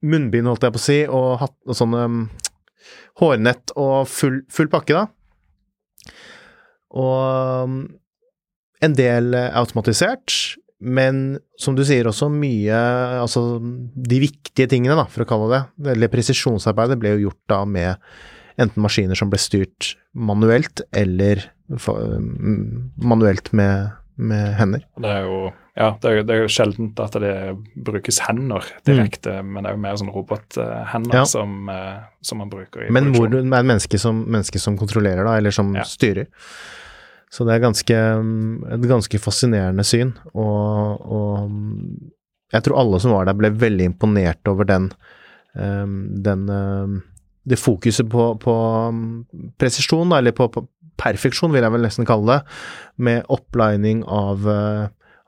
munnbind, 0.05 0.49
holdt 0.49 0.67
jeg 0.67 0.75
på 0.75 0.81
å 0.81 0.83
si, 0.83 0.97
og, 1.07 1.29
hatt, 1.41 1.55
og 1.65 1.77
sånne 1.79 2.03
um, 2.05 2.19
hårnett 3.21 3.73
og 3.79 4.03
full, 4.11 4.43
full 4.51 4.69
pakke, 4.71 4.99
da. 4.99 6.11
Og 6.95 7.65
um, 7.65 7.79
en 8.83 8.99
del 8.99 9.33
automatisert, 9.47 10.59
men 10.85 11.39
som 11.57 11.73
du 11.75 11.85
sier 11.87 12.05
også 12.05 12.27
mye 12.29 12.77
Altså 13.23 13.61
de 13.63 14.17
viktige 14.19 14.67
tingene, 14.69 14.97
da, 14.99 15.05
for 15.07 15.23
å 15.23 15.27
kalle 15.29 15.47
det 15.53 15.93
Eller 15.93 16.11
presisjonsarbeidet 16.11 16.97
ble 16.99 17.13
jo 17.13 17.29
gjort 17.29 17.39
da 17.47 17.61
med 17.63 18.03
enten 18.61 18.83
maskiner 18.83 19.17
som 19.19 19.31
ble 19.31 19.39
styrt 19.41 19.93
manuelt, 20.15 20.83
eller 20.95 21.43
manuelt 23.01 23.51
med, 23.57 23.95
med 24.15 24.51
hender. 24.59 24.85
Det 25.01 25.11
er 25.11 25.27
jo 25.27 25.39
ja, 25.75 25.89
det 25.99 26.07
er, 26.07 26.21
det 26.23 26.31
er 26.31 26.45
jo 26.45 26.51
sjeldent 26.55 26.99
at 27.03 27.17
det 27.19 27.33
brukes 27.83 28.21
hender 28.23 28.63
direkte, 28.87 29.41
mm. 29.43 29.47
men 29.51 29.65
det 29.65 29.71
er 29.71 29.75
jo 29.75 29.81
mer 29.83 29.97
sånn 29.99 30.11
robothender 30.13 31.17
ja. 31.19 31.23
som, 31.27 31.67
eh, 31.71 31.97
som, 32.23 32.39
man 32.39 32.51
bruker 32.51 32.85
i 32.85 32.93
Men 32.95 33.11
hvor 33.11 33.27
det 33.27 33.41
er 33.41 33.43
et 33.43 33.67
menneske 33.67 33.99
som, 33.99 34.21
menneske 34.23 34.61
som 34.63 34.77
kontrollerer, 34.79 35.25
da, 35.27 35.33
eller 35.35 35.51
som 35.55 35.73
ja. 35.75 35.83
styrer. 35.83 36.29
Så 37.27 37.43
det 37.43 37.57
er 37.57 37.65
ganske, 37.65 37.97
et 38.77 38.87
ganske 38.87 39.19
fascinerende 39.19 39.83
syn, 39.83 40.13
og, 40.31 41.03
og, 41.03 41.51
jeg 42.55 42.63
tror 42.63 42.79
alle 42.79 43.01
som 43.03 43.11
var 43.11 43.27
der, 43.27 43.35
ble 43.35 43.51
veldig 43.59 43.89
imponert 43.89 44.47
over 44.47 44.69
den, 44.69 44.87
um, 45.59 45.97
den 46.23 46.47
um, 46.47 46.99
det 47.45 47.59
fokuset 47.61 48.07
på, 48.09 48.29
på 48.41 48.53
um, 48.89 49.01
presisjon, 49.61 50.13
eller 50.17 50.35
på, 50.35 50.49
på, 50.51 50.65
perfeksjon, 50.99 51.51
vil 51.53 51.65
jeg 51.65 51.73
vel 51.75 51.85
nesten 51.85 52.07
kalle 52.07 52.37
det, 52.37 52.59
med 53.05 53.25
opplining 53.33 54.03
av, 54.07 54.47
uh, 54.47 54.85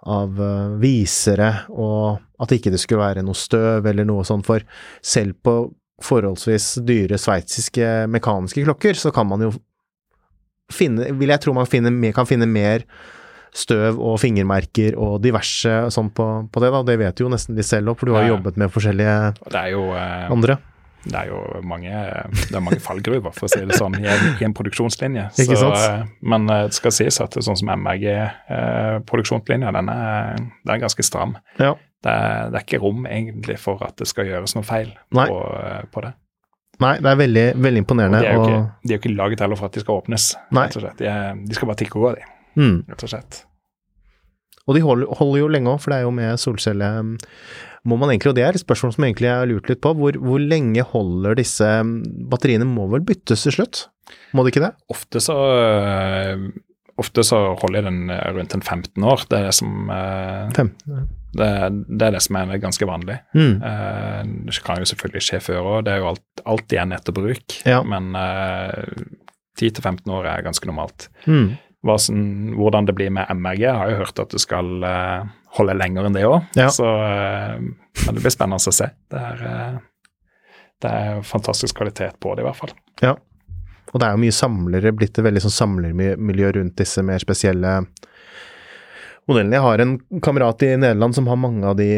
av 0.08 0.40
uh, 0.42 0.78
visere, 0.82 1.52
og 1.70 2.24
at 2.42 2.54
ikke 2.56 2.74
det 2.74 2.82
skulle 2.82 3.04
være 3.04 3.26
noe 3.26 3.38
støv 3.38 3.90
eller 3.90 4.08
noe 4.08 4.26
sånt, 4.28 4.48
for 4.48 4.66
selv 5.06 5.38
på 5.46 5.60
forholdsvis 6.04 6.76
dyre 6.86 7.18
sveitsiske 7.18 8.08
mekaniske 8.14 8.66
klokker, 8.66 8.98
så 8.98 9.14
kan 9.14 9.30
man 9.30 9.48
jo 9.48 9.56
finne 10.68 11.14
Vil 11.16 11.32
jeg 11.32 11.40
tro 11.42 11.54
man 11.56 11.66
finne, 11.70 11.90
kan 12.14 12.28
finne 12.28 12.46
mer 12.50 12.84
støv 13.56 13.98
og 14.04 14.20
fingermerker 14.22 14.98
og 15.00 15.22
diverse 15.24 15.88
sånn 15.96 16.12
på, 16.14 16.26
på 16.52 16.62
det, 16.62 16.72
da. 16.74 16.82
Det 16.86 16.98
vet 17.00 17.22
jo 17.24 17.30
nesten 17.32 17.58
de 17.58 17.66
selv 17.66 17.94
òg, 17.94 18.02
for 18.02 18.10
du 18.10 18.18
har 18.18 18.28
jobbet 18.28 18.60
med 18.60 18.74
forskjellige 18.74 19.16
jo, 19.72 19.86
eh, 19.98 20.28
andre 20.28 20.60
det 21.08 21.18
er 21.20 21.28
jo 21.32 21.40
mange, 21.68 21.92
det 22.38 22.56
er 22.56 22.64
mange 22.64 22.80
fallgruver, 22.84 23.32
for 23.36 23.48
å 23.48 23.52
si 23.52 23.62
det 23.68 23.78
sånn, 23.80 23.96
i 24.02 24.08
en, 24.12 24.24
i 24.42 24.44
en 24.48 24.56
produksjonslinje. 24.58 25.26
Så, 25.38 25.72
men 26.28 26.42
eh, 26.52 26.66
det 26.68 26.76
skal 26.78 26.92
sies 26.96 27.18
at 27.24 27.32
sånn 27.34 27.60
som 27.60 27.70
MRG-produksjonslinja, 27.74 29.68
eh, 29.72 29.76
den 29.78 29.88
den 29.88 30.72
er 30.74 30.78
ganske 30.84 31.04
stram. 31.06 31.32
Ja. 31.58 31.74
Det, 32.04 32.12
er, 32.12 32.50
det, 32.52 32.58
er, 32.60 32.64
ikke 32.66 32.84
rom 32.84 33.06
egentlig 33.10 33.58
for 33.62 33.82
at 33.86 33.96
det 34.00 34.08
skal 34.10 34.28
gjøres 34.30 34.56
noe 34.56 34.66
feil 34.68 34.90
på, 35.14 35.26
eh, 35.58 35.84
på, 35.92 35.98
det. 36.06 36.14
Nei, 36.84 36.96
det 37.02 37.10
er 37.10 37.18
veldig, 37.24 37.48
veldig 37.66 37.82
imponerende. 37.84 38.20
de 38.22 38.28
er, 38.30 38.34
jo 38.38 38.42
ikke, 38.46 38.64
de 38.84 38.92
er 38.94 38.98
ikke 39.02 39.16
laget 39.16 39.40
heller 39.46 39.58
for 39.60 39.68
at 39.72 39.76
de 39.78 39.82
skal 39.86 39.96
åpnes, 40.04 40.24
Nei. 40.54 40.68
og. 40.70 40.82
De, 41.00 41.06
er, 41.10 41.22
de 41.42 41.54
skal 41.58 41.68
bare 41.72 41.82
tikke 41.82 41.96
og 41.98 42.04
gå, 42.06 42.12
de. 42.20 42.24
Mm. 42.58 42.78
Rett 42.92 43.04
og 43.08 43.10
slett. 43.14 43.32
Og 44.68 44.76
de 44.76 44.82
holder, 44.84 45.08
holder 45.16 45.40
jo 45.40 45.48
lenge 45.52 45.72
òg, 45.72 45.80
for 45.82 45.94
det 45.94 45.98
er 46.02 46.06
jo 46.06 46.14
med 46.16 46.42
solcelle 46.42 46.90
må 47.88 47.98
man 48.00 48.12
egentlig, 48.12 48.34
og 48.34 48.38
det 48.38 48.46
er 48.46 48.58
et 48.58 48.64
spørsmål 48.64 48.96
som 48.96 49.06
egentlig 49.08 49.30
jeg 49.30 49.42
har 49.42 49.50
lurt 49.50 49.70
litt 49.72 49.82
på, 49.84 49.94
hvor, 49.96 50.18
hvor 50.20 50.42
lenge 50.44 50.84
holder 50.92 51.38
disse 51.40 51.68
batteriene? 52.32 52.68
Må 52.68 52.90
vel 52.92 53.06
byttes 53.08 53.46
til 53.48 53.56
slutt? 53.56 53.86
Må 54.36 54.44
det 54.44 54.54
ikke 54.54 54.66
det? 54.66 54.74
Ofte 54.92 55.22
så, 55.24 55.36
øh, 55.36 56.48
ofte 57.00 57.24
så 57.28 57.40
holder 57.62 57.88
den 57.88 58.12
rundt 58.12 58.58
en 58.58 58.66
15 58.66 59.08
år. 59.08 59.24
Det 59.30 59.40
er 59.40 59.48
det 59.48 59.56
som, 59.56 59.92
15, 60.56 60.68
øh, 60.98 61.06
det, 61.38 61.50
det, 61.88 62.10
er 62.10 62.18
det 62.18 62.24
som 62.26 62.40
er 62.42 62.58
ganske 62.64 62.90
vanlig. 62.90 63.20
Mm. 63.38 63.56
Det 64.50 64.60
kan 64.66 64.84
jo 64.84 64.92
selvfølgelig 64.92 65.24
skje 65.30 65.42
før 65.48 65.62
òg, 65.64 65.80
det 65.88 65.96
er 65.96 66.04
jo 66.04 66.12
alt, 66.12 66.44
alt 66.56 66.76
igjen 66.76 66.96
etter 66.98 67.16
bruk. 67.16 67.58
Ja. 67.68 67.82
Men 67.88 68.12
uh, 68.18 68.84
10-15 69.60 70.12
år 70.12 70.28
er 70.34 70.46
ganske 70.46 70.68
normalt. 70.70 71.08
Mm. 71.28 71.56
Som, 72.04 72.24
hvordan 72.58 72.88
det 72.90 72.98
blir 72.98 73.14
med 73.16 73.30
MRG, 73.32 73.64
jeg 73.64 73.80
har 73.80 73.92
jo 73.92 74.00
hørt 74.02 74.20
at 74.20 74.34
du 74.34 74.42
skal 74.42 74.84
holde 75.58 75.76
lenger 75.78 76.08
enn 76.08 76.18
det 76.18 76.26
òg. 76.28 76.50
Ja. 76.58 76.70
Så 76.74 76.88
uh, 76.88 77.58
men 78.06 78.18
det 78.18 78.24
blir 78.24 78.34
spennende 78.34 78.62
å 78.62 78.76
se. 78.76 78.90
Det 79.12 79.22
er, 79.32 79.46
uh, 79.46 80.58
det 80.84 80.92
er 81.00 81.24
fantastisk 81.26 81.80
kvalitet 81.80 82.20
på 82.24 82.36
det, 82.36 82.44
i 82.44 82.48
hvert 82.48 82.60
fall. 82.60 82.76
Ja. 83.04 83.16
Og 83.94 84.02
det 84.02 84.08
er 84.08 84.18
jo 84.18 84.24
mye 84.26 84.36
samlere, 84.36 84.94
blitt 84.96 85.18
et 85.18 85.26
veldig 85.26 85.46
sånn 85.46 85.56
samlermiljø 85.56 86.52
rundt 86.60 86.78
disse 86.80 87.02
mer 87.08 87.24
spesielle 87.24 87.80
modellene. 89.28 89.56
Jeg 89.56 89.64
har 89.64 89.84
en 89.84 89.94
kamerat 90.24 90.66
i 90.68 90.74
Nederland 90.80 91.16
som 91.16 91.30
har 91.32 91.40
mange 91.40 91.64
av 91.68 91.78
de 91.80 91.90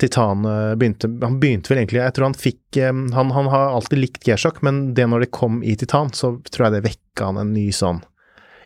titanene 0.00 0.76
begynte, 0.80 1.08
Han 1.24 1.40
begynte 1.40 1.72
vel 1.72 1.82
egentlig 1.82 2.00
Jeg 2.00 2.14
tror 2.16 2.28
han 2.30 2.36
fikk 2.38 2.78
Han, 2.84 3.32
han 3.36 3.50
har 3.52 3.74
alltid 3.74 4.00
likt 4.00 4.24
G-sjokk, 4.24 4.62
men 4.64 4.82
det 4.96 5.08
når 5.08 5.26
det 5.26 5.32
kom 5.36 5.58
i 5.64 5.74
Titan, 5.80 6.12
så 6.16 6.38
tror 6.52 6.68
jeg 6.68 6.78
det 6.78 6.86
vekka 6.88 7.32
han 7.32 7.40
en 7.42 7.52
ny 7.56 7.66
sånn 7.74 8.00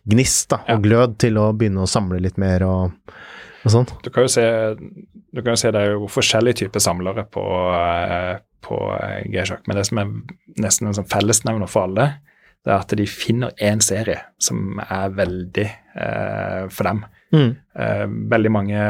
gnist 0.05 0.51
da, 0.53 0.61
og 0.75 0.85
glød 0.85 1.17
til 1.23 1.39
å 1.41 1.49
begynne 1.57 1.85
å 1.85 1.91
samle 1.91 2.21
litt 2.23 2.37
mer 2.41 2.67
og. 2.69 3.15
Du 4.05 4.11
kan 4.13 4.27
jo 4.27 4.33
se, 4.33 4.45
du 4.77 5.41
kan 5.41 5.55
jo 5.55 5.61
se 5.61 5.73
det 5.73 5.81
er 5.81 5.95
jo 5.95 6.11
forskjellige 6.13 6.65
typer 6.65 6.83
samlere 6.85 7.25
på, 7.33 7.45
eh, 7.73 8.37
på 8.65 8.79
G-sjakk, 9.33 9.65
men 9.67 9.81
det 9.81 9.87
som 9.89 10.01
er 10.03 10.13
nesten 10.61 10.91
en 10.91 10.97
sånn 10.99 11.11
fellesnevner 11.11 11.71
for 11.71 11.89
alle, 11.89 12.09
det 12.65 12.73
er 12.73 12.81
at 12.81 12.95
de 12.97 13.05
finner 13.09 13.53
én 13.61 13.83
serie 13.85 14.23
som 14.41 14.79
er 14.85 15.13
veldig 15.17 15.67
eh, 15.67 16.63
for 16.73 16.89
dem. 16.89 17.03
Mm. 17.35 17.51
Eh, 17.77 18.07
veldig 18.33 18.53
mange 18.53 18.85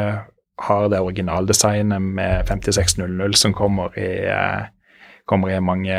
har 0.65 0.89
det 0.89 1.01
originaldesignet 1.03 2.03
med 2.03 2.47
5600 2.47 3.35
som 3.39 3.55
kommer 3.55 3.97
i, 3.99 4.27
eh, 4.31 4.67
kommer 5.27 5.51
i 5.51 5.61
mange 5.61 5.97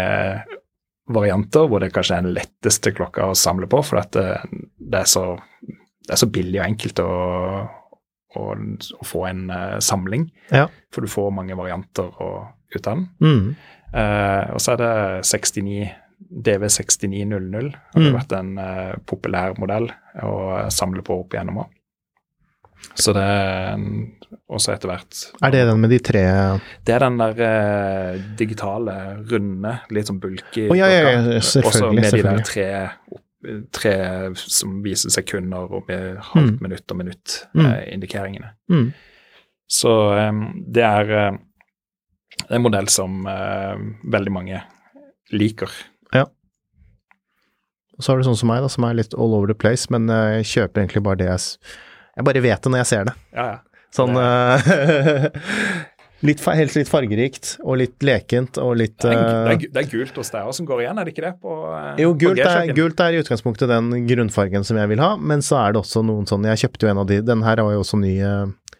varianter, 1.11 1.67
hvor 1.67 1.83
det 1.83 1.91
kanskje 1.93 2.17
er 2.17 2.25
den 2.25 2.37
letteste 2.37 2.93
klokka 2.95 3.29
å 3.29 3.37
samle 3.37 3.67
på, 3.69 3.81
for 3.85 4.01
det, 4.13 4.23
det, 4.79 5.01
er 5.01 5.09
så, 5.09 5.25
det, 5.67 6.15
er 6.15 6.21
så, 6.21 6.29
billig 6.31 6.61
og 6.61 6.65
enkelt 6.65 7.01
å, 7.03 7.09
å, 8.37 8.55
å 8.55 9.07
få 9.07 9.25
en 9.29 9.45
uh, 9.51 9.77
samling. 9.83 10.27
Ja. 10.51 10.67
For 10.93 11.05
du 11.05 11.11
får 11.11 11.33
mange 11.35 11.57
varianter 11.57 12.09
og, 12.23 12.51
ut 12.75 12.81
av 12.81 12.97
den. 12.97 13.05
Mm. 13.23 13.53
Uh, 13.95 14.55
og 14.55 14.59
så 14.63 14.75
er 14.75 14.81
det 14.81 14.93
69 15.27 15.93
DV6900. 16.45 17.71
Har 17.95 18.05
mm. 18.05 18.13
vært 18.15 18.35
en 18.37 18.53
uh, 18.59 18.93
populær 19.07 19.57
modell 19.61 19.89
å 20.23 20.35
samle 20.73 21.03
på 21.05 21.21
opp 21.23 21.35
igjennom 21.35 21.63
òg. 21.65 21.73
Så 22.93 23.13
det 23.15 23.25
Og 24.45 24.57
også 24.59 24.75
etter 24.75 24.91
hvert 24.91 25.21
Er 25.43 25.53
det 25.55 25.63
den 25.69 25.81
med 25.81 25.91
de 25.93 25.99
tre 26.03 26.23
Det 26.85 26.95
er 26.95 27.05
den 27.05 27.17
der 27.21 27.41
eh, 27.47 28.19
digitale, 28.37 28.95
runde, 29.31 29.71
litt 29.95 30.11
sånn 30.11 30.19
bulky 30.21 30.67
oh, 30.69 30.77
ja, 30.77 30.89
ja, 30.91 31.15
ja, 31.15 31.39
Også 31.63 31.91
med 31.95 32.11
de 32.13 32.21
der 32.25 32.43
tre, 32.45 32.67
tre 33.75 33.95
som 34.35 34.79
viser 34.85 35.13
sekunder 35.13 35.71
og 35.71 35.89
med 35.89 36.21
halvt 36.31 36.55
mm. 36.55 36.61
minutt 36.63 36.91
og 36.91 37.01
minutt-indikeringene. 37.01 38.53
Mm. 38.71 38.79
mm. 38.79 39.11
Så 39.65 39.91
um, 40.13 40.41
det 40.69 40.83
er 40.85 41.11
uh, 41.11 41.37
det 42.35 42.51
er 42.51 42.59
en 42.59 42.65
modell 42.65 42.87
som 42.91 43.23
eh, 43.31 43.83
veldig 44.11 44.31
mange 44.35 44.59
liker. 45.31 45.71
Og 47.95 48.03
så 48.03 48.11
har 48.11 48.19
du 48.19 48.27
sånn 48.27 48.37
som 48.39 48.49
meg, 48.51 48.63
da, 48.63 48.69
som 48.71 48.85
er 48.87 48.97
litt 48.97 49.15
all 49.15 49.33
over 49.37 49.47
the 49.47 49.57
place, 49.57 49.87
men 49.93 50.09
eh, 50.11 50.39
jeg 50.41 50.49
kjøper 50.51 50.83
egentlig 50.83 51.05
bare 51.05 51.21
det 51.21 51.29
jeg 51.29 51.45
Jeg 52.15 52.25
bare 52.27 52.41
vet 52.43 52.63
det 52.63 52.71
når 52.71 52.81
jeg 52.83 52.89
ser 52.91 53.07
det. 53.09 53.13
Ja, 53.35 53.45
ja. 53.53 53.83
Sånn 53.95 54.17
eh, 54.19 55.31
litt, 56.23 56.41
Helst 56.55 56.77
litt 56.77 56.89
fargerikt, 56.89 57.55
og 57.63 57.79
litt 57.81 58.05
lekent, 58.05 58.59
og 58.61 58.75
litt 58.79 58.97
Det 59.03 59.11
er, 59.11 59.19
det, 59.19 59.55
eh, 59.55 59.67
er, 59.67 59.81
er 59.83 59.89
gult 59.91 60.19
hos 60.21 60.31
deg 60.33 60.51
som 60.57 60.67
går 60.69 60.85
igjen, 60.85 60.99
er 61.01 61.07
det 61.07 61.15
ikke 61.15 61.25
det? 61.25 61.33
På, 61.41 61.57
eh, 61.75 62.03
Jo, 62.03 62.13
gult 62.19 62.43
er, 62.43 62.71
gult 62.77 63.03
er 63.03 63.17
i 63.17 63.21
utgangspunktet 63.23 63.71
den 63.71 64.05
grunnfargen 64.09 64.67
som 64.67 64.79
jeg 64.79 64.91
vil 64.93 65.03
ha, 65.03 65.15
men 65.17 65.43
så 65.45 65.59
er 65.63 65.75
det 65.75 65.83
også 65.83 66.05
noen 66.05 66.29
sånn 66.29 66.47
Jeg 66.51 66.65
kjøpte 66.65 66.87
jo 66.87 66.93
en 66.93 67.03
av 67.03 67.09
de 67.11 67.21
Den 67.25 67.43
her 67.45 67.61
var 67.65 67.75
jo 67.75 67.83
også 67.83 67.99
ny, 68.01 68.15
eh, 68.23 68.79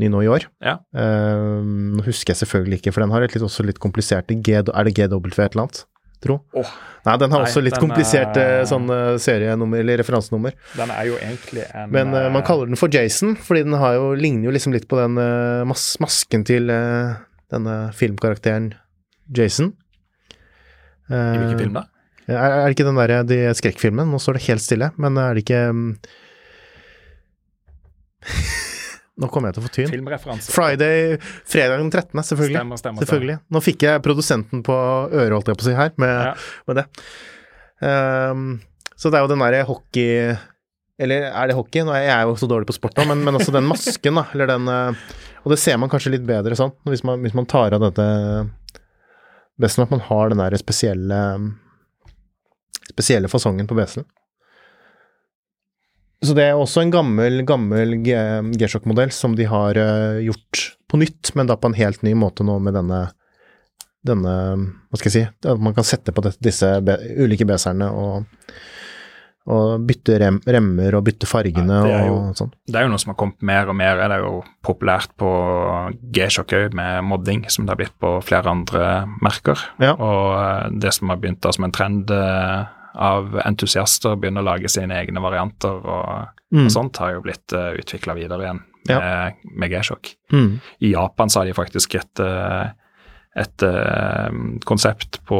ny 0.00 0.08
nå 0.08 0.24
i 0.24 0.30
år. 0.32 0.46
Ja. 0.64 0.78
Uh, 0.96 2.00
husker 2.06 2.32
jeg 2.32 2.40
selvfølgelig 2.40 2.78
ikke, 2.80 2.92
for 2.96 3.04
den 3.04 3.12
har 3.12 3.26
et 3.26 3.34
litt, 3.34 3.44
også 3.44 3.66
litt 3.68 3.80
kompliserte 3.82 4.38
G, 4.40 4.54
Er 4.56 4.88
det 4.88 4.94
GW 4.96 5.18
et 5.28 5.52
eller 5.52 5.66
annet, 5.66 5.82
tro? 6.20 6.38
Oh, 6.52 6.70
Nei, 7.06 7.14
den 7.16 7.32
har 7.32 7.40
Nei, 7.40 7.48
også 7.48 7.62
litt 7.64 7.74
den 7.78 7.80
kompliserte 7.86 8.42
er- 8.60 8.66
sånn 8.68 8.90
eh, 8.92 9.14
serienummer, 9.22 9.80
eller 9.80 9.96
referansenummer. 10.02 10.52
den 10.76 10.90
er 10.92 11.06
jo 11.08 11.16
egentlig 11.16 11.64
en 11.72 11.90
Men 11.94 12.12
uh, 12.12 12.26
man 12.28 12.42
eh, 12.42 12.46
kaller 12.46 12.68
den 12.68 12.76
for 12.76 12.92
Jason, 12.92 13.36
fordi 13.40 13.62
den 13.64 13.78
har 13.80 13.94
jo, 13.96 14.10
ligner 14.20 14.50
jo 14.50 14.52
liksom 14.52 14.74
litt 14.76 14.84
på 14.90 14.98
den 15.00 15.16
uh, 15.16 15.64
mas 15.64 15.86
masken 16.04 16.44
til 16.44 16.68
uh, 16.68 17.16
denne 17.50 17.78
filmkarakteren 17.96 18.74
Jason. 19.34 19.72
I 21.10 21.14
hvilken 21.14 21.54
Eh, 21.56 21.58
film 21.64 21.72
da? 21.80 21.86
Er, 22.30 22.36
er 22.38 22.66
det 22.68 22.76
ikke 22.76 22.84
den 22.86 23.00
derre 23.00 23.22
de 23.26 23.38
skrekkfilmen? 23.58 24.12
Nå 24.12 24.20
står 24.22 24.36
det 24.38 24.44
helt 24.46 24.62
stille, 24.62 24.92
men 25.02 25.16
er 25.18 25.34
det 25.34 25.42
ikke 25.42 25.62
mm, 25.74 25.88
Nå 29.20 29.28
kommer 29.32 29.50
jeg 29.50 29.58
til 29.58 29.62
å 29.62 29.66
få 29.66 29.72
tyn. 29.74 29.90
Filmreferanse. 29.92 30.52
Friday 30.54 31.18
Fredag 31.44 31.82
den 31.82 31.90
13., 31.92 32.22
selvfølgelig. 32.30 32.56
Stemmer, 32.56 32.80
stemmer. 32.80 33.04
Selvfølgelig. 33.04 33.36
Nå 33.52 33.62
fikk 33.64 33.84
jeg 33.86 34.02
produsenten 34.06 34.62
på 34.66 34.76
øret, 35.10 35.34
holdt 35.36 35.50
jeg 35.52 35.60
på 35.60 35.66
å 35.66 35.68
si 35.68 35.76
her, 35.76 35.92
med, 36.00 36.14
Ja. 36.30 36.34
med 36.70 36.80
det. 36.80 36.86
Um, 37.80 38.46
så 39.00 39.08
det 39.12 39.16
er 39.20 39.24
jo 39.24 39.30
den 39.32 39.40
derre 39.40 39.62
hockey 39.64 40.36
Eller 41.00 41.30
er 41.30 41.48
det 41.48 41.54
hockey? 41.56 41.80
Nå 41.80 41.94
er 41.96 42.02
jeg 42.10 42.26
jo 42.28 42.34
så 42.36 42.48
dårlig 42.50 42.68
på 42.68 42.74
sport 42.76 42.98
nå, 43.00 43.06
men, 43.08 43.22
men 43.24 43.38
også 43.38 43.54
den 43.56 43.64
masken, 43.64 44.18
da. 44.20 44.26
Eller 44.36 44.50
den 44.50 44.68
eh, 44.68 45.04
Og 45.40 45.54
det 45.54 45.56
ser 45.62 45.78
man 45.80 45.88
kanskje 45.88 46.12
litt 46.12 46.26
bedre 46.28 46.58
sånn, 46.58 46.74
hvis 46.84 47.00
man, 47.08 47.22
hvis 47.24 47.32
man 47.38 47.48
tar 47.48 47.72
av 47.72 47.80
dette 47.86 48.04
Best 49.60 49.80
at 49.80 49.90
man 49.92 50.04
har 50.04 50.28
den 50.32 50.40
der 50.44 50.56
spesielle 50.60 51.20
Spesielle 52.90 53.28
fasongen 53.32 53.68
på 53.70 53.76
beselen. 53.78 54.04
Så 56.20 56.34
det 56.36 56.44
er 56.50 56.58
også 56.60 56.82
en 56.84 56.90
gammel, 56.92 57.40
gammel 57.48 57.94
G- 58.04 58.52
G-Shock-modell 58.60 59.12
som 59.14 59.32
de 59.38 59.46
har 59.48 59.78
eh, 59.80 60.18
gjort 60.26 60.66
på 60.90 60.98
nytt, 61.00 61.30
men 61.38 61.48
da 61.48 61.56
på 61.56 61.70
en 61.70 61.78
helt 61.78 62.02
ny 62.04 62.12
måte 62.18 62.44
nå 62.44 62.58
med 62.60 62.76
denne 62.76 63.06
denne, 64.00 64.32
hva 64.88 64.96
skal 64.96 65.10
jeg 65.10 65.12
si, 65.12 65.22
at 65.44 65.58
man 65.60 65.74
kan 65.76 65.84
sette 65.84 66.08
på 66.16 66.22
dette, 66.24 66.40
disse 66.40 66.68
be, 66.80 66.94
ulike 67.20 67.44
beserne 67.44 67.84
og, 67.92 68.22
og 69.52 69.82
bytte 69.84 70.16
rem, 70.22 70.38
remmer 70.48 70.96
og 70.96 71.04
bytte 71.04 71.28
fargene 71.28 71.82
Ja, 71.84 71.98
jo- 72.08 72.14
og 72.30 72.38
sånn. 72.38 72.52
Det 72.64 72.80
er 72.80 72.86
jo 72.86 72.92
noe 72.94 73.02
som 73.02 73.12
har 73.12 73.18
kommet 73.20 73.44
mer 73.44 73.68
og 73.68 73.76
mer. 73.76 74.00
Det 74.00 74.16
er 74.16 74.24
jo 74.24 74.38
populært 74.64 75.12
på 75.20 75.28
G-sjokk 76.16 76.56
òg, 76.62 76.76
med 76.80 77.04
modding, 77.10 77.44
som 77.52 77.66
det 77.68 77.74
har 77.74 77.80
blitt 77.82 77.96
på 78.00 78.14
flere 78.24 78.48
andre 78.56 78.88
merker. 79.20 79.60
Ja. 79.84 79.92
Og 80.00 80.32
eh, 80.40 80.68
det 80.80 80.94
som 80.96 81.12
har 81.12 81.20
begynt 81.20 81.42
da 81.44 81.52
som 81.52 81.68
en 81.68 81.76
trend 81.76 82.08
eh, 82.16 82.64
av 82.94 83.40
entusiaster, 83.44 84.16
begynner 84.16 84.42
å 84.42 84.48
lage 84.52 84.68
sine 84.72 84.96
egne 84.98 85.22
varianter 85.22 85.80
og, 85.86 86.36
Mm. 86.50 86.64
og 86.64 86.70
sånt, 86.74 86.96
har 86.98 87.12
jo 87.14 87.20
blitt 87.22 87.52
uh, 87.54 87.76
utvikla 87.78 88.14
videre 88.18 88.42
igjen 88.42 88.58
med, 88.88 89.34
med 89.54 89.70
G-sjokk. 89.70 90.08
Mm. 90.32 90.56
I 90.82 90.88
Japan 90.96 91.30
så 91.30 91.38
har 91.38 91.46
de 91.46 91.52
faktisk 91.54 91.94
et, 91.94 92.20
eh, 92.24 92.72
et 93.38 93.62
uh, 93.62 94.26
konsept 94.66 95.20
på 95.28 95.36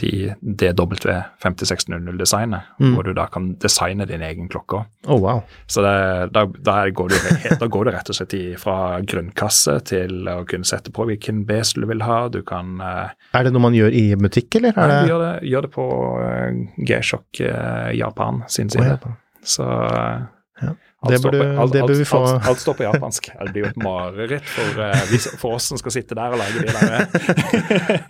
de 0.00 0.32
DW5600-designet, 0.42 2.60
Mm. 2.80 2.94
hvor 2.94 3.02
du 3.06 3.12
da 3.14 3.26
kan 3.30 3.52
designe 3.62 4.06
din 4.06 4.22
egen 4.22 4.48
klokke. 4.48 4.84
Oh, 5.06 5.20
wow. 5.22 5.42
Så 5.66 5.82
det, 5.84 6.30
da, 6.34 6.44
da, 6.46 6.88
går 6.90 7.08
du, 7.08 7.14
da 7.60 7.66
går 7.70 7.84
du 7.84 7.90
rett 7.94 8.08
og 8.10 8.14
slett 8.18 8.34
fra 8.58 8.98
grunnkasse 9.06 9.76
til 9.86 10.26
å 10.28 10.42
kunne 10.48 10.64
sette 10.66 10.90
på 10.94 11.04
hvilken 11.06 11.44
besel 11.46 11.82
du 11.84 11.88
vil 11.92 12.02
ha. 12.02 12.24
Du 12.28 12.42
kan 12.42 12.80
uh, 12.82 13.08
Er 13.34 13.42
det 13.46 13.52
noe 13.54 13.62
man 13.68 13.74
gjør 13.78 13.90
i 13.94 14.14
butikk, 14.18 14.54
eller? 14.58 14.72
ja, 14.74 14.82
Er 14.82 14.88
det, 14.90 15.08
gjør, 15.12 15.20
det, 15.26 15.34
gjør 15.52 15.62
det 15.68 15.72
på 15.76 15.86
uh, 16.18 16.50
G-sjokk 16.90 17.40
eh, 17.46 17.90
Japan 17.98 18.42
sin 18.48 18.70
side. 18.70 18.98
Oh, 19.04 19.06
ja. 19.06 19.12
Så 19.46 19.62
eh, 19.70 20.18
Ja, 20.60 20.74
alt 21.02 21.12
det 21.14 21.20
burde- 21.24 21.40
på- 21.40 21.60
alt- 21.62 21.72
det 21.72 21.80
bør 21.88 21.96
vi 21.96 22.04
få- 22.04 22.26
Alt, 22.34 22.46
alt 22.50 22.60
står 22.60 22.74
på 22.76 22.82
japansk. 22.84 23.22
Det 23.40 23.52
blir 23.54 23.62
jo 23.64 23.68
et 23.70 23.76
mareritt 23.80 24.44
for, 24.44 24.68
eh, 24.84 25.04
for 25.40 25.50
oss 25.56 25.64
som 25.70 25.78
skal 25.80 25.92
sitte 25.92 26.14
der 26.14 26.28
og 26.34 26.38
lage 26.38 26.60
de 26.60 26.66
der. 26.68 26.76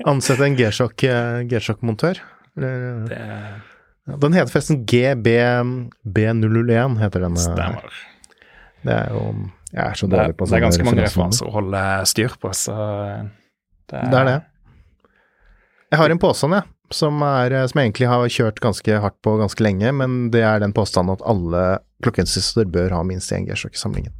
Ansette 0.10 0.42
en 0.46 0.52
eh, 0.58 0.70
G-sjokk-montør? 1.46 2.16
Eller- 2.56 3.06
Det 3.08 3.18
Ja, 4.08 4.16
Den 4.16 4.32
heter 4.32 4.48
forresten 4.50 4.84
GB001, 4.88 6.98
heter 6.98 7.20
den. 7.20 7.32
eh, 7.36 7.40
stemmer. 7.44 7.82
Det 8.82 8.92
er 8.96 9.08
jo 9.12 9.34
Jeg 9.72 9.86
er 9.86 9.92
så 9.94 10.06
Det 10.10 10.18
er, 10.18 10.22
sånne 10.24 10.34
på 10.34 10.46
det 10.48 10.54
er 10.56 10.60
ganske 10.64 10.84
mange 10.84 11.02
referanser 11.04 11.46
å 11.46 11.50
holde 11.52 11.82
styr 12.10 12.28
på, 12.42 12.48
så 12.50 12.74
det 13.86 14.00
Det 14.10 14.18
er 14.18 14.24
det. 14.24 14.42
Jeg 15.92 15.98
har 16.00 16.10
en 16.10 16.18
påstand, 16.18 16.52
jeg, 16.54 16.62
som, 16.94 17.22
er, 17.22 17.54
som 17.70 17.82
egentlig 17.82 18.08
har 18.10 18.32
kjørt 18.32 18.60
ganske 18.62 18.98
hardt 19.02 19.18
på 19.24 19.36
ganske 19.40 19.62
lenge, 19.64 19.92
men 19.96 20.30
det 20.34 20.42
er 20.46 20.62
den 20.62 20.74
påstanden 20.76 21.16
at 21.18 21.24
alle 21.28 21.62
klokkeinstitutter 22.04 22.70
bør 22.72 22.96
ha 22.96 23.04
minst 23.06 23.32
én 23.36 23.46
G-sjokk 23.48 23.76
i 23.76 23.80
samlingen. 23.80 24.14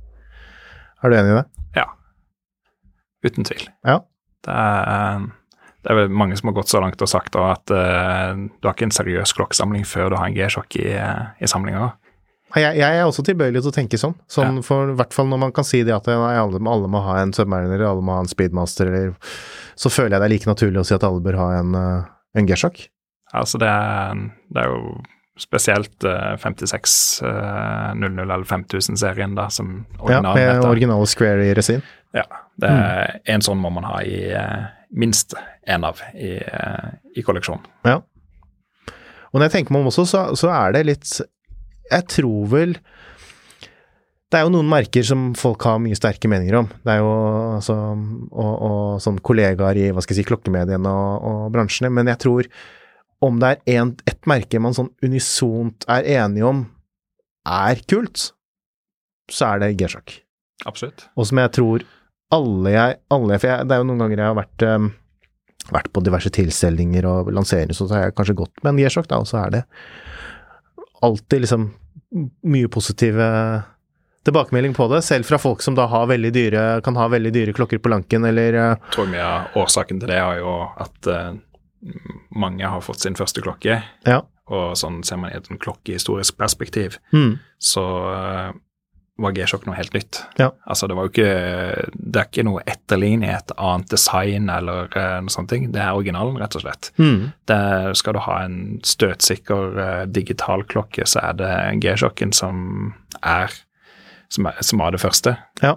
Er 1.01 1.11
du 1.11 1.17
enig 1.17 1.33
i 1.33 1.39
det? 1.41 1.45
Ja. 1.79 1.87
Uten 3.27 3.47
tvil. 3.49 3.67
Ja. 3.87 4.01
Det 4.45 4.57
er, 4.57 5.25
det 5.85 5.93
er 5.93 5.99
vel 6.03 6.13
mange 6.23 6.37
som 6.37 6.51
har 6.51 6.59
gått 6.61 6.73
så 6.73 6.81
langt 6.83 7.01
og 7.01 7.11
sagt 7.11 7.37
at 7.37 7.73
uh, 7.73 8.37
du 8.37 8.69
har 8.69 8.77
ikke 8.77 8.89
en 8.89 8.95
seriøs 8.95 9.35
klokkesamling 9.37 9.85
før 9.89 10.13
du 10.13 10.21
har 10.21 10.29
en 10.29 10.37
G-sjokk 10.37 10.79
i, 10.81 10.93
eh, 10.97 11.27
i 11.41 11.51
samlinga. 11.51 11.91
Jeg, 12.59 12.81
jeg 12.81 12.99
er 12.99 13.07
også 13.07 13.23
tilbøyelig 13.23 13.61
til 13.63 13.71
å 13.71 13.75
tenke 13.75 13.99
sånn, 14.01 14.17
sånn 14.31 14.59
for 14.67 14.91
i 14.91 14.95
hvert 14.99 15.15
fall 15.15 15.29
når 15.31 15.39
man 15.45 15.53
kan 15.55 15.67
si 15.67 15.85
det 15.87 15.95
at 15.95 16.09
nei, 16.11 16.35
alle, 16.35 16.59
alle 16.59 16.89
må 16.91 17.03
ha 17.05 17.21
en 17.21 17.35
Submariner, 17.37 17.85
alle 17.87 18.03
må 18.03 18.17
ha 18.17 18.25
en 18.25 18.31
Speedmaster, 18.31 18.91
eller 18.91 19.37
Så 19.79 19.93
føler 19.93 20.17
jeg 20.17 20.21
det 20.21 20.27
er 20.27 20.33
like 20.35 20.51
naturlig 20.51 20.81
å 20.83 20.89
si 20.89 20.97
at 20.97 21.07
alle 21.07 21.23
bør 21.23 21.39
ha 21.39 21.47
en, 21.61 21.77
eh, 21.79 22.09
en 22.37 22.47
G-sjokk. 22.47 22.85
Altså 23.35 23.59
det 23.63 23.71
det 24.55 24.63
er 24.65 24.69
jo 24.73 24.95
spesielt 25.41 26.05
eh, 26.05 26.35
5600 26.37 28.23
eller 28.23 28.45
5000-serien 28.45 29.35
da, 29.39 29.47
som 29.49 29.87
Ja, 29.97 30.03
originalen 30.03 30.37
med 30.37 30.49
heter. 30.57 30.69
originale 30.69 31.07
square 31.09 31.47
i 31.49 31.55
resin. 31.57 31.83
Ja, 32.15 32.25
det 32.61 32.69
er 32.71 33.21
en 33.35 33.41
sånn 33.47 33.61
må 33.63 33.71
man 33.73 33.87
ha 33.89 34.03
i 34.05 34.19
eh, 34.37 34.67
minst 34.91 35.35
én 35.71 35.85
av 35.87 36.01
i, 36.15 36.35
eh, 36.43 36.89
i 37.17 37.23
kolleksjonen. 37.25 37.65
Ja. 37.87 38.01
Og 39.31 39.39
når 39.39 39.47
jeg 39.47 39.55
tenker 39.61 39.73
meg 39.77 39.85
om 39.87 39.93
også, 39.93 40.05
så, 40.11 40.25
så 40.37 40.51
er 40.51 40.73
det 40.75 40.87
litt 40.89 41.21
Jeg 41.91 42.07
tror 42.11 42.47
vel 42.51 42.73
Det 44.31 44.39
er 44.39 44.47
jo 44.47 44.53
noen 44.55 44.69
merker 44.71 45.03
som 45.07 45.31
folk 45.39 45.65
har 45.67 45.81
mye 45.83 45.97
sterke 45.99 46.31
meninger 46.31 46.61
om. 46.61 46.69
Det 46.85 46.93
er 46.93 47.01
jo 47.03 47.15
altså 47.57 47.75
Og, 47.75 48.53
og 48.55 49.01
sånn 49.03 49.19
kollegaer 49.27 49.79
i 49.81 49.89
hva 49.91 50.05
skal 50.05 50.15
jeg 50.15 50.23
si, 50.23 50.29
klokkemediene 50.29 50.91
og, 50.91 51.25
og 51.27 51.41
bransjene. 51.55 51.91
Men 51.95 52.11
jeg 52.13 52.23
tror 52.23 52.51
om 53.21 53.41
det 53.41 53.51
er 53.51 53.81
en, 53.81 53.95
ett 54.09 54.29
merke 54.31 54.61
man 54.63 54.77
sånn 54.77 54.93
unisont 55.05 55.85
er 55.93 56.07
enige 56.23 56.47
om 56.49 56.63
er 57.51 57.81
kult, 57.89 58.31
så 59.33 59.55
er 59.55 59.63
det 59.63 59.75
G-sjakk. 59.81 60.15
Absolutt. 60.69 61.07
Og 61.17 61.29
som 61.29 61.41
jeg 61.41 61.53
tror 61.57 61.85
alle 62.33 62.73
jeg, 62.73 62.97
alle, 63.11 63.39
For 63.43 63.51
jeg, 63.51 63.67
det 63.67 63.75
er 63.75 63.83
jo 63.83 63.89
noen 63.89 64.05
ganger 64.05 64.23
jeg 64.23 64.31
har 64.31 64.39
vært, 64.39 64.65
um, 64.71 64.89
vært 65.75 65.91
på 65.93 66.03
diverse 66.07 66.33
tilstelninger 66.37 67.09
og 67.11 67.33
lanseringer, 67.35 67.77
så 67.77 67.89
har 67.91 68.07
jeg 68.07 68.17
kanskje 68.19 68.39
gått 68.39 68.63
med 68.63 68.73
en 68.73 68.81
G-sjokk, 68.85 69.11
da, 69.11 69.21
og 69.21 69.29
så 69.29 69.41
er 69.43 69.55
det 69.57 69.63
alltid 71.05 71.45
liksom 71.45 71.69
mye 72.51 72.71
positive 72.73 73.27
tilbakemelding 74.27 74.75
på 74.77 74.87
det, 74.93 75.03
selv 75.07 75.25
fra 75.29 75.39
folk 75.41 75.63
som 75.65 75.75
da 75.79 75.87
har 75.91 76.07
veldig 76.11 76.33
dyre, 76.35 76.65
kan 76.85 76.97
ha 77.01 77.09
veldig 77.09 77.33
dyre 77.33 77.55
klokker 77.57 77.81
på 77.81 77.93
lanken, 77.93 78.25
eller 78.29 78.53
Jeg 78.59 78.79
tror 78.93 79.09
mye 79.13 79.25
av 79.25 79.57
årsaken 79.63 80.01
til 80.03 80.09
det 80.13 80.19
er 80.21 80.41
jo 80.43 80.57
at 80.85 81.09
uh, 81.13 81.31
mange 82.37 82.67
har 82.69 82.81
fått 82.85 83.01
sin 83.01 83.17
første 83.19 83.41
klokke, 83.45 83.83
Ja. 84.07 84.21
og 84.51 84.75
sånn 84.77 85.03
ser 85.07 85.17
man 85.23 85.31
i 85.33 85.37
et 85.39 85.49
klokkehistorisk 85.63 86.37
perspektiv, 86.37 86.99
mm, 87.15 87.39
så 87.59 87.85
uh, 88.11 88.51
var 89.21 89.35
G-sjokk 89.37 89.67
noe 89.69 89.77
helt 89.77 89.93
nytt. 89.93 90.23
Ja. 90.41 90.51
Altså 90.65 90.87
det 90.89 90.95
var 90.97 91.05
jo 91.05 91.11
ikke 91.13 91.33
Det 91.93 92.21
er 92.23 92.29
ikke 92.31 92.45
noe 92.49 92.63
etterligning 92.65 93.27
i 93.29 93.35
et 93.35 93.53
annet 93.61 93.91
design 93.93 94.49
eller 94.49 94.89
eh, 94.97 95.19
noe 95.21 95.29
sånt. 95.29 95.53
Det 95.53 95.77
er 95.77 95.93
originalen, 95.93 96.39
rett 96.41 96.57
og 96.57 96.63
slett. 96.65 96.89
mm, 96.97 97.27
Det, 97.45 97.59
skal 98.01 98.17
du 98.17 98.21
ha 98.25 98.39
en 98.47 98.57
støtsikker 98.81 99.77
uh, 99.77 100.05
digital 100.09 100.65
klokke, 100.65 101.05
så 101.05 101.21
er 101.21 101.37
det 101.37 101.51
G-sjokken 101.85 102.33
som 102.33 102.95
er 103.21 103.53
som, 104.31 104.47
er 104.51 104.61
som 104.65 104.79
var 104.83 104.95
det 104.97 105.03
første. 105.03 105.37
ja. 105.63 105.77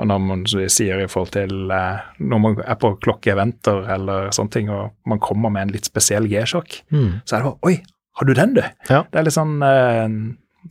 Og 0.00 0.06
når 0.08 0.18
man 0.24 0.40
sier 0.48 1.02
i 1.04 1.06
forhold 1.06 1.34
til 1.34 1.70
eh, 1.70 1.98
når 2.18 2.38
man 2.40 2.54
er 2.64 2.78
på 2.80 2.94
klokkeeventer 3.04 3.84
eller 3.92 4.30
sånne 4.34 4.50
ting, 4.54 4.70
og 4.72 4.94
man 5.06 5.20
kommer 5.22 5.52
med 5.52 5.66
en 5.68 5.74
litt 5.74 5.84
spesiell 5.86 6.24
G-sjokk, 6.32 6.78
Mm, 6.90 7.20
så 7.28 7.36
er 7.36 7.42
det 7.42 7.50
bare 7.50 7.68
Oi, 7.68 7.74
har 8.18 8.26
du 8.26 8.32
den, 8.34 8.54
du? 8.56 8.62
Ja. 8.88 9.02
Det 9.12 9.20
er 9.20 9.26
litt 9.28 9.36
sånn 9.36 9.60
eh, 9.62 10.08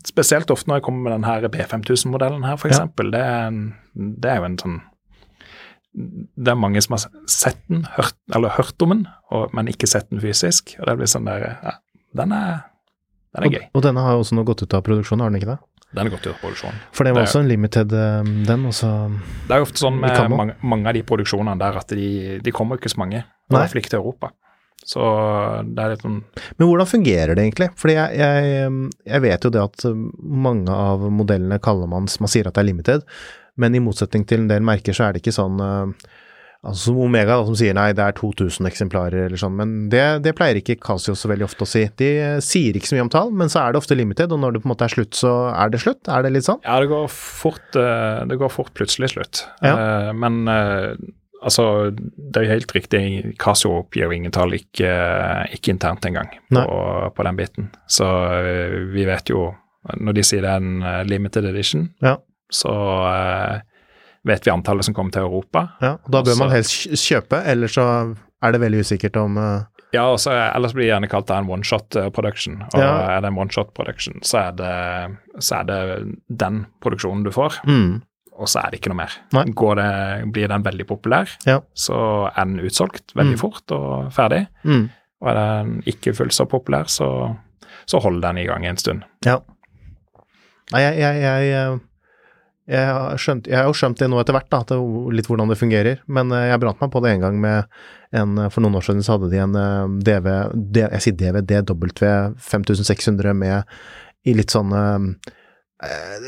Spesielt 0.09 0.49
ofte 0.51 0.67
når 0.71 0.79
jeg 0.81 0.85
kommer 0.87 1.05
med 1.05 1.13
den 1.19 1.27
her 1.29 1.45
B5000-modellen 1.53 2.43
her, 2.47 2.57
for 2.57 2.73
Ja. 2.73 2.87
Det, 2.97 3.21
er 3.21 3.51
det 4.25 4.31
er 4.33 4.41
jo 4.41 4.49
en 4.49 4.57
sånn 4.65 4.81
det 5.93 6.47
er 6.53 6.55
mange 6.55 6.81
som 6.81 6.93
har 6.95 7.05
sett 7.27 7.59
den, 7.67 7.81
hørt, 7.97 8.15
eller 8.33 8.53
hørt 8.55 8.81
om 8.81 8.89
den, 8.93 9.01
og, 9.29 9.49
men 9.53 9.67
ikke 9.67 9.87
sett 9.91 10.09
den 10.09 10.21
fysisk. 10.23 10.77
Og 10.79 10.87
det 10.87 10.93
blir 11.01 11.09
sånn 11.11 11.27
der 11.27 11.43
ja, 11.61 11.73
Den 12.15 12.31
er, 12.31 12.61
den 13.35 13.43
er 13.43 13.47
Og, 13.47 13.53
gøy. 13.53 13.65
og 13.73 13.83
denne 13.83 14.01
har 14.05 14.11
jo 14.17 14.23
også 14.25 14.35
nå 14.35 14.43
gått 14.45 14.63
ut 14.63 14.73
av 14.73 14.83
produksjon, 14.83 15.19
har 15.23 15.29
den 15.31 15.39
ikke 15.41 15.51
det? 15.53 15.59
Den 15.93 16.07
er 16.07 16.11
godt 16.13 16.27
ut 16.27 16.33
av 16.33 16.39
produksjon. 16.39 16.75
For 16.95 17.03
det 17.03 17.13
var 17.13 17.21
Det 17.21 17.27
er- 17.27 17.31
også 17.31 17.39
en 17.41 17.47
limited, 17.49 17.93
eh, 17.93 18.23
den, 18.47 18.65
Også, 18.65 18.89
Det 19.47 19.51
er 19.51 19.57
jo 19.59 19.65
ofte 19.65 19.81
sånn 19.83 19.99
med 19.99 20.29
mange, 20.29 20.55
mange 20.63 20.87
av 20.87 20.93
de 20.93 21.03
produksjonene 21.03 21.57
der 21.59 21.77
at 21.77 21.87
de, 21.87 22.39
de 22.39 22.51
kommer 22.51 22.77
ikke 22.77 22.91
så 22.93 22.97
mange. 22.97 23.23
I 23.23 23.53
Nei. 23.53 23.67
fall 23.67 23.81
ikke 23.81 23.89
til 23.89 23.99
Europa. 23.99 24.31
Så 24.83 24.99
det 25.75 25.77
er 25.83 25.89
litt 25.91 26.01
sånn 26.01 26.23
Men 26.57 26.67
hvordan 26.67 26.87
fungerer 26.87 27.35
det 27.35 27.43
egentlig? 27.53 27.69
Fordi 27.77 27.93
jeg, 27.93 28.17
jeg, 28.17 28.91
jeg 29.05 29.21
vet 29.21 29.41
jo 29.45 29.49
det 29.51 29.61
at 29.61 29.83
mange 30.23 30.69
av 30.69 30.99
modellene 31.11 31.59
kaller 31.61 31.87
man 31.87 32.07
Man 32.19 32.27
sier 32.31 32.47
at 32.47 32.55
det 32.55 32.63
er 32.63 32.71
limited, 32.73 33.03
men 33.57 33.75
i 33.75 33.79
motsetning 33.79 34.25
til 34.25 34.39
en 34.39 34.47
del 34.47 34.61
merker 34.61 34.93
så 34.93 35.09
er 35.09 35.13
det 35.13 35.21
ikke 35.21 35.35
sånn 35.37 35.59
eh, 35.61 35.93
Altså 36.61 36.91
som 36.91 36.97
Omega 37.01 37.39
da, 37.39 37.45
som 37.47 37.55
sier 37.57 37.73
nei, 37.73 37.87
det 37.97 38.03
er 38.05 38.13
2000 38.13 38.67
eksemplarer 38.69 39.23
eller 39.25 39.39
sånn, 39.41 39.55
men 39.57 39.71
det, 39.89 40.03
det 40.21 40.35
pleier 40.37 40.59
ikke 40.59 40.75
Casio 40.77 41.15
så 41.17 41.31
veldig 41.31 41.47
ofte 41.47 41.65
å 41.65 41.69
si. 41.71 41.81
De 41.97 42.09
eh, 42.21 42.35
sier 42.45 42.77
ikke 42.77 42.85
så 42.91 42.99
mye 42.99 43.05
om 43.07 43.09
tall, 43.09 43.31
men 43.33 43.49
så 43.49 43.63
er 43.63 43.73
det 43.73 43.79
ofte 43.81 43.97
limited, 43.97 44.29
og 44.35 44.43
når 44.43 44.53
det 44.53 44.61
på 44.61 44.69
en 44.69 44.73
måte 44.75 44.85
er 44.85 44.93
slutt, 44.93 45.17
så 45.17 45.31
er 45.55 45.71
det 45.73 45.79
slutt? 45.81 46.05
Er 46.13 46.21
det 46.27 46.31
litt 46.35 46.45
sånn? 46.45 46.59
Ja, 46.67 46.75
det 46.83 46.91
går 46.91 47.07
fort, 47.15 47.65
eh, 47.81 48.19
det 48.29 48.37
går 48.43 48.53
fort 48.53 48.69
plutselig 48.77 49.09
slutt. 49.15 49.41
Ja. 49.65 49.73
Eh, 49.73 50.11
Men 50.21 50.45
altså, 51.41 51.65
det 51.97 52.37
er 52.37 52.45
jo 52.45 52.53
helt 52.53 52.75
riktig. 52.77 53.01
Casio 53.41 53.73
oppgir 53.79 54.13
ingen 54.13 54.31
tall, 54.37 54.53
ikke, 54.53 54.93
ikke 55.57 55.73
internt 55.73 56.05
engang, 56.05 56.29
på, 56.53 56.77
på 57.17 57.25
den 57.25 57.41
biten. 57.41 57.71
Så 57.89 58.05
vi 58.93 59.07
vet 59.09 59.33
jo 59.33 59.47
Når 59.97 60.13
de 60.13 60.21
sier 60.29 60.43
det 60.45 60.49
er 60.53 60.61
en 60.61 61.07
limited 61.09 61.47
edition, 61.49 61.87
Ja. 62.05 62.19
så 62.53 62.69
vet 64.27 64.45
vi 64.45 64.51
antallet 64.51 64.85
som 64.85 64.93
kommer 64.93 65.11
til 65.11 65.21
Europa. 65.25 65.67
ja 65.81 65.93
og 66.03 66.11
da 66.11 66.21
bør 66.21 66.37
man 66.37 66.51
Altså- 66.51 66.89
helst 66.89 67.07
kjøpe, 67.09 67.43
eller 67.45 67.67
så 67.67 68.15
er 68.43 68.51
det 68.51 68.61
veldig 68.61 68.79
usikkert 68.81 69.17
om 69.17 69.37
uh... 69.37 69.63
Ja, 69.93 70.05
også, 70.13 70.31
ellers 70.55 70.71
blir 70.73 70.85
det 70.85 70.91
gjerne 70.93 71.09
kalt 71.11 71.27
det 71.27 71.35
en 71.35 71.49
one-shot 71.51 71.95
eh, 71.99 72.09
production. 72.09 72.61
Og 72.73 72.79
Ja. 72.79 73.17
er 73.17 73.21
det 73.21 73.27
en 73.27 73.35
one-shot 73.37 73.73
production, 73.75 74.21
så 74.23 74.37
er, 74.47 74.51
det, 74.55 75.17
så 75.43 75.59
er 75.59 75.63
det 75.67 76.15
den 76.29 76.65
produksjonen 76.81 77.23
du 77.25 77.31
får, 77.31 77.57
mm, 77.67 78.01
og 78.39 78.47
så 78.47 78.61
er 78.63 78.71
det 78.71 78.79
ikke 78.79 78.93
noe 78.93 79.01
mer. 79.01 79.17
Går 79.53 79.75
det, 79.75 80.31
blir 80.31 80.47
den 80.47 80.63
veldig 80.63 80.87
populær, 80.87 81.27
Ja. 81.45 81.59
så 81.75 82.31
er 82.31 82.45
den 82.45 82.59
utsolgt 82.63 83.11
veldig 83.15 83.35
Mm. 83.35 83.39
fort 83.39 83.71
og 83.71 84.11
ferdig. 84.13 84.47
mm, 84.63 84.89
Og 85.21 85.27
er 85.29 85.33
den 85.35 85.83
ikke 85.85 86.15
fullt 86.15 86.33
så 86.33 86.45
populær, 86.49 86.87
så, 86.87 87.35
så 87.85 87.99
holder 88.01 88.21
den 88.31 88.37
i 88.37 88.47
gang 88.47 88.65
en 88.65 88.77
stund. 88.77 89.03
Ja. 89.25 89.39
Nei, 90.71 90.81
jeg, 90.81 90.97
jeg, 90.97 91.21
jeg, 91.21 91.51
eh, 91.51 91.77
jeg, 92.69 92.85
har 92.93 93.17
skjønt, 93.19 93.47
jeg 93.49 93.57
har 93.57 93.67
jo 93.67 93.73
skjønt 93.75 93.99
det 93.99 94.07
nå 94.11 94.19
etter 94.21 94.35
hvert, 94.37 94.49
da, 94.53 94.61
at 94.61 94.69
det, 94.71 94.77
er 94.77 95.15
litt 95.17 95.27
hvordan 95.29 95.49
det 95.51 95.57
fungerer. 95.59 96.01
Men 96.13 96.31
eh, 96.35 96.47
jeg 96.51 96.61
brant 96.61 96.81
meg 96.83 96.93
på 96.93 97.01
det 97.03 97.15
en 97.15 97.25
gang 97.25 97.39
med 97.41 97.81
en 98.15 98.37
eh, 98.37 98.49
For 98.53 98.61
noen 98.63 98.77
år 98.77 98.85
siden 98.85 99.03
så 99.05 99.17
hadde 99.17 99.31
de 99.33 99.41
en 99.41 99.57
eh, 99.57 99.99
DV, 100.07 100.31
D, 100.53 100.85
jeg 100.85 101.05
sier 101.07 101.17
DVD 101.19 101.61
DW 101.65 101.89
5600 102.37 103.33
med 103.37 103.77
i 104.29 104.35
litt 104.37 104.53
sånn 104.53 104.69
eh, 104.77 105.07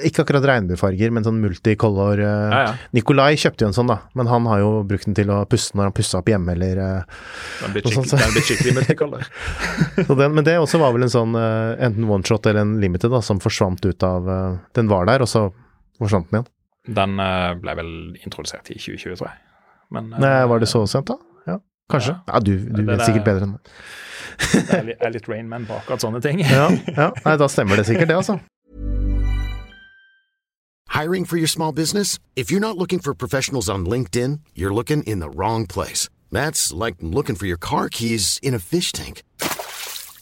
Ikke 0.10 0.24
akkurat 0.24 0.48
regnbuefarger, 0.50 1.14
men 1.14 1.28
sånn 1.28 1.38
multicolor 1.44 2.18
Ja, 2.24 2.34
ja. 2.50 2.72
Nikolai 2.98 3.36
kjøpte 3.38 3.68
jo 3.68 3.70
en 3.70 3.78
sånn, 3.78 3.92
da, 3.94 4.00
men 4.18 4.32
han 4.32 4.50
har 4.50 4.64
jo 4.64 4.72
brukt 4.90 5.06
den 5.06 5.14
til 5.20 5.30
å 5.30 5.44
pusse 5.46 5.78
når 5.78 5.92
han 5.92 5.96
pussa 6.00 6.24
opp 6.24 6.32
hjemme, 6.34 6.56
eller 6.58 6.82
Den 7.62 7.76
blir 7.76 7.86
Og 7.86 8.00
sånn, 8.00 8.10
skikkelig, 8.10 8.74
så- 8.74 8.78
multicolor. 8.80 9.28
den, 10.24 10.34
men 10.34 10.48
det 10.50 10.58
også 10.58 10.82
var 10.82 10.98
vel 10.98 11.06
en 11.06 11.14
sånn 11.14 11.38
enten 11.38 12.10
one-shot 12.10 12.50
eller 12.50 12.66
en 12.66 12.80
limited 12.82 13.14
da, 13.14 13.22
som 13.22 13.44
forsvant 13.44 13.86
ut 13.86 14.08
av 14.10 14.34
Den 14.74 14.90
var 14.90 15.06
der, 15.12 15.22
og 15.22 15.30
så 15.30 15.52
forsvant 16.02 16.30
den 16.32 16.42
igjen. 16.42 16.50
Den 17.00 17.20
eh, 17.24 17.52
ble 17.62 17.76
vel 17.80 17.92
introdusert 18.26 18.68
i 18.74 18.78
2020, 18.80 19.18
tror 19.20 19.30
jeg. 19.30 19.38
Men, 19.94 20.10
eh, 20.14 20.24
Nei, 20.24 20.34
var 20.52 20.64
det 20.64 20.68
så 20.72 20.84
sent, 20.90 21.08
da? 21.08 21.20
Ja, 21.48 21.60
kanskje. 21.92 22.18
Ja, 22.28 22.40
du, 22.44 22.58
du 22.58 22.82
Det 22.82 22.88
vet 22.90 23.06
sikkert 23.08 23.28
bedre 23.30 23.48
enn 23.48 23.54
meg. 23.58 23.76
Jeg 24.74 24.98
er 24.98 25.14
litt, 25.14 25.28
rain 25.30 25.48
man 25.48 25.68
bak 25.68 25.70
på 25.70 25.82
akkurat 25.84 26.04
sånne 26.04 26.20
ting. 26.24 26.42
Ja, 26.42 26.68
ja. 26.98 27.12
Nei, 27.24 27.38
da 27.38 27.48
stemmer 27.52 27.78
det 27.80 27.86
sikkert, 27.88 28.10
det, 28.10 28.18
altså. 28.18 28.40
Hiring 30.94 31.26
for 31.26 31.38
your 31.38 31.48
small 31.48 31.72
business? 31.72 32.20
If 32.36 32.52
you're 32.52 32.60
not 32.60 32.78
looking 32.78 33.00
for 33.00 33.14
professionals 33.14 33.70
on 33.70 33.86
LinkedIn, 33.86 34.42
you're 34.54 34.74
looking 34.74 35.04
in 35.04 35.20
the 35.20 35.30
wrong 35.30 35.66
place. 35.66 36.10
That's 36.32 36.72
like 36.74 36.96
looking 37.00 37.36
for 37.36 37.46
your 37.46 37.58
car 37.58 37.90
keys 37.90 38.40
in 38.44 38.54
a 38.54 38.60
fish 38.60 38.92
tank. 38.92 39.24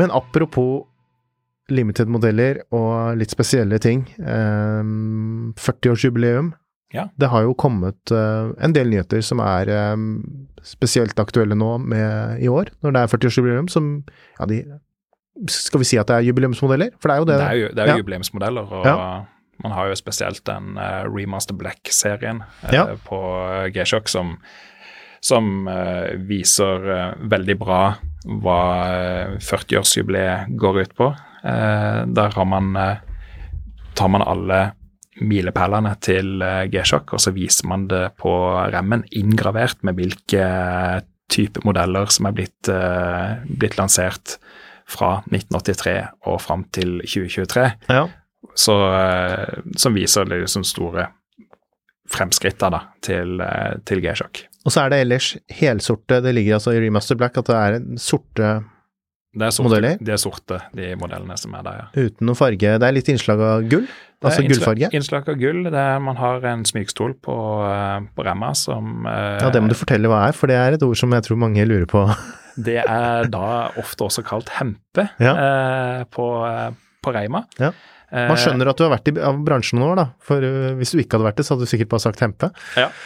Men 0.00 0.10
apropos 0.16 0.86
limited-modeller 1.70 2.64
og 2.74 3.18
litt 3.20 3.30
spesielle 3.30 3.78
ting. 3.82 4.02
Eh, 4.18 4.82
40-årsjubileum. 5.60 6.52
Ja. 6.92 7.04
Det 7.20 7.28
har 7.30 7.44
jo 7.46 7.52
kommet 7.54 8.10
eh, 8.10 8.48
en 8.66 8.72
del 8.74 8.90
nyheter 8.90 9.22
som 9.22 9.38
er 9.44 9.70
eh, 9.70 9.96
spesielt 10.66 11.18
aktuelle 11.22 11.54
nå 11.54 11.76
med, 11.78 12.40
i 12.42 12.48
år, 12.50 12.72
når 12.82 12.96
det 12.96 13.02
er 13.04 13.12
40-årsjubileum, 13.12 13.68
som 13.70 13.92
ja, 14.40 14.48
de 14.50 14.64
Skal 15.48 15.80
vi 15.80 15.86
si 15.88 15.96
at 15.96 16.10
det 16.10 16.16
er 16.18 16.26
jubileumsmodeller? 16.26 16.90
For 17.00 17.08
det 17.08 17.14
er 17.14 17.20
jo 17.22 17.28
det. 17.30 17.36
Det 17.38 17.46
er 17.46 17.60
jo, 17.60 17.68
det 17.70 17.78
er 17.84 17.86
jo 17.86 17.92
Ja. 17.94 18.00
jubileumsmodeller, 18.02 18.74
og 18.80 19.62
man 19.62 19.72
har 19.76 19.88
jo 19.88 19.94
spesielt 19.96 20.42
den 20.48 20.74
eh, 20.80 21.04
Remaster 21.06 21.54
Black-serien 21.56 22.42
eh, 22.66 22.96
på 23.06 23.20
G-Shock 23.72 24.08
som, 24.10 24.34
som 25.20 25.68
eh, 25.68 26.16
viser 26.28 26.86
eh, 26.94 27.14
veldig 27.30 27.56
bra 27.60 27.80
hva 28.40 28.60
eh, 28.88 29.34
40-årsjubileet 29.40 30.54
går 30.60 30.80
ut 30.82 30.94
på. 30.96 31.10
Eh, 31.44 32.00
der 32.08 32.36
har 32.36 32.48
man, 32.48 32.70
eh, 32.76 32.96
tar 33.96 34.08
man 34.12 34.24
alle 34.24 34.60
milepælene 35.20 35.92
til 36.00 36.40
eh, 36.42 36.64
G-Shock, 36.72 37.12
og 37.16 37.20
så 37.20 37.32
viser 37.36 37.68
man 37.68 37.86
det 37.90 38.06
på 38.20 38.32
remmen 38.72 39.04
inngravert 39.12 39.82
med 39.84 39.98
hvilke 40.00 40.44
type 41.30 41.60
modeller 41.64 42.08
som 42.10 42.26
er 42.30 42.34
blitt, 42.40 42.68
eh, 42.72 43.44
blitt 43.46 43.76
lansert 43.78 44.38
fra 44.90 45.20
1983 45.30 45.98
og 46.26 46.40
fram 46.42 46.64
til 46.74 46.96
2023 47.04 47.66
Ja. 47.92 48.06
så, 48.58 48.74
eh, 48.96 49.60
som 49.78 49.94
viser 49.94 50.24
liksom 50.26 50.64
store 50.66 51.06
fremskrittene 52.10 52.80
til, 53.04 53.40
eh, 53.40 53.76
til 53.86 54.00
G-Shock. 54.02 54.46
Og 54.66 54.74
så 54.74 54.82
er 54.84 54.92
det 54.92 54.98
ellers 55.06 55.30
helsorte. 55.56 56.18
Det 56.24 56.34
ligger 56.36 56.58
altså 56.58 56.74
i 56.76 56.82
Remaster 56.84 57.16
Black 57.16 57.38
at 57.40 57.48
det 57.48 57.56
er 57.56 57.78
sorte 58.02 58.50
Det 59.32 59.46
er 59.46 59.54
sorte, 59.54 59.68
Modeller? 59.68 59.96
De 60.04 60.12
er 60.12 60.20
sorte, 60.20 60.58
de 60.76 60.90
modellene 61.00 61.36
som 61.38 61.54
er 61.54 61.62
der, 61.64 61.78
ja. 61.84 62.06
uten 62.08 62.26
noe 62.28 62.36
farge. 62.36 62.72
Det 62.82 62.88
er 62.88 62.92
litt 62.96 63.08
innslag 63.12 63.40
av 63.46 63.62
gull, 63.70 63.86
altså 64.20 64.42
Det 64.42 64.50
gullfarge. 64.50 64.90
Innslag, 64.98 65.28
av 65.30 65.38
gull. 65.40 65.62
Det 65.70 65.78
er, 65.84 66.00
man 66.02 66.18
har 66.18 66.44
en 66.50 66.64
smykstol 66.68 67.14
på, 67.24 67.36
eh, 67.70 68.00
på 68.16 68.26
remma 68.26 68.50
som 68.58 69.06
eh, 69.06 69.38
Ja, 69.40 69.48
det 69.54 69.62
må 69.62 69.70
du 69.70 69.78
fortelle 69.78 70.10
hva 70.10 70.26
er, 70.28 70.36
for 70.36 70.50
det 70.50 70.58
er 70.60 70.76
et 70.76 70.84
ord 70.84 70.98
som 70.98 71.14
jeg 71.16 71.24
tror 71.28 71.40
mange 71.40 71.64
lurer 71.68 71.88
på. 71.90 72.04
Det 72.60 72.80
er 72.82 73.28
da 73.30 73.70
ofte 73.80 74.04
også 74.04 74.24
kalt 74.26 74.50
hempe 74.58 75.06
Ja. 75.22 75.30
eh, 75.38 76.00
på, 76.12 76.26
eh, 76.44 76.74
på 77.00 77.12
reima. 77.14 77.44
Ja. 77.62 77.70
Man 78.10 78.36
skjønner 78.40 78.68
at 78.72 78.78
du 78.80 78.82
har 78.84 78.90
vært 78.96 79.08
i 79.08 79.14
bransjen 79.14 79.78
noen 79.78 79.92
år, 79.92 79.98
da. 80.00 80.06
For 80.26 80.42
uh, 80.42 80.72
hvis 80.80 80.90
du 80.96 80.98
ikke 81.02 81.14
hadde 81.18 81.28
vært 81.28 81.38
det, 81.38 81.44
så 81.46 81.54
hadde 81.54 81.66
du 81.68 81.70
sikkert 81.70 81.92
bare 81.92 82.04
sagt 82.06 82.22
hempe. 82.24 82.50
Ja. 82.80 82.88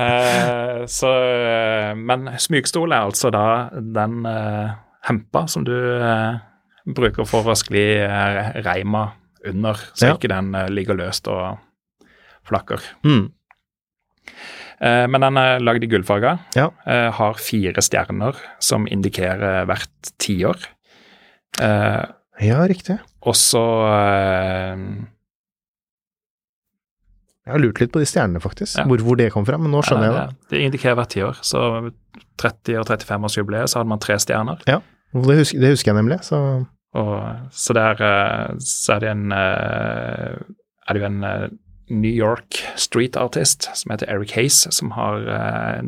Eh, 0.00 0.84
så, 0.90 1.10
eh, 1.10 1.90
men 1.98 2.30
smykstol 2.40 2.92
er 2.94 3.06
altså 3.08 3.30
da 3.34 3.44
den 3.74 4.24
eh, 4.28 4.70
hempa 5.08 5.44
som 5.50 5.64
du 5.66 5.74
eh, 5.74 6.38
bruker 6.96 7.26
for 7.28 7.50
å 7.50 7.56
skli 7.58 7.82
eh, 8.02 8.40
reima 8.64 9.10
under, 9.46 9.78
så 9.94 10.10
Ja. 10.10 10.16
ikke 10.16 10.30
den 10.32 10.54
eh, 10.54 10.68
ligger 10.72 10.98
løst 10.98 11.28
og 11.30 11.58
flakker. 12.48 12.80
Mm. 13.06 13.28
Eh, 14.80 15.06
men 15.12 15.20
den 15.26 15.40
er 15.42 15.60
lagd 15.64 15.84
i 15.84 15.90
gullfarga. 15.92 16.36
Ja. 16.56 16.70
Eh, 16.86 17.10
har 17.18 17.34
fire 17.40 17.82
stjerner 17.84 18.38
som 18.62 18.86
indikerer 18.88 19.66
hvert 19.68 20.14
tiår. 20.22 20.66
Ja, 22.40 22.60
riktig. 22.68 22.98
og 23.28 23.34
så 23.36 23.60
eh, 23.90 24.84
Jeg 27.46 27.52
har 27.54 27.60
lurt 27.62 27.80
litt 27.82 27.92
på 27.92 28.00
de 28.02 28.06
stjernene, 28.08 28.40
faktisk. 28.40 28.78
Ja. 28.78 28.84
Hvor, 28.88 29.02
hvor 29.04 29.16
det 29.18 29.30
kom 29.34 29.46
fra, 29.48 29.58
men 29.58 29.72
nå 29.74 29.80
skjønner 29.84 30.06
jeg 30.08 30.14
det. 30.16 30.26
det. 30.28 30.50
Det 30.54 30.60
indikerer 30.68 30.98
hvert 31.00 31.12
tiår. 31.14 31.40
Så 31.44 31.62
30- 32.40 32.78
og 32.80 32.86
35-årsjubileet 32.88 33.72
så 33.72 33.80
hadde 33.80 33.90
man 33.92 34.02
tre 34.02 34.16
stjerner. 34.22 34.60
Ja, 34.70 34.80
Det 35.12 35.36
husker, 35.40 35.58
det 35.60 35.72
husker 35.74 35.90
jeg 35.92 35.98
nemlig, 36.02 36.20
så 36.22 36.38
Og, 36.94 37.16
så 37.54 37.74
der 37.74 38.00
eh, 38.02 38.54
så 38.58 38.96
er 38.96 39.02
det 39.02 39.10
en 39.10 39.32
eh, 39.32 40.38
er 40.88 40.94
det 40.96 41.02
jo 41.02 41.06
en 41.06 41.24
eh, 41.24 41.48
New 41.90 42.10
York 42.14 42.58
street 42.78 43.16
artist 43.18 43.68
som 43.74 43.90
heter 43.92 44.10
Eric 44.10 44.32
Hayes, 44.36 44.66
som 44.70 44.92
har 44.94 45.24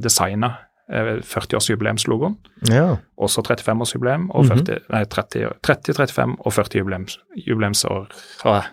designa 0.03 0.57
40-årsjubileumslogoen. 0.93 2.37
ja. 2.71 2.97
Også 3.17 3.43
35-årsjubileum 3.47 4.29
og 4.35 4.47
40, 4.51 4.81
nei, 4.93 5.05
30, 5.05 5.53
30, 5.63 5.95
35 5.95 6.35
og 6.41 6.53
40 6.53 6.79
jubileums, 6.83 7.19
jubileumsår. 7.47 8.11
Ah. 8.45 8.69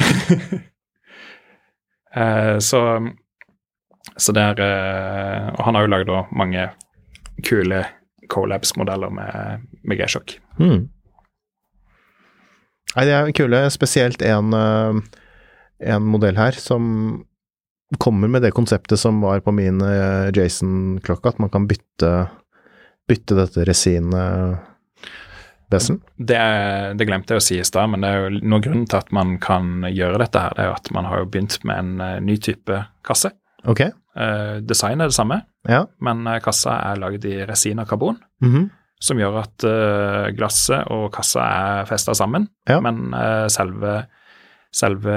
Eh, 2.16 2.58
så 2.64 2.80
så 4.16 4.32
det 4.32 4.40
er 4.42 4.60
eh, 4.64 5.48
Og 5.52 5.64
han 5.66 5.76
har 5.76 5.84
jo 5.84 5.90
lagd 5.92 6.12
mange 6.32 6.68
kule 7.44 7.82
Colabs-modeller 8.32 9.12
med, 9.12 9.66
med 9.84 10.00
G-sjokk. 10.00 10.38
Mm. 10.58 10.88
Nei, 12.96 13.04
de 13.04 13.12
er 13.12 13.32
kule. 13.36 13.60
Spesielt 13.70 14.22
en, 14.24 14.54
eh, 14.56 15.00
en 15.92 16.08
modell 16.08 16.38
her 16.40 16.56
som 16.58 16.86
kommer 18.02 18.28
med 18.28 18.42
det 18.42 18.50
konseptet 18.56 18.98
som 18.98 19.20
var 19.22 19.40
på 19.46 19.52
min 19.54 19.80
eh, 19.80 20.30
Jason-klokka, 20.34 21.28
at 21.34 21.38
man 21.42 21.50
kan 21.54 21.66
bytte, 21.70 22.28
bytte 23.08 23.36
dette 23.38 23.64
resinet 23.68 24.58
Besen. 25.70 25.98
Det, 26.16 26.38
det 26.94 27.06
glemte 27.08 27.34
jeg 27.34 27.40
å 27.40 27.42
si 27.42 27.56
i 27.58 27.64
stad, 27.66 27.90
men 27.90 28.04
det 28.04 28.10
er 28.14 28.20
jo 28.28 28.38
noen 28.46 28.62
grunn 28.62 28.84
til 28.86 29.00
at 29.00 29.08
man 29.14 29.32
kan 29.42 29.82
gjøre 29.90 30.20
dette 30.22 30.38
her, 30.44 30.52
det 30.54 30.62
er 30.62 30.68
jo 30.70 30.76
at 30.78 30.90
man 30.94 31.08
har 31.10 31.22
jo 31.24 31.28
begynt 31.34 31.56
med 31.66 31.80
en 31.82 32.02
eh, 32.04 32.18
ny 32.22 32.36
type 32.38 32.76
kasse. 33.06 33.32
Ok. 33.66 33.80
Eh, 33.88 34.52
design 34.62 35.02
er 35.02 35.10
det 35.10 35.16
samme, 35.18 35.40
Ja. 35.66 35.84
men 35.98 36.22
kassa 36.44 36.76
er 36.92 37.00
lagd 37.02 37.24
i 37.26 37.40
resin 37.50 37.82
og 37.82 37.88
karbon, 37.90 38.20
Mhm. 38.42 38.68
som 39.02 39.18
gjør 39.18 39.34
at 39.42 39.64
uh, 39.68 40.30
glasset 40.32 40.86
og 40.94 41.10
kassa 41.12 41.42
er 41.42 41.84
festa 41.90 42.14
sammen, 42.16 42.46
Ja. 42.70 42.78
men 42.80 43.10
uh, 43.12 43.44
selve, 43.52 44.06
selve 44.76 45.16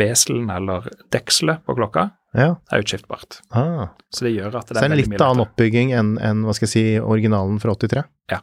beselen 0.00 0.50
eller 0.52 0.88
dekselet 1.14 1.64
på 1.64 1.76
klokka 1.78 2.10
ja. 2.36 2.50
er 2.70 2.84
utskiftbart. 2.84 3.40
Ah. 3.56 3.94
Så 4.12 4.26
det 4.26 4.34
gjør 4.36 4.58
at 4.60 4.68
det 4.68 4.76
Så 4.76 4.82
det 4.82 4.86
er 4.88 4.92
en 4.92 5.00
litt 5.00 5.24
annen 5.24 5.44
oppbygging 5.46 5.92
enn, 5.96 6.14
en, 6.24 6.44
hva 6.46 6.54
skal 6.56 6.68
jeg 6.68 6.74
si, 6.74 6.84
originalen 7.00 7.60
fra 7.62 7.74
83? 7.76 8.04
Ja. 8.32 8.42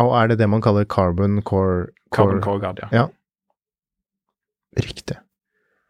Og 0.00 0.14
er 0.16 0.32
det 0.32 0.38
det 0.40 0.48
man 0.50 0.64
kaller 0.64 0.88
carbon 0.88 1.42
core? 1.46 1.88
Carbon 2.14 2.40
core 2.44 2.62
guard, 2.62 2.80
ja. 2.86 2.88
Ja. 2.92 3.06
Riktig. 4.78 5.18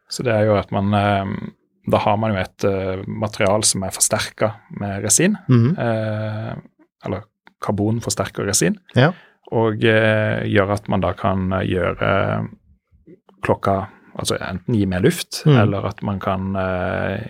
Så 0.09 0.25
det 0.25 0.33
er 0.33 0.47
jo 0.49 0.57
at 0.57 0.71
man 0.73 0.93
eh, 0.97 1.33
Da 1.91 1.99
har 2.01 2.15
man 2.17 2.33
jo 2.33 2.39
et 2.41 2.65
uh, 2.65 3.03
material 3.05 3.63
som 3.67 3.83
er 3.85 3.93
forsterka 3.93 4.53
med 4.81 5.03
resin. 5.05 5.37
Mhm. 5.47 5.75
eh, 5.77 6.53
eller 7.05 7.23
karbon 7.63 8.01
forsterker 8.03 8.47
resin. 8.47 8.75
Ja. 8.95 9.13
Og 9.55 9.83
eh, 9.87 10.45
gjør 10.51 10.75
at 10.75 10.89
man 10.91 11.01
da 11.01 11.13
kan 11.17 11.49
eh, 11.57 11.65
gjøre 11.71 12.09
klokka 13.45 13.87
Altså 14.19 14.35
enten 14.43 14.75
gi 14.75 14.85
mer 14.89 14.99
luft, 14.99 15.43
Mm. 15.45 15.55
eller 15.61 15.85
at 15.87 16.01
man 16.03 16.17
kan, 16.19 16.49
eh, 16.59 17.21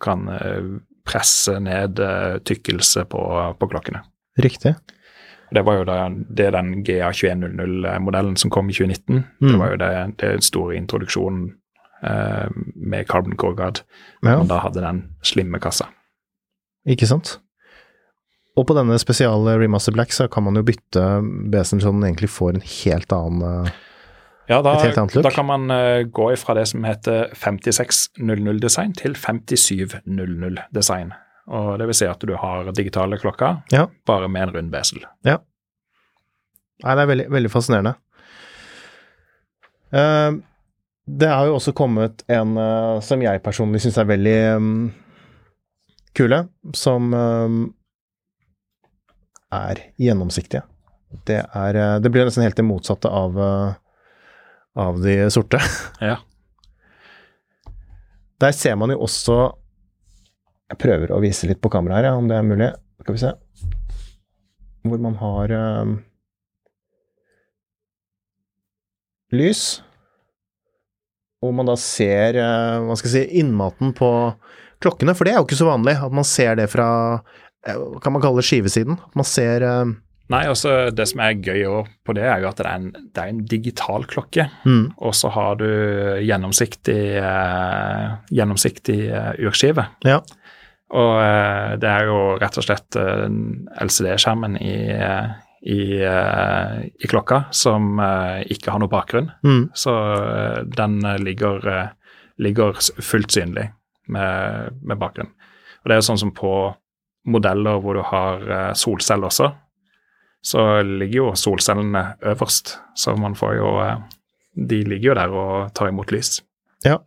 kan 0.00 0.22
eh, 0.32 0.62
presse 1.04 1.58
ned 1.60 1.98
eh, 2.00 2.38
tykkelse 2.40 3.02
på, 3.10 3.20
på 3.58 3.68
klokkene. 3.68 4.00
Riktig. 4.40 4.72
Det 5.52 5.64
var 5.66 5.76
jo 5.76 5.84
da, 5.84 6.08
det 6.08 6.46
er 6.46 6.54
den 6.56 6.70
GA2100-modellen 6.86 8.38
som 8.40 8.50
kom 8.50 8.70
i 8.70 8.72
2019. 8.72 9.24
Det 9.40 9.50
Mm. 9.50 9.58
var 9.60 9.70
jo 9.70 9.76
det, 9.76 10.16
det 10.22 10.42
store 10.44 10.76
introduksjonen 10.78 11.50
eh, 12.02 12.48
med 12.76 13.06
Carbon 13.08 13.36
Core 13.36 13.54
Guard. 13.56 13.80
Ja. 14.22 14.38
Man 14.38 14.48
da 14.48 14.58
hadde 14.64 14.80
den 14.80 15.02
slimme 15.22 15.60
kassa. 15.60 15.90
Ikke 16.88 17.06
sant? 17.06 17.38
Og 18.56 18.66
på 18.66 18.74
denne 18.74 18.96
spesiale 18.98 19.58
Remaster 19.60 19.92
Black 19.92 20.12
så 20.12 20.30
kan 20.30 20.44
man 20.44 20.54
jo 20.56 20.62
bytte 20.62 21.04
så 21.68 21.78
den 21.92 22.02
egentlig 22.04 22.30
får 22.30 22.54
en 22.54 22.60
helt 22.84 23.12
annen 23.12 23.68
Ja, 24.48 24.58
da, 24.62 24.72
Et 24.74 24.88
helt 24.88 24.98
annet 24.98 25.14
look. 25.14 25.24
da 25.24 25.30
kan 25.30 25.46
man 25.46 25.70
uh, 25.70 26.02
gå 26.10 26.32
ifra 26.34 26.54
det 26.58 26.66
som 26.72 26.84
heter 26.84 27.30
5600-design 27.38 28.92
til 28.98 29.14
5700-design. 29.14 31.12
Og 31.52 31.78
det 31.80 31.86
vil 31.90 31.96
si 31.98 32.06
at 32.10 32.22
du 32.26 32.34
har 32.38 32.70
digitale 32.74 33.18
klokker, 33.22 33.62
Ja. 33.72 33.86
bare 34.06 34.28
med 34.28 34.42
en 34.48 34.54
rund 34.56 34.70
besel. 34.74 35.04
Nei, 35.24 35.36
det 36.96 37.02
er 37.04 37.06
veldig, 37.12 37.28
veldig 37.30 37.50
fascinerende. 37.52 37.94
Uh, 39.92 40.40
det 41.06 41.28
har 41.28 41.46
jo 41.46 41.56
også 41.58 41.72
kommet 41.76 42.22
en 42.30 42.56
uh, 42.58 43.00
som 43.04 43.22
jeg 43.22 43.42
personlig 43.44 43.82
syns 43.84 43.98
er 43.98 44.06
veldig 44.10 44.36
um, 44.56 44.92
kule, 46.16 46.42
som 46.74 47.12
um, 47.14 47.62
er 49.52 49.82
gjennomsiktige. 50.00 50.62
Det 51.28 51.42
er 51.44 51.76
eh, 51.76 51.98
Det 52.00 52.08
blir 52.08 52.24
nesten 52.24 52.40
helt 52.46 52.56
det 52.56 52.64
motsatte 52.64 53.10
av, 53.12 53.34
eh, 53.36 53.74
av 54.78 55.00
de 55.02 55.16
sorte. 55.30 55.60
Ja. 56.00 56.18
Der 58.42 58.54
ser 58.56 58.74
man 58.74 58.90
jo 58.90 59.02
også 59.04 59.52
Jeg 60.72 60.80
prøver 60.80 61.12
å 61.12 61.20
vise 61.22 61.46
litt 61.46 61.60
på 61.62 61.70
kamera 61.70 61.98
her, 61.98 62.06
ja, 62.08 62.16
om 62.16 62.30
det 62.30 62.38
er 62.38 62.46
mulig. 62.48 62.70
Skal 63.04 63.14
vi 63.14 63.20
se. 63.20 63.32
Hvor 64.88 65.00
man 65.04 65.18
har 65.20 65.52
eh, 65.52 65.90
lys. 69.36 69.82
Hvor 71.42 71.52
man 71.58 71.68
da 71.68 71.76
ser 71.76 72.38
eh, 72.40 72.78
hva 72.86 72.96
skal 72.96 73.10
jeg 73.10 73.28
si, 73.28 73.42
innmaten 73.42 73.92
på 73.98 74.08
klokkene, 74.82 75.14
for 75.14 75.28
det 75.28 75.34
er 75.34 75.40
jo 75.42 75.46
ikke 75.46 75.60
så 75.60 75.68
vanlig 75.68 75.98
at 76.00 76.16
man 76.16 76.26
ser 76.26 76.56
det 76.58 76.70
fra 76.72 76.88
eh, 77.66 77.84
Kan 78.02 78.16
man 78.16 78.24
kalle 78.24 78.40
det 78.40 78.48
skivesiden? 78.48 78.96
At 78.96 79.18
man 79.18 79.28
ser 79.28 79.66
eh, 79.66 79.92
Nei, 80.30 80.44
altså 80.48 80.90
det 80.94 81.08
som 81.10 81.20
er 81.20 81.34
gøy 81.44 81.64
på 82.06 82.14
det, 82.16 82.22
er 82.24 82.40
jo 82.40 82.48
at 82.48 82.56
det 82.60 82.66
er 82.66 82.76
en, 82.78 82.86
det 82.94 83.20
er 83.20 83.28
en 83.32 83.40
digital 83.50 84.04
klokke. 84.08 84.46
mm, 84.64 84.92
Og 84.98 85.14
så 85.14 85.28
har 85.34 85.56
du 85.60 85.66
gjennomsiktig, 86.24 87.00
eh, 87.18 88.14
gjennomsiktig 88.30 89.00
eh, 89.10 89.32
urskive. 89.44 89.84
Ja. 90.06 90.20
Og 90.92 91.12
eh, 91.20 91.74
det 91.82 91.88
er 91.90 92.04
jo 92.08 92.16
rett 92.40 92.56
og 92.60 92.64
slett 92.64 92.96
LCD-skjermen 93.82 94.56
i, 94.60 94.74
i, 95.72 95.80
i 96.02 97.08
klokka 97.10 97.44
som 97.54 98.00
ikke 98.46 98.72
har 98.74 98.82
noe 98.82 98.92
bakgrunn. 98.92 99.30
mm, 99.44 99.62
Så 99.74 99.94
den 100.76 101.00
ligger, 101.24 101.90
ligger 102.38 102.78
fullt 103.02 103.32
synlig 103.36 103.68
med, 104.08 104.78
med 104.82 104.98
bakgrunn. 105.00 105.32
Og 105.82 105.88
det 105.90 105.96
er 105.96 106.00
jo 106.02 106.08
sånn 106.12 106.20
som 106.24 106.32
på 106.36 106.52
modeller 107.26 107.78
hvor 107.82 107.94
du 107.94 108.02
har 108.02 108.72
solceller 108.78 109.28
også, 109.30 109.52
så 110.42 110.82
ligger 110.82 111.16
jo 111.16 111.28
solcellene 111.38 112.16
øverst. 112.32 112.76
Så 112.98 113.14
man 113.18 113.36
får 113.38 113.56
jo 113.60 113.76
eh, 113.82 114.02
De 114.52 114.82
ligger 114.84 115.12
jo 115.12 115.14
der 115.16 115.30
og 115.32 115.72
tar 115.74 115.88
imot 115.88 116.10
lys. 116.12 116.42
Ja. 116.84 116.98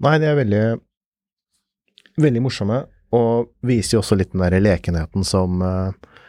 Nei, 0.00 0.18
de 0.20 0.28
er 0.28 0.38
veldig 0.38 0.64
veldig 2.20 2.42
morsomme, 2.44 2.82
og 3.16 3.50
viser 3.66 3.96
jo 3.96 4.02
også 4.04 4.18
litt 4.18 4.34
den 4.34 4.44
der 4.44 4.60
lekenheten 4.62 5.24
som, 5.26 5.60
eh, 5.64 6.20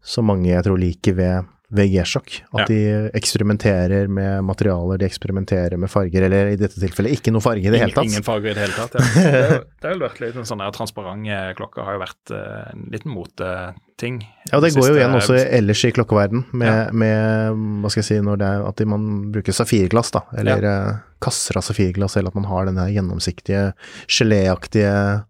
som 0.00 0.30
mange 0.30 0.50
jeg 0.50 0.64
tror 0.64 0.80
liker 0.80 1.18
ved, 1.18 1.51
ved 1.72 1.88
G-sjokk. 1.88 2.34
At 2.52 2.60
Ja. 2.60 2.64
de 2.68 3.10
eksperimenterer 3.16 4.08
med 4.12 4.44
materialer, 4.44 4.98
de 5.00 5.06
eksperimenterer 5.08 5.78
med 5.80 5.88
farger, 5.90 6.26
eller 6.26 6.50
i 6.52 6.56
dette 6.60 6.76
tilfellet 6.80 7.14
ikke 7.16 7.32
noe 7.32 7.40
farge 7.40 7.64
i 7.64 7.70
det 7.72 7.80
hele 7.80 7.94
tatt. 7.96 8.04
ingen 8.10 8.22
farge 8.26 8.50
i 8.50 8.54
det 8.54 8.60
hele 8.66 8.76
tatt. 8.76 8.94
Ja. 8.94 9.00
Det 9.00 9.32
har 9.32 9.56
jo- 9.56 9.64
det 9.80 9.88
har 9.88 9.94
jo 9.96 10.02
vært 10.04 10.20
litt 10.20 10.36
en 10.36 10.44
sånn 10.50 10.58
der 10.60 10.70
transparente 10.76 11.38
klokker 11.56 11.84
har 11.88 11.96
jo 11.96 12.02
vært 12.04 12.34
eh, 12.36 12.70
en 12.74 12.84
liten 12.92 13.10
moteting. 13.14 14.20
Ja, 14.52 14.60
det 14.60 14.74
går 14.76 14.88
jo 14.90 14.94
igjen 15.00 15.16
også 15.16 15.38
ellers 15.48 15.84
i 15.88 15.92
klokkeverden, 15.96 16.44
med, 16.52 16.68
Ja. 16.68 16.92
med 16.92 17.56
hva 17.82 17.90
skal 17.90 18.02
jeg 18.02 18.08
si, 18.10 18.20
når 18.20 18.36
det 18.38 18.46
er 18.52 18.68
at 18.68 18.84
man 18.86 19.32
bruker 19.32 19.52
safirglass, 19.56 20.10
da, 20.12 20.20
eller 20.36 20.62
ja. 20.62 20.76
kasser 21.22 21.56
av 21.56 21.62
safirglass, 21.64 22.16
eller 22.16 22.28
at 22.28 22.34
man 22.34 22.44
har 22.50 22.66
den 22.66 22.74
der 22.76 22.92
gjennomsiktige, 22.92 23.72
geléaktige 24.08 25.24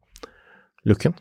looken. 0.87 1.15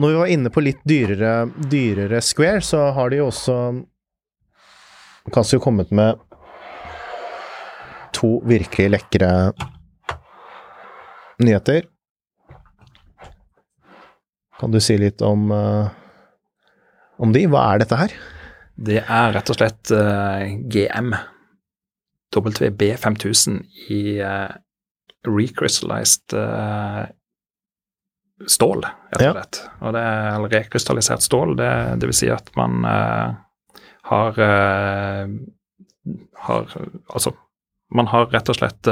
Når 0.00 0.08
vi 0.08 0.16
var 0.16 0.30
inne 0.32 0.48
på 0.48 0.62
litt 0.64 0.80
dyrere, 0.88 1.50
dyrere 1.68 2.22
Square, 2.24 2.62
så 2.64 2.86
har 2.96 3.10
de 3.12 3.18
jo 3.20 3.26
også 3.28 3.56
Casio 5.34 5.60
kommet 5.60 5.90
med 5.92 6.16
to 8.16 8.38
virkelig 8.48 8.94
lekre 8.94 9.28
nyheter. 11.44 11.84
Kan 14.60 14.72
du 14.72 14.80
si 14.80 14.96
litt 15.00 15.20
om, 15.24 15.50
eh, 15.52 15.92
om 17.20 17.36
de? 17.36 17.44
Hva 17.52 17.66
er 17.74 17.84
dette 17.84 18.00
her? 18.00 18.16
Det 18.80 19.02
er 19.04 19.32
rett 19.36 19.52
og 19.52 19.60
slett 19.60 19.92
uh, 19.92 20.48
GM. 20.72 21.12
WB5000 22.32 23.60
i 23.92 24.02
uh, 24.24 24.48
recrystallized 25.28 26.32
uh, 26.32 27.04
stål, 28.48 28.84
rett 29.12 29.22
og 29.28 29.36
slett. 29.36 29.60
Og 29.80 29.94
det 29.96 30.02
er 30.06 30.48
rekrystallisert 30.54 31.24
stål, 31.24 31.54
det, 31.60 31.70
det 32.00 32.10
vil 32.10 32.16
si 32.16 32.30
at 32.32 32.50
man 32.58 32.84
uh, 32.86 33.32
har 34.10 34.42
har 36.40 36.76
Altså, 37.12 37.34
man 37.94 38.08
har 38.08 38.30
rett 38.32 38.48
og 38.48 38.56
slett 38.56 38.86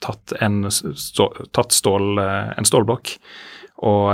tatt, 0.00 0.32
en, 0.40 0.70
stå, 0.70 1.26
tatt 1.52 1.74
stål, 1.74 2.18
en 2.22 2.66
stålblokk 2.66 3.10
og 3.84 4.06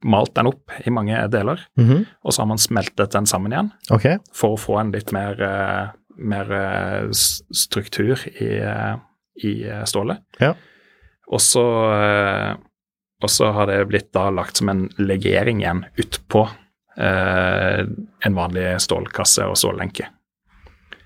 malt 0.00 0.32
den 0.34 0.48
opp 0.48 0.72
i 0.82 0.90
mange 0.90 1.20
deler. 1.28 1.60
Mm 1.78 1.88
-hmm. 1.88 2.04
Og 2.24 2.34
så 2.34 2.42
har 2.42 2.46
man 2.46 2.58
smeltet 2.58 3.12
den 3.12 3.26
sammen 3.26 3.52
igjen 3.52 3.70
okay. 3.92 4.18
for 4.32 4.56
å 4.56 4.60
få 4.60 4.78
en 4.80 4.92
litt 4.92 5.12
mer, 5.12 5.92
mer 6.16 7.12
struktur 7.52 8.18
i 8.42 8.60
i 9.42 9.68
eh, 9.68 9.84
stålet. 9.84 10.18
Ja. 10.38 10.54
Og 11.30 11.40
så, 11.40 11.64
eh, 11.94 12.56
og 13.20 13.30
så 13.30 13.50
har 13.52 13.68
det 13.70 13.84
blitt 13.90 14.12
da 14.16 14.28
lagt 14.32 14.60
som 14.60 14.70
en 14.72 14.86
legering 14.98 15.60
igjen 15.62 15.84
utpå 16.00 16.46
eh, 16.96 17.84
en 18.24 18.38
vanlig 18.38 18.80
stålkasse 18.80 19.46
og 19.48 19.58
stållenke. 19.60 20.08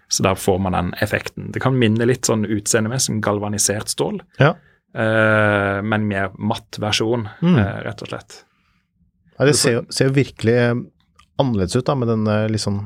Så 0.08 0.22
der 0.22 0.38
får 0.38 0.58
man 0.62 0.76
den 0.76 0.92
effekten. 1.02 1.50
Det 1.52 1.62
kan 1.64 1.78
minne 1.78 2.06
litt 2.06 2.28
sånn 2.28 2.46
utseendemessig 2.46 3.08
som 3.08 3.20
galvanisert 3.24 3.90
stål, 3.90 4.20
ja. 4.38 4.52
eh, 4.94 5.78
men 5.82 6.08
mer 6.10 6.34
matt 6.38 6.78
versjon, 6.82 7.26
mm. 7.42 7.54
eh, 7.58 7.78
rett 7.88 8.04
og 8.04 8.12
slett. 8.12 8.42
Ja, 9.34 9.48
det 9.48 9.56
ser 9.58 9.80
jo, 9.80 9.86
ser 9.90 10.12
jo 10.12 10.18
virkelig 10.20 10.58
annerledes 11.42 11.74
ut 11.74 11.88
da, 11.88 11.96
med 11.98 12.12
den 12.12 12.28
litt 12.52 12.62
sånn 12.62 12.84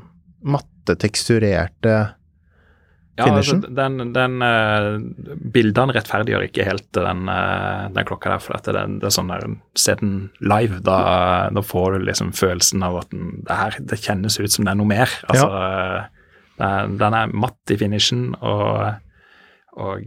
matte, 0.48 0.94
teksturerte 0.96 1.98
ja, 3.18 3.26
altså, 3.34 3.56
den, 3.74 4.12
den 4.14 4.42
uh, 4.44 4.98
Bildene 5.50 5.94
rettferdiggjør 5.96 6.44
ikke 6.46 6.66
helt 6.68 6.86
den, 6.94 7.24
uh, 7.26 7.88
den 7.94 8.06
klokka 8.06 8.30
der. 8.30 8.44
For 8.44 8.58
at 8.58 8.68
det, 8.70 8.84
det 9.02 9.08
er 9.08 9.14
sånn 9.14 9.32
der, 9.32 9.46
Se 9.78 9.96
den 9.98 10.12
live, 10.38 10.78
da, 10.86 10.98
da, 11.54 11.64
får 11.64 11.96
du 11.96 12.06
liksom 12.06 12.30
følelsen 12.38 12.84
av 12.86 13.00
at 13.02 13.10
den, 13.14 13.40
det 13.48 13.58
her 13.58 13.78
det 13.90 13.98
kjennes 14.04 14.38
ut 14.38 14.54
som 14.54 14.68
det 14.68 14.74
er 14.74 14.78
noe 14.78 14.90
mer. 14.90 15.10
Altså, 15.26 15.48
ja. 15.50 16.70
den, 17.02 17.18
er 17.22 17.34
matt 17.34 17.74
i 17.74 17.78
finishen 17.80 18.30
og, 18.38 19.02
og 19.78 20.06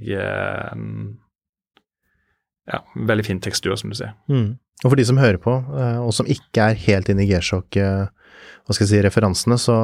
ja, 2.71 2.79
veldig 2.95 3.27
fin 3.27 3.43
tekstur, 3.43 3.75
som 3.79 3.91
du 3.91 3.99
sier. 3.99 4.15
Mm. 4.31 4.55
Og 4.81 4.87
for 4.87 4.97
de 4.99 5.05
som 5.07 5.19
hører 5.19 5.39
på, 5.41 5.51
og 5.51 6.11
som 6.15 6.29
ikke 6.31 6.71
er 6.71 6.79
helt 6.87 7.11
inne 7.11 7.25
i 7.25 7.29
G-sjokk, 7.29 7.75
hva 7.75 8.75
skal 8.75 8.85
jeg 8.85 8.91
si, 8.93 9.03
referansene, 9.03 9.57
så 9.59 9.77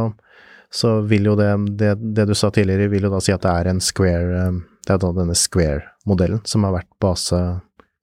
så 0.73 0.97
vil 1.07 1.29
jo 1.29 1.35
det, 1.39 1.49
det, 1.79 1.93
det, 2.15 2.27
du 2.27 2.35
sa 2.35 2.49
tidligere, 2.51 2.89
vil 2.91 3.07
jo 3.07 3.13
da 3.13 3.21
si 3.23 3.33
at 3.33 3.43
det 3.45 3.53
er 3.53 3.69
en 3.71 3.81
square 3.83 4.41
eh, 4.41 4.59
Det 4.87 4.95
er 4.95 5.01
da 5.03 5.11
denne 5.15 5.35
square-modellen 5.35 6.43
som 6.47 6.63
har 6.63 6.77
vært 6.77 6.91
base 7.03 7.39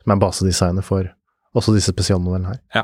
som 0.04 0.12
er 0.12 0.20
basedesignet 0.20 0.84
for 0.84 1.08
også 1.56 1.72
disse 1.72 1.94
spesialmodellene 1.94 2.50
her. 2.50 2.58
Ja. 2.76 2.82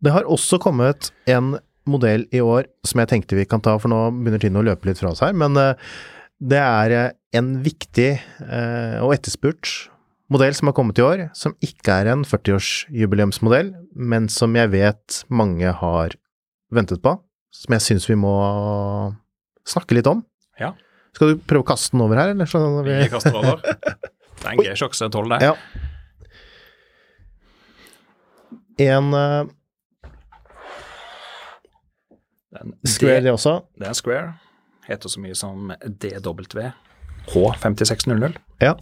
Det 0.00 0.14
har 0.14 0.24
også 0.24 0.56
kommet 0.62 1.10
en 1.28 1.58
modell 1.84 2.24
i 2.32 2.40
år 2.40 2.70
som 2.88 3.02
jeg 3.02 3.10
tenkte 3.10 3.36
vi 3.36 3.44
kan 3.44 3.60
ta, 3.60 3.76
for 3.76 3.92
nå 3.92 3.98
begynner 4.16 4.40
tiden 4.40 4.56
å 4.60 4.64
løpe 4.64 4.88
litt 4.88 5.00
fra 5.00 5.12
oss 5.12 5.20
her, 5.24 5.36
men 5.36 5.60
eh, 5.60 5.76
det 6.40 6.62
er 6.62 6.96
eh, 6.96 7.10
en 7.36 7.58
viktig 7.64 8.10
og 9.02 9.10
etterspurt 9.10 9.90
modell 10.32 10.54
som 10.56 10.70
har 10.70 10.76
kommet 10.76 11.00
i 11.00 11.04
år, 11.04 11.22
som 11.36 11.56
ikke 11.64 11.98
er 12.00 12.12
en 12.12 12.22
40-årsjubileumsmodell, 12.28 13.72
men 13.92 14.28
som 14.32 14.54
jeg 14.56 14.70
vet 14.72 15.24
mange 15.28 15.72
har 15.82 16.14
ventet 16.76 17.02
på, 17.04 17.16
som 17.54 17.76
jeg 17.76 17.84
syns 17.84 18.08
vi 18.10 18.16
må 18.18 18.34
snakke 19.68 19.96
litt 19.96 20.08
om. 20.10 20.22
Ja. 20.60 20.74
Skal 21.14 21.34
du 21.34 21.42
prøve 21.46 21.62
å 21.64 21.68
kaste 21.68 21.94
den 21.94 22.04
over 22.04 22.18
her, 22.20 22.32
eller? 22.34 22.48
Sånn 22.50 22.80
vi... 22.86 22.96
vi 23.04 23.10
kaster 23.12 23.36
over. 23.38 23.62
Det 23.64 24.48
er 24.50 24.72
en 24.74 24.94
som 24.98 25.12
tåler 25.14 25.38
det. 25.38 25.50
Ja. 25.50 25.54
En 28.84 29.14
uh... 29.14 29.44
Square, 32.86 33.22
det 33.24 33.32
også? 33.34 33.60
Det 33.78 33.86
er 33.86 33.92
en 33.92 33.98
square. 33.98 34.32
Heter 34.86 35.10
så 35.10 35.22
mye 35.22 35.36
som 35.38 35.72
DW 35.86 36.66
H5600. 37.32 38.36
Ja. 38.62 38.74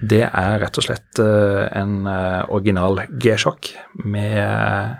Det 0.00 0.24
er 0.26 0.56
rett 0.62 0.78
og 0.80 0.86
slett 0.86 1.20
uh, 1.22 1.66
en 1.76 2.06
uh, 2.08 2.46
original 2.52 3.04
G-sjokk 3.20 3.70
med 4.04 4.96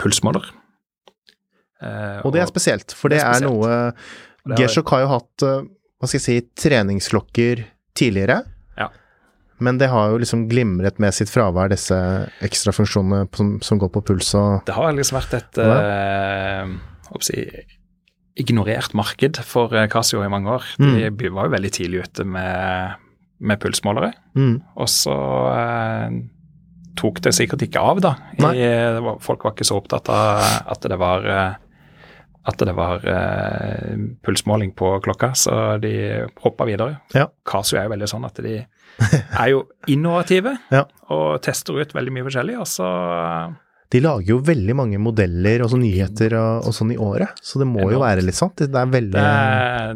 pulsmåler. 0.00 0.46
Uh, 1.84 2.24
og 2.24 2.32
det 2.34 2.40
er 2.40 2.48
spesielt, 2.48 2.94
for 2.96 3.12
det, 3.12 3.20
det 3.20 3.28
er, 3.28 3.42
er 3.42 3.44
noe 3.44 4.56
G-Shock 4.56 4.90
har 4.94 5.04
jo 5.04 5.12
hatt, 5.12 5.44
uh, 5.44 5.60
hva 6.00 6.08
skal 6.08 6.20
jeg 6.20 6.24
si, 6.24 6.36
treningsklokker 6.64 7.64
tidligere. 7.96 8.40
Ja. 8.80 8.88
Men 9.64 9.78
det 9.80 9.90
har 9.92 10.10
jo 10.12 10.18
liksom 10.22 10.46
glimret 10.50 10.98
med 11.02 11.14
sitt 11.16 11.32
fravær, 11.32 11.70
disse 11.72 11.96
ekstrafunksjonene 12.44 13.28
som, 13.36 13.54
som 13.64 13.80
går 13.80 13.92
på 13.94 14.04
puls 14.10 14.32
og 14.38 14.64
Det 14.68 14.76
har 14.76 14.96
liksom 14.96 15.20
vært 15.20 15.38
et 15.38 15.62
uh, 15.62 16.74
si, 17.24 17.46
ignorert 18.40 18.96
marked 18.98 19.40
for 19.46 19.72
Casio 19.92 20.24
i 20.24 20.30
mange 20.32 20.56
år. 20.56 20.68
Mm. 20.82 20.94
De 21.20 21.32
var 21.32 21.48
jo 21.48 21.54
veldig 21.54 21.72
tidlig 21.76 22.04
ute 22.08 22.26
med, 22.26 23.00
med 23.38 23.60
pulsmålere. 23.62 24.10
Mm. 24.34 24.56
Og 24.74 24.90
så 24.90 25.18
tok 26.98 27.20
det 27.24 27.34
sikkert 27.34 27.62
ikke 27.66 27.82
av, 27.82 28.00
da. 28.02 28.14
I, 28.38 28.66
var, 29.02 29.20
folk 29.22 29.46
var 29.46 29.54
ikke 29.54 29.66
så 29.66 29.78
opptatt 29.80 30.10
av 30.12 30.42
at 30.74 30.90
det 30.90 30.98
var 31.00 31.26
at 32.44 32.60
det 32.60 32.74
var 32.76 33.04
eh, 33.08 33.96
pulsmåling 34.24 34.74
på 34.76 34.90
klokka, 35.04 35.32
så 35.38 35.76
de 35.80 35.94
hoppa 36.44 36.66
videre. 36.68 36.98
Ja. 37.16 37.30
Casio 37.48 37.78
er 37.80 37.88
jo 37.88 37.94
veldig 37.94 38.08
sånn 38.10 38.26
at 38.28 38.40
de 38.44 38.58
er 38.60 39.50
jo 39.52 39.64
innovative 39.94 40.52
ja. 40.72 40.84
og 41.14 41.40
tester 41.44 41.80
ut 41.80 41.94
veldig 41.96 42.14
mye 42.14 42.26
forskjellig, 42.28 42.58
og 42.60 42.68
så 42.68 42.88
De 43.94 44.00
lager 44.02 44.34
jo 44.34 44.38
veldig 44.44 44.76
mange 44.76 45.00
modeller 45.00 45.64
og 45.64 45.72
så 45.72 45.80
nyheter 45.80 46.36
og, 46.36 46.68
og 46.68 46.76
sånn 46.76 46.92
i 46.92 47.00
året, 47.00 47.40
så 47.40 47.62
det 47.62 47.68
må 47.70 47.88
jo 47.92 48.02
være 48.02 48.24
litt 48.26 48.38
sånn. 48.38 48.52
Det 48.60 48.68
er 48.68 48.92
veldig 48.92 49.16
Det 49.16 49.24
er, 49.24 49.94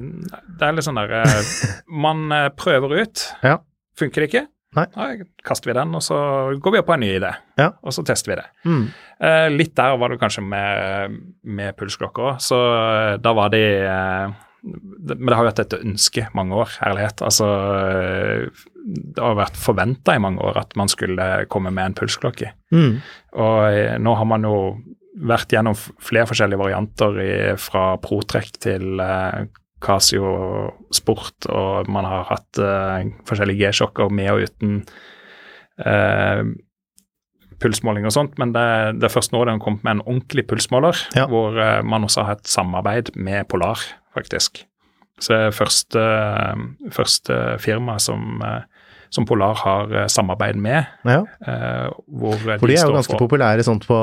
det 0.48 0.68
er 0.68 0.78
litt 0.78 0.88
sånn 0.88 1.00
der 1.02 1.18
eh, 1.20 1.56
Man 2.06 2.30
eh, 2.32 2.48
prøver 2.56 3.02
ut. 3.02 3.26
Ja. 3.44 3.58
Funker 3.98 4.24
det 4.24 4.32
ikke? 4.32 4.48
Nei. 4.76 4.84
Da 4.92 5.06
kaster 5.48 5.70
vi 5.70 5.76
den, 5.78 5.94
og 5.96 6.02
så 6.04 6.16
går 6.60 6.74
vi 6.74 6.80
opp 6.82 6.88
på 6.90 6.96
en 6.96 7.00
ny 7.00 7.08
idé. 7.16 7.30
Ja. 7.56 7.70
Og 7.80 7.94
så 7.96 8.04
tester 8.06 8.34
vi 8.34 8.40
det. 8.40 8.44
Mm. 8.68 8.82
Eh, 9.24 9.46
litt 9.54 9.72
der 9.78 9.96
var 10.00 10.12
det 10.12 10.18
kanskje 10.20 10.44
med, 10.44 11.16
med 11.48 11.76
pulsklokker 11.78 12.34
òg. 12.34 12.42
Så 12.44 12.58
eh, 12.76 13.14
da 13.24 13.32
var 13.38 13.54
de 13.54 13.62
eh, 13.80 14.36
Men 14.68 15.30
det 15.30 15.36
har 15.38 15.44
jo 15.46 15.48
vært 15.48 15.62
et 15.64 15.78
ønske 15.78 16.26
mange 16.36 16.58
år, 16.60 16.76
ærlighet. 16.84 17.24
Altså 17.24 17.48
eh, 17.48 18.66
Det 19.16 19.24
har 19.24 19.38
vært 19.40 19.56
forventa 19.56 20.16
i 20.16 20.22
mange 20.22 20.44
år 20.44 20.60
at 20.60 20.76
man 20.76 20.92
skulle 20.92 21.46
komme 21.48 21.72
med 21.72 21.92
en 21.92 21.98
pulsklokke. 22.02 22.52
Mm. 22.74 23.00
Og 23.40 23.58
eh, 23.72 23.96
nå 24.02 24.16
har 24.20 24.28
man 24.28 24.44
jo 24.44 24.58
vært 25.18 25.50
gjennom 25.50 25.74
flere 25.74 26.28
forskjellige 26.30 26.60
varianter 26.60 27.16
i, 27.24 27.32
fra 27.58 27.94
Protrek 28.04 28.52
til 28.62 29.00
eh, 29.02 29.46
Casio 29.82 30.30
Sport, 30.94 31.46
og 31.50 31.90
man 31.92 32.06
har 32.08 32.26
hatt 32.32 32.60
uh, 32.62 33.04
forskjellige 33.28 33.68
G-sjokker 33.68 34.10
med 34.14 34.30
og 34.32 34.46
uten 34.48 34.80
uh, 35.84 36.42
pulsmåling 37.62 38.06
og 38.06 38.14
sånt, 38.14 38.38
men 38.38 38.54
det, 38.54 38.64
det 38.98 39.08
er 39.08 39.14
først 39.14 39.34
nå 39.34 39.42
den 39.44 39.58
har 39.58 39.64
kommet 39.64 39.86
med 39.86 39.96
en 39.96 40.04
ordentlig 40.06 40.46
pulsmåler, 40.50 40.98
ja. 41.18 41.26
hvor 41.30 41.58
uh, 41.58 41.78
man 41.86 42.06
også 42.06 42.26
har 42.26 42.38
et 42.38 42.50
samarbeid 42.50 43.14
med 43.16 43.46
Polar, 43.50 43.82
faktisk. 44.16 44.64
Så 45.18 45.34
det 45.34 45.38
er 45.48 45.54
første, 45.56 46.02
første 46.94 47.36
firma 47.58 47.96
som, 47.98 48.38
som, 49.10 49.24
Polar 49.26 49.56
har 49.64 49.94
samarbeid 50.14 50.60
med. 50.62 50.86
Ja. 51.02 51.24
hvor 52.06 52.36
For 52.38 52.62
de, 52.62 52.68
de 52.70 52.76
er 52.78 52.84
jo 52.86 52.94
ganske 52.94 53.16
for, 53.16 53.24
populære 53.24 53.66
sånt 53.66 53.88
på 53.90 53.98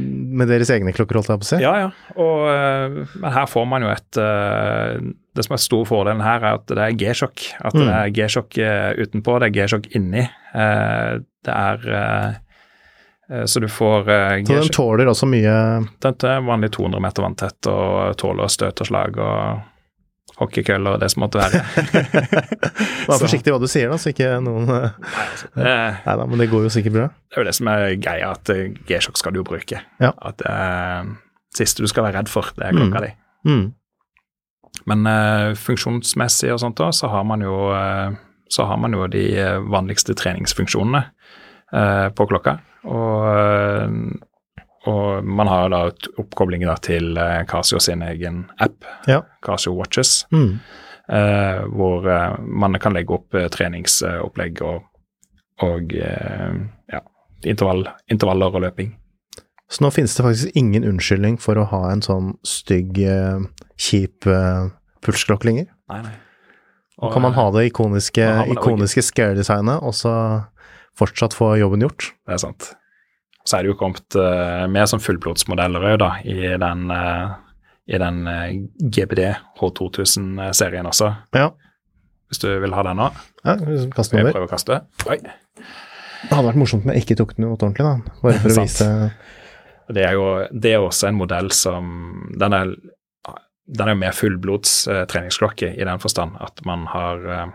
med 0.00 0.50
deres 0.50 0.70
egne 0.74 0.92
klokker, 0.94 1.18
holdt 1.18 1.32
jeg 1.32 1.42
på 1.42 1.46
å 1.46 1.50
si. 1.50 1.58
Ja, 1.62 1.72
ja. 1.84 1.88
Og, 2.16 2.44
uh, 2.46 3.16
men 3.22 3.34
her 3.34 3.48
får 3.50 3.66
man 3.68 3.86
jo 3.86 3.90
et 3.92 4.20
uh, 4.20 5.00
Det 5.32 5.46
som 5.46 5.56
er 5.56 5.64
stor 5.64 5.88
fordelen 5.88 6.22
her, 6.24 6.44
er 6.44 6.60
at 6.60 6.68
det 6.70 6.84
er 6.84 6.96
G-sjokk. 7.00 7.44
At 7.60 7.76
mm. 7.76 7.82
det 7.82 7.98
er 7.98 8.14
G-sjokk 8.18 8.60
uh, 8.60 8.92
utenpå, 9.00 9.36
det 9.40 9.50
er 9.50 9.56
G-sjokk 9.58 9.90
inni. 9.98 10.24
det 10.52 11.52
er 11.56 11.84
Så 13.48 13.60
du 13.60 13.68
får 13.72 14.04
Så 14.44 14.52
den 14.52 14.68
tåler 14.68 15.08
også 15.08 15.24
mye 15.24 15.54
Den 16.04 16.26
er 16.28 16.42
vanlig 16.44 16.68
200 16.76 17.00
meter 17.00 17.24
vanntett 17.24 17.68
og 17.72 18.12
tåler 18.20 18.52
støt 18.52 18.82
og 18.84 18.90
slag 18.90 19.16
og 19.16 19.71
hockeykøller 20.40 20.96
og 20.96 21.02
det 21.02 21.10
som 21.12 21.24
måtte 21.24 21.40
være. 21.40 21.60
Vær 23.08 23.20
forsiktig 23.20 23.52
hva 23.52 23.60
du 23.62 23.68
sier, 23.70 23.90
da, 23.92 23.98
så 24.00 24.12
ikke 24.12 24.30
noen 24.44 24.66
Nei, 24.68 24.88
altså, 25.26 25.50
det, 25.56 25.74
Nei 26.06 26.16
da, 26.20 26.26
men 26.28 26.42
det 26.42 26.48
går 26.52 26.66
jo 26.66 26.72
sikkert 26.72 26.96
bra. 26.96 27.10
Det 27.28 27.38
er 27.38 27.44
jo 27.44 27.48
det 27.50 27.54
som 27.58 27.70
er 27.72 27.84
greia, 28.00 28.32
at 28.32 28.52
eh, 28.54 28.72
G-sjokk 28.88 29.20
skal 29.20 29.34
du 29.34 29.42
jo 29.42 29.46
bruke. 29.46 29.82
Ja. 30.02 30.12
At 30.24 30.42
uh, 30.46 31.12
siste 31.56 31.84
du 31.84 31.90
skal 31.90 32.08
være 32.08 32.20
redd 32.20 32.32
for, 32.32 32.52
det 32.56 32.68
er 32.68 32.76
klokka 32.76 33.02
mm. 33.02 33.06
di. 33.06 33.12
Mm. 33.52 33.64
Men 34.92 35.08
uh, 35.08 35.52
funksjonsmessig 35.58 36.52
og 36.54 36.62
sånt 36.64 36.80
da, 36.80 36.90
så 36.96 37.12
har 37.12 37.26
man 37.28 37.44
jo 37.44 37.56
uh, 37.74 38.14
så 38.52 38.66
har 38.68 38.80
man 38.80 38.92
jo 38.92 39.06
de 39.08 39.24
vanligste 39.72 40.12
treningsfunksjonene 40.18 41.06
på 42.12 42.24
klokka. 42.28 42.52
Og 42.84 43.22
og 44.86 45.24
man 45.24 45.46
har 45.46 45.68
da 45.70 45.82
oppkobling 46.18 46.64
da 46.66 46.74
til 46.82 47.16
eh, 47.20 47.44
Casio 47.46 47.78
sin 47.80 48.02
egen 48.02 48.44
app, 48.58 48.84
Ja. 49.06 49.20
Casio 49.44 49.74
Watches, 49.78 50.26
Mm. 50.32 50.58
eh, 51.08 51.60
hvor 51.70 52.06
eh, 52.10 52.36
man 52.42 52.78
kan 52.82 52.92
legge 52.94 53.14
opp 53.14 53.34
eh, 53.34 53.48
treningsopplegg 53.48 54.62
og, 54.62 54.82
og 55.62 55.92
ja, 55.92 57.00
intervall, 57.44 57.86
intervaller 58.10 58.54
og 58.54 58.62
løping. 58.62 58.96
Så 59.70 59.84
nå 59.84 59.90
finnes 59.94 60.14
det 60.16 60.24
faktisk 60.26 60.56
ingen 60.58 60.84
unnskyldning 60.84 61.38
for 61.40 61.56
å 61.56 61.64
ha 61.70 61.84
en 61.92 62.02
sånn 62.04 62.34
stygg, 62.44 62.98
kjip 63.80 64.26
pulsklokke 65.02 65.46
lenger. 65.48 65.70
Nei, 65.88 66.02
nei. 66.02 66.12
Og 67.02 67.12
kan 67.14 67.22
man 67.24 67.32
ha 67.34 67.46
det 67.54 67.64
ikoniske, 67.70 68.26
ikoniske 68.52 69.02
scare-designet, 69.02 69.80
og 69.82 69.94
så 69.96 70.12
fortsatt 70.98 71.32
få 71.34 71.54
jobben 71.58 71.80
gjort. 71.86 72.10
Det 72.28 72.34
er 72.36 72.42
sant. 72.42 72.68
Så 73.44 73.58
er 73.58 73.64
det 73.64 73.72
jo 73.72 73.78
kommet 73.80 74.16
uh, 74.18 74.68
mer 74.70 74.86
som 74.90 75.00
fullblodsmodeller 75.02 75.88
òg, 75.92 75.96
da, 76.02 76.10
i 76.22 76.52
den, 76.62 76.84
eh, 76.94 77.32
i 77.90 77.98
den 77.98 78.20
eh, 78.30 78.52
GBD 78.78 79.24
H2000-serien 79.58 80.86
også. 80.86 81.08
Ja. 81.34 81.48
Hvis 82.30 82.40
du 82.40 82.48
vil 82.62 82.72
ha 82.72 82.84
den 82.86 83.00
nå. 83.02 83.08
ja 83.44 83.56
Kast 83.92 84.12
den 84.12 84.22
Jeg 84.22 84.28
over. 84.28 84.36
prøver 84.36 84.46
å 84.46 84.52
kaste. 84.52 84.78
Oi. 85.10 85.18
Det 85.20 86.30
hadde 86.30 86.46
vært 86.46 86.60
morsomt 86.62 86.86
om 86.86 86.92
jeg 86.94 87.02
ikke 87.02 87.16
tok 87.18 87.34
den 87.36 87.48
ut 87.48 87.56
ordentlig, 87.58 87.84
da. 87.84 88.14
Bare 88.22 88.38
for 88.38 88.54
å 88.54 88.62
vise 88.62 88.86
Det 89.92 90.04
er 90.06 90.14
jo 90.14 90.26
det 90.54 90.70
er 90.76 90.84
også 90.86 91.08
en 91.10 91.18
modell 91.18 91.50
som 91.52 91.88
Den 92.38 92.54
er, 92.54 92.70
den 93.66 93.90
er 93.90 93.98
mer 93.98 94.14
fullblods 94.14 94.76
eh, 94.86 95.02
treningsklokke 95.10 95.72
i 95.74 95.82
den 95.88 96.00
forstand 96.00 96.38
at 96.40 96.62
man 96.68 96.86
har 96.94 97.26
eh, 97.26 97.50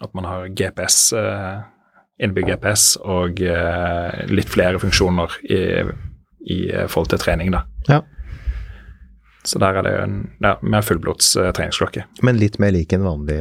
at 0.00 0.14
man 0.16 0.24
har 0.24 0.46
GPS, 0.56 1.12
eh, 1.12 1.60
innebygd 2.20 2.52
GPS 2.52 2.94
og 3.00 3.40
eh, 3.42 4.20
litt 4.30 4.50
flere 4.52 4.80
funksjoner 4.82 5.38
i, 5.48 5.60
i 6.52 6.58
eh, 6.70 6.86
forhold 6.90 7.14
til 7.14 7.22
trening, 7.22 7.52
da. 7.54 7.64
Ja. 7.88 8.02
Så 9.48 9.58
der 9.62 9.78
er 9.80 9.86
det 9.86 9.94
en 10.02 10.16
ja, 10.44 10.54
mer 10.60 10.84
fullblods 10.84 11.32
eh, 11.40 11.50
treningsklokke. 11.56 12.04
Men 12.26 12.36
litt 12.40 12.58
mer 12.60 12.74
lik 12.76 12.92
en 12.92 13.06
vanlig 13.08 13.40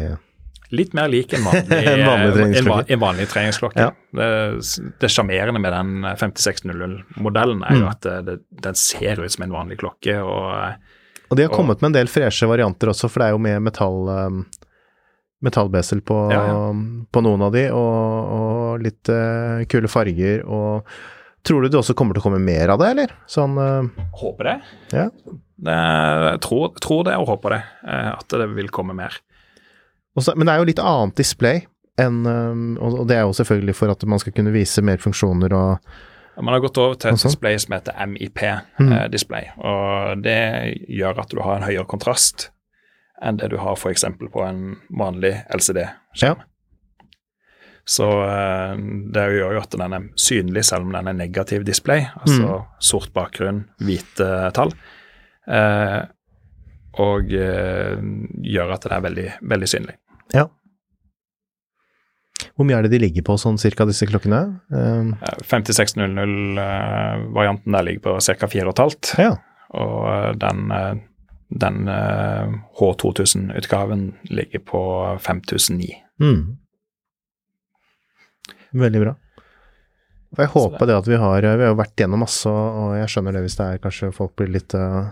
Litt 0.70 0.92
mer 0.94 1.08
lik 1.10 1.32
en 1.34 1.48
vanlig, 1.48 1.78
En 1.96 2.04
vanlig 2.06 2.34
treningsklokke. 2.36 2.94
En, 2.94 3.00
vanlig 3.02 3.24
treningsklokke. 3.32 3.86
Ja. 3.88 3.94
Det, 4.14 4.90
det 5.02 5.10
sjarmerende 5.10 5.58
med 5.64 5.74
den 5.74 6.06
5600-modellen 6.14 7.64
er 7.66 7.74
jo 7.80 7.88
Mm. 7.88 7.90
at 7.90 8.06
det, 8.28 8.36
den 8.64 8.78
ser 8.78 9.18
ut 9.24 9.34
som 9.34 9.48
en 9.48 9.56
vanlig 9.56 9.80
klokke. 9.82 10.20
og 10.22 11.32
Og 11.32 11.38
de 11.38 11.48
har 11.48 11.50
kommet 11.56 11.82
med 11.82 11.90
en 11.90 11.98
del 11.98 12.08
freshe 12.14 12.46
varianter 12.46 12.94
også, 12.94 13.10
for 13.10 13.20
det 13.24 13.32
er 13.32 13.34
jo 13.34 13.42
med 13.42 13.66
metall, 13.66 13.98
metallbesel 15.46 16.02
på, 16.04 16.18
Ja, 16.34 16.42
ja. 16.50 16.60
på 17.12 17.22
noen 17.24 17.42
av 17.46 17.54
de, 17.56 17.68
og, 17.72 18.34
og 18.36 18.84
litt 18.84 19.08
uh, 19.14 19.64
kule 19.72 19.88
farger. 19.92 20.42
og 20.46 20.86
Tror 21.48 21.64
du 21.64 21.70
det 21.72 21.80
også 21.80 21.96
kommer 21.96 22.14
til 22.18 22.20
å 22.20 22.26
komme 22.28 22.42
mer 22.44 22.68
av 22.74 22.80
det, 22.82 22.90
eller? 22.92 23.14
Sånn 23.32 23.56
uh, 23.56 23.88
Håper 24.20 24.50
det. 24.50 24.58
Ja. 24.92 25.06
det 25.64 25.78
jeg 26.34 26.42
tror, 26.44 26.74
tror 26.84 27.06
det 27.08 27.16
og 27.18 27.28
håper 27.32 27.56
det, 27.56 27.62
eh, 27.88 28.10
at 28.18 28.36
det 28.36 28.50
vil 28.58 28.68
komme 28.76 28.94
mer. 28.98 29.16
også, 30.20 30.36
Men 30.36 30.48
det 30.48 30.54
er 30.54 30.60
jo 30.64 30.68
litt 30.74 30.80
annet 30.84 31.16
display 31.20 31.66
enn 32.00 32.22
Og 32.80 33.02
det 33.10 33.18
er 33.18 33.26
jo 33.28 33.34
selvfølgelig 33.36 33.74
for 33.76 33.92
at 33.92 34.04
man 34.08 34.20
skal 34.24 34.32
kunne 34.36 34.54
vise 34.56 34.80
mer 34.84 34.98
funksjoner 35.04 35.52
og 35.56 35.90
Man 36.40 36.54
har 36.56 36.62
gått 36.64 36.78
over 36.80 36.96
til 36.96 37.10
et 37.12 37.20
sånn. 37.20 37.32
display 37.34 37.58
som 37.60 37.74
heter 37.76 37.92
Mm. 38.00 38.14
MIP-display. 38.16 39.50
og 39.60 40.22
Det 40.24 40.38
gjør 40.88 41.20
at 41.20 41.30
du 41.36 41.42
har 41.44 41.58
en 41.58 41.68
høyere 41.68 41.86
kontrast 41.88 42.50
enn 43.22 43.38
det 43.42 43.50
du 43.52 43.58
har 43.58 43.74
f.eks. 43.76 44.06
på 44.34 44.46
en 44.48 44.78
vanlig 44.98 45.34
LCD-skjerm. 45.56 46.38
Ja. 46.40 46.46
Så 47.90 48.06
eh, 48.22 48.76
det 49.14 49.24
gjør 49.40 49.54
jo 49.58 49.62
at 49.64 49.72
den 49.74 49.94
er 49.98 50.04
synlig 50.20 50.64
selv 50.68 50.84
om 50.86 50.92
den 50.94 51.08
er 51.10 51.14
negativ 51.18 51.64
display, 51.66 52.04
altså 52.22 52.46
Mm. 52.46 52.64
sort 52.80 53.10
bakgrunn, 53.16 53.64
hvite 53.82 54.28
tall. 54.54 54.72
Eh, 55.50 56.02
og 57.02 57.32
eh, 57.34 57.98
gjør 58.46 58.74
at 58.76 58.82
den 58.86 58.94
er 58.94 59.02
veldig, 59.08 59.30
veldig 59.42 59.68
synlig. 59.72 59.96
Ja. 60.36 60.46
Hvor 62.56 62.66
mye 62.68 62.78
er 62.78 62.82
det 62.86 62.92
de 62.94 63.00
ligger 63.02 63.24
på 63.26 63.34
sånn 63.42 63.58
cirka, 63.60 63.86
disse 63.90 64.06
klokkene? 64.08 64.44
Um, 64.72 65.16
Eh, 65.24 65.38
5600-varianten 65.50 67.72
der 67.74 67.84
ligger 67.88 68.02
på 68.06 68.12
ca. 68.22 68.48
4,5. 68.48 69.18
ja. 69.20 69.34
Og 69.70 70.08
eh, 70.10 70.32
den, 70.42 70.72
eh, 70.72 70.96
den 71.50 71.88
eh, 71.88 72.52
H2000-utgaven 72.80 74.14
ligger 74.30 74.60
på 74.60 74.82
5009. 75.22 75.96
Mm. 76.22 76.58
Veldig 78.72 79.02
bra. 79.02 79.16
Og 80.30 80.42
jeg 80.44 80.52
håper 80.54 80.86
det 80.86 80.94
at 81.00 81.08
vi 81.10 81.18
har 81.18 81.42
Vi 81.42 81.48
har 81.50 81.72
jo 81.72 81.78
vært 81.80 81.98
gjennom 81.98 82.22
masse, 82.22 82.50
og 82.50 82.94
jeg 83.00 83.10
skjønner 83.10 83.34
det 83.34 83.42
hvis 83.48 83.58
det 83.58 83.66
er 83.66 83.82
kanskje 83.82 84.12
folk 84.14 84.36
blir 84.38 84.52
litt 84.54 84.76
uh, 84.78 85.10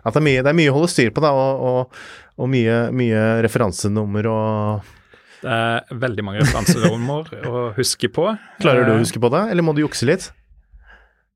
At 0.00 0.16
det 0.16 0.22
er 0.22 0.24
mye, 0.24 0.44
det 0.46 0.52
er 0.52 0.56
mye 0.56 0.70
å 0.72 0.78
holde 0.78 0.92
styr 0.94 1.12
på, 1.12 1.20
da, 1.20 1.34
og, 1.36 1.60
og, 1.60 1.98
og 2.40 2.48
mye, 2.48 2.78
mye 2.96 3.26
referansenummer 3.44 4.30
og 4.32 4.94
Det 5.42 5.52
er 5.52 6.00
veldig 6.06 6.24
mange 6.24 6.40
referanserommer 6.40 7.28
å 7.50 7.66
huske 7.76 8.08
på. 8.08 8.30
Klarer 8.62 8.88
du 8.88 8.94
å 8.94 8.96
Eh, 8.96 9.04
huske 9.04 9.20
på 9.20 9.28
det, 9.34 9.44
eller 9.52 9.66
må 9.66 9.76
du 9.76 9.84
jukse 9.84 10.08
litt? 10.08 10.30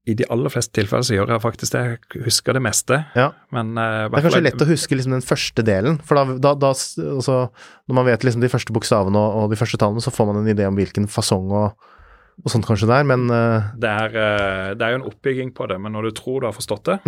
I 0.09 0.15
de 0.17 0.25
aller 0.33 0.49
fleste 0.53 0.73
tilfeller 0.79 1.05
så 1.05 1.13
gjør 1.13 1.35
jeg 1.35 1.43
faktisk 1.45 1.75
det. 1.75 1.83
Jeg 1.85 2.25
husker 2.25 2.57
det 2.57 2.63
meste. 2.65 3.03
Ja. 3.19 3.29
Men 3.53 3.75
uh, 3.77 4.09
Det 4.09 4.17
er 4.17 4.27
kanskje 4.27 4.43
lett 4.47 4.65
å 4.65 4.69
huske 4.71 4.97
liksom 4.97 5.13
den 5.13 5.25
første 5.25 5.65
delen, 5.67 5.99
for 6.07 6.17
da, 6.17 6.39
da, 6.41 6.55
da 6.57 6.73
altså, 6.73 7.37
Når 7.85 7.99
man 7.99 8.09
vet 8.09 8.25
liksom 8.25 8.45
de 8.45 8.51
første 8.53 8.73
bokstavene 8.77 9.21
og, 9.21 9.43
og 9.43 9.53
de 9.53 9.61
første 9.61 9.81
tallene, 9.81 10.01
så 10.05 10.13
får 10.15 10.31
man 10.31 10.41
en 10.41 10.53
idé 10.55 10.65
om 10.69 10.79
hvilken 10.79 11.11
fasong 11.11 11.53
og, 11.53 11.93
og 12.41 12.49
sånt 12.49 12.65
kanskje 12.65 12.89
det 12.89 12.97
er, 12.97 13.07
men 13.13 13.29
uh, 13.29 13.69
det 13.77 13.93
er, 13.93 14.17
uh, 14.17 14.73
det 14.73 14.87
er 14.87 14.97
jo 14.97 15.03
en 15.03 15.09
oppbygging 15.13 15.53
på 15.57 15.69
det, 15.69 15.77
men 15.85 15.93
når 15.93 16.09
du 16.09 16.17
tror 16.23 16.41
du 16.41 16.49
har 16.49 16.57
forstått 16.57 16.95
det, 16.95 16.99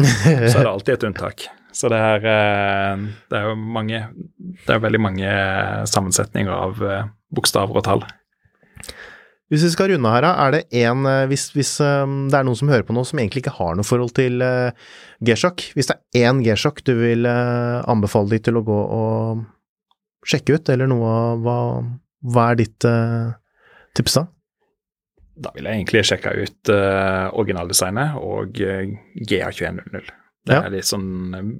så 0.52 0.60
er 0.60 0.66
det 0.66 0.72
alltid 0.74 0.98
et 0.98 1.08
unntak. 1.08 1.48
Så 1.72 1.88
det 1.88 1.96
er, 1.96 2.98
det 3.32 3.38
er 3.38 3.46
jo 3.48 3.54
mange 3.56 4.02
Det 4.60 4.74
er 4.74 4.82
veldig 4.84 4.98
mange 5.00 5.30
sammensetninger 5.88 6.52
av 6.52 6.82
bokstaver 7.32 7.80
og 7.80 7.86
tall. 7.86 8.04
Hvis 9.52 9.66
vi 9.66 9.70
skal 9.74 9.90
runde 9.92 10.08
her, 10.08 10.24
er 10.32 10.54
det 10.54 10.62
en 10.80 11.04
eh, 11.06 11.26
hvis, 11.28 11.50
hvis 11.52 11.74
eh, 11.84 12.06
det 12.32 12.38
er 12.38 12.44
noen 12.48 12.56
som 12.56 12.70
hører 12.72 12.86
på 12.88 12.94
nå 12.96 13.02
som 13.04 13.20
egentlig 13.20 13.42
ikke 13.44 13.52
har 13.58 13.74
noe 13.76 13.84
forhold 13.84 14.14
til 14.16 14.40
uh, 14.40 14.70
G-sjokk, 15.20 15.66
hvis 15.76 15.90
det 15.90 15.98
er 16.16 16.30
én 16.30 16.40
G-sjokk 16.46 16.80
du 16.88 16.94
vil 16.96 17.28
eh, 17.28 17.82
anbefale 17.92 18.32
de 18.32 18.38
til 18.48 18.56
å 18.56 18.64
gå 18.64 18.78
og 18.96 19.42
sjekke 20.24 20.56
ut, 20.56 20.70
eller 20.72 20.88
noe 20.88 21.12
hva, 21.44 21.58
hva 22.32 22.48
er 22.52 22.60
ditt 22.62 22.86
tips 23.98 24.14
da? 24.20 24.24
Da 25.42 25.50
vil 25.56 25.66
jeg 25.68 25.80
egentlig 25.82 26.02
sjekke 26.06 26.32
ut 26.44 26.70
eh, 26.72 27.28
originaldesignet 27.40 28.16
og 28.20 28.58
uh, 28.62 28.82
GA2100. 29.28 30.10
Det 30.42 30.56
Ja. 30.56 30.64
er 30.66 30.72
litt 30.74 30.88
sånn 30.88 31.06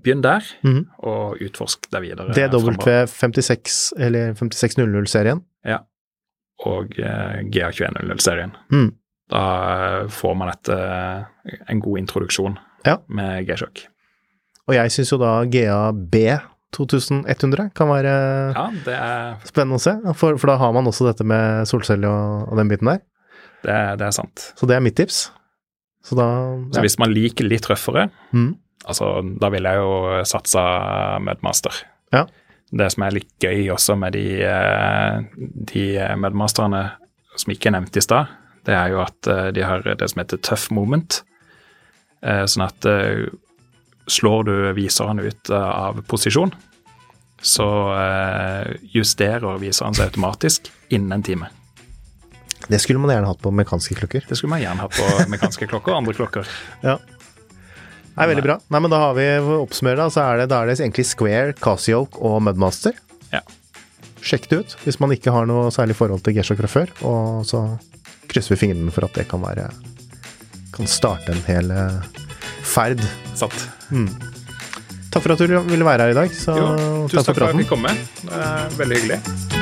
Begynn 0.03 0.23
der, 0.25 0.43
Mhm. 0.67 0.81
og 1.07 1.39
utforsk 1.45 1.87
det 1.93 2.01
videre. 2.03 2.33
fremover. 2.35 3.07
DW56 3.07 3.93
eller 3.99 4.33
5600-serien? 4.35 5.43
Ja. 5.65 5.79
Og 6.69 6.93
uh, 6.99 7.39
GA2100-serien. 7.53 8.53
Mm. 8.73 8.91
Da 9.33 9.41
eh, 9.73 10.09
får 10.13 10.35
man 10.37 10.51
et, 10.53 10.69
eh, 10.69 11.57
en 11.73 11.81
god 11.81 11.99
introduksjon 12.03 12.59
Ja. 12.85 12.99
med 13.09 13.47
G-sjokk. 13.49 13.87
Og 14.69 14.75
jeg 14.77 14.93
syns 14.93 15.13
jo 15.15 15.19
da 15.23 15.31
GAB 15.49 16.17
2100 16.77 17.71
kan 17.77 17.89
være 17.89 18.13
Ja, 18.57 18.67
det 18.85 18.95
er, 18.97 19.39
spennende 19.49 19.79
å 19.79 19.83
se, 19.83 19.95
for, 20.19 20.37
for 20.41 20.53
da 20.53 20.57
har 20.61 20.73
man 20.77 20.87
også 20.91 21.07
dette 21.09 21.25
med 21.25 21.65
solceller 21.71 22.09
og, 22.11 22.51
og 22.53 22.61
den 22.61 22.69
biten 22.71 22.91
der. 22.91 23.01
det, 23.65 23.79
det 24.03 24.07
er 24.11 24.15
sant. 24.17 24.45
Så 24.59 24.69
det 24.69 24.77
er 24.77 24.85
mitt 24.85 24.97
tips. 25.01 25.31
Så 26.05 26.17
da 26.19 26.27
Så 26.75 26.83
hvis 26.85 26.99
man 27.01 27.13
liker 27.15 27.49
litt 27.49 27.69
røffere, 27.71 28.09
Mm. 28.33 28.55
altså 28.85 29.15
da 29.41 29.49
ville 29.55 29.71
jeg 29.73 29.79
jo 29.81 30.23
satsa 30.29 30.63
Mudmaster. 31.25 31.73
Ja. 32.13 32.27
Det 32.73 32.89
som 32.95 33.05
er 33.05 33.17
litt 33.19 33.33
gøy 33.43 33.67
også 33.75 33.97
med 34.01 34.15
de, 34.17 34.27
eh, 34.49 35.21
de 35.73 35.85
medmasterne 36.17 36.87
som 37.37 37.53
ikke 37.53 37.69
er 37.69 37.77
nevnt 37.77 37.97
i 37.97 38.05
stad, 38.05 38.31
det 38.65 38.75
er 38.79 38.93
jo 38.95 39.03
at 39.05 39.29
eh, 39.29 39.51
de 39.53 39.65
har 39.67 39.85
det 39.85 40.09
som 40.09 40.23
heter 40.23 40.41
tough 40.41 40.73
moment. 40.73 41.21
Eh, 42.25 42.45
Sånn 42.49 42.65
at 42.65 42.89
slår 44.13 44.45
du 44.49 44.55
viseren 44.75 45.21
ut 45.23 45.51
av 45.55 46.01
posisjon, 46.11 46.51
så 47.43 47.67
justerer 48.95 49.59
viseren 49.63 49.95
seg 49.95 50.11
automatisk 50.11 50.71
innen 50.95 51.17
en 51.17 51.25
time. 51.27 51.49
Det 52.69 52.79
skulle 52.83 53.01
man 53.03 53.11
gjerne 53.11 53.31
hatt 53.31 53.41
på 53.43 53.51
mekanske 53.55 53.95
klokker. 53.99 54.27
Det 54.29 54.37
skulle 54.39 54.55
man 54.55 54.63
gjerne 54.63 54.85
hatt 54.85 54.95
på 54.95 55.31
mekanske 55.31 55.67
klokker 55.71 55.95
og 55.95 56.03
andre 56.03 56.15
klokker. 56.19 56.51
Ja. 56.83 56.99
Nei, 58.17 58.27
veldig 58.29 58.45
bra. 58.45 58.59
Nei, 58.69 58.81
men 58.85 58.93
da 58.93 58.99
har 59.07 59.15
vi 59.17 59.27
oppsummert, 59.57 59.97
da, 60.01 60.09
så 60.13 60.25
er 60.27 60.43
det, 60.43 60.51
da 60.53 60.61
er 60.63 60.69
det 60.69 60.77
egentlig 60.81 61.07
Square, 61.09 61.55
Casio 61.63 62.05
og 62.21 62.43
Mudmaster. 62.45 62.99
Ja. 63.33 63.41
Sjekk 64.23 64.51
det 64.51 64.59
ut 64.63 64.77
hvis 64.85 65.01
man 65.03 65.15
ikke 65.15 65.33
har 65.35 65.49
noe 65.49 65.71
særlig 65.75 65.97
forhold 65.99 66.23
til 66.27 66.37
G-sjokk 66.37 66.61
fra 66.63 66.71
før, 66.71 66.93
og 67.09 67.47
så 67.49 67.63
krysser 68.31 68.55
vi 68.55 68.61
fingrene 68.67 68.93
for 68.95 69.09
at 69.09 69.17
det 69.17 69.27
kan 69.31 69.43
være 69.43 69.71
kan 70.73 70.89
starte 70.89 71.33
en 71.35 71.43
hel 71.47 71.71
eh, 71.71 71.99
ferd. 72.65 73.03
Sant. 73.37 73.67
Takk 75.13 75.27
for 75.27 75.35
at 75.35 75.43
du 75.43 75.59
ville 75.69 75.85
være 75.85 76.09
her 76.09 76.15
i 76.15 76.21
dag. 76.23 76.37
Så 76.37 76.57
Jo, 76.57 76.71
tusen 77.13 77.19
takk 77.21 77.35
for 77.35 77.35
takk 77.35 77.35
for 77.35 77.49
at 77.49 77.53
jeg 77.53 77.67
fikk 77.67 77.75
komme. 77.75 78.79
Veldig 78.81 79.03
hyggelig. 79.03 79.62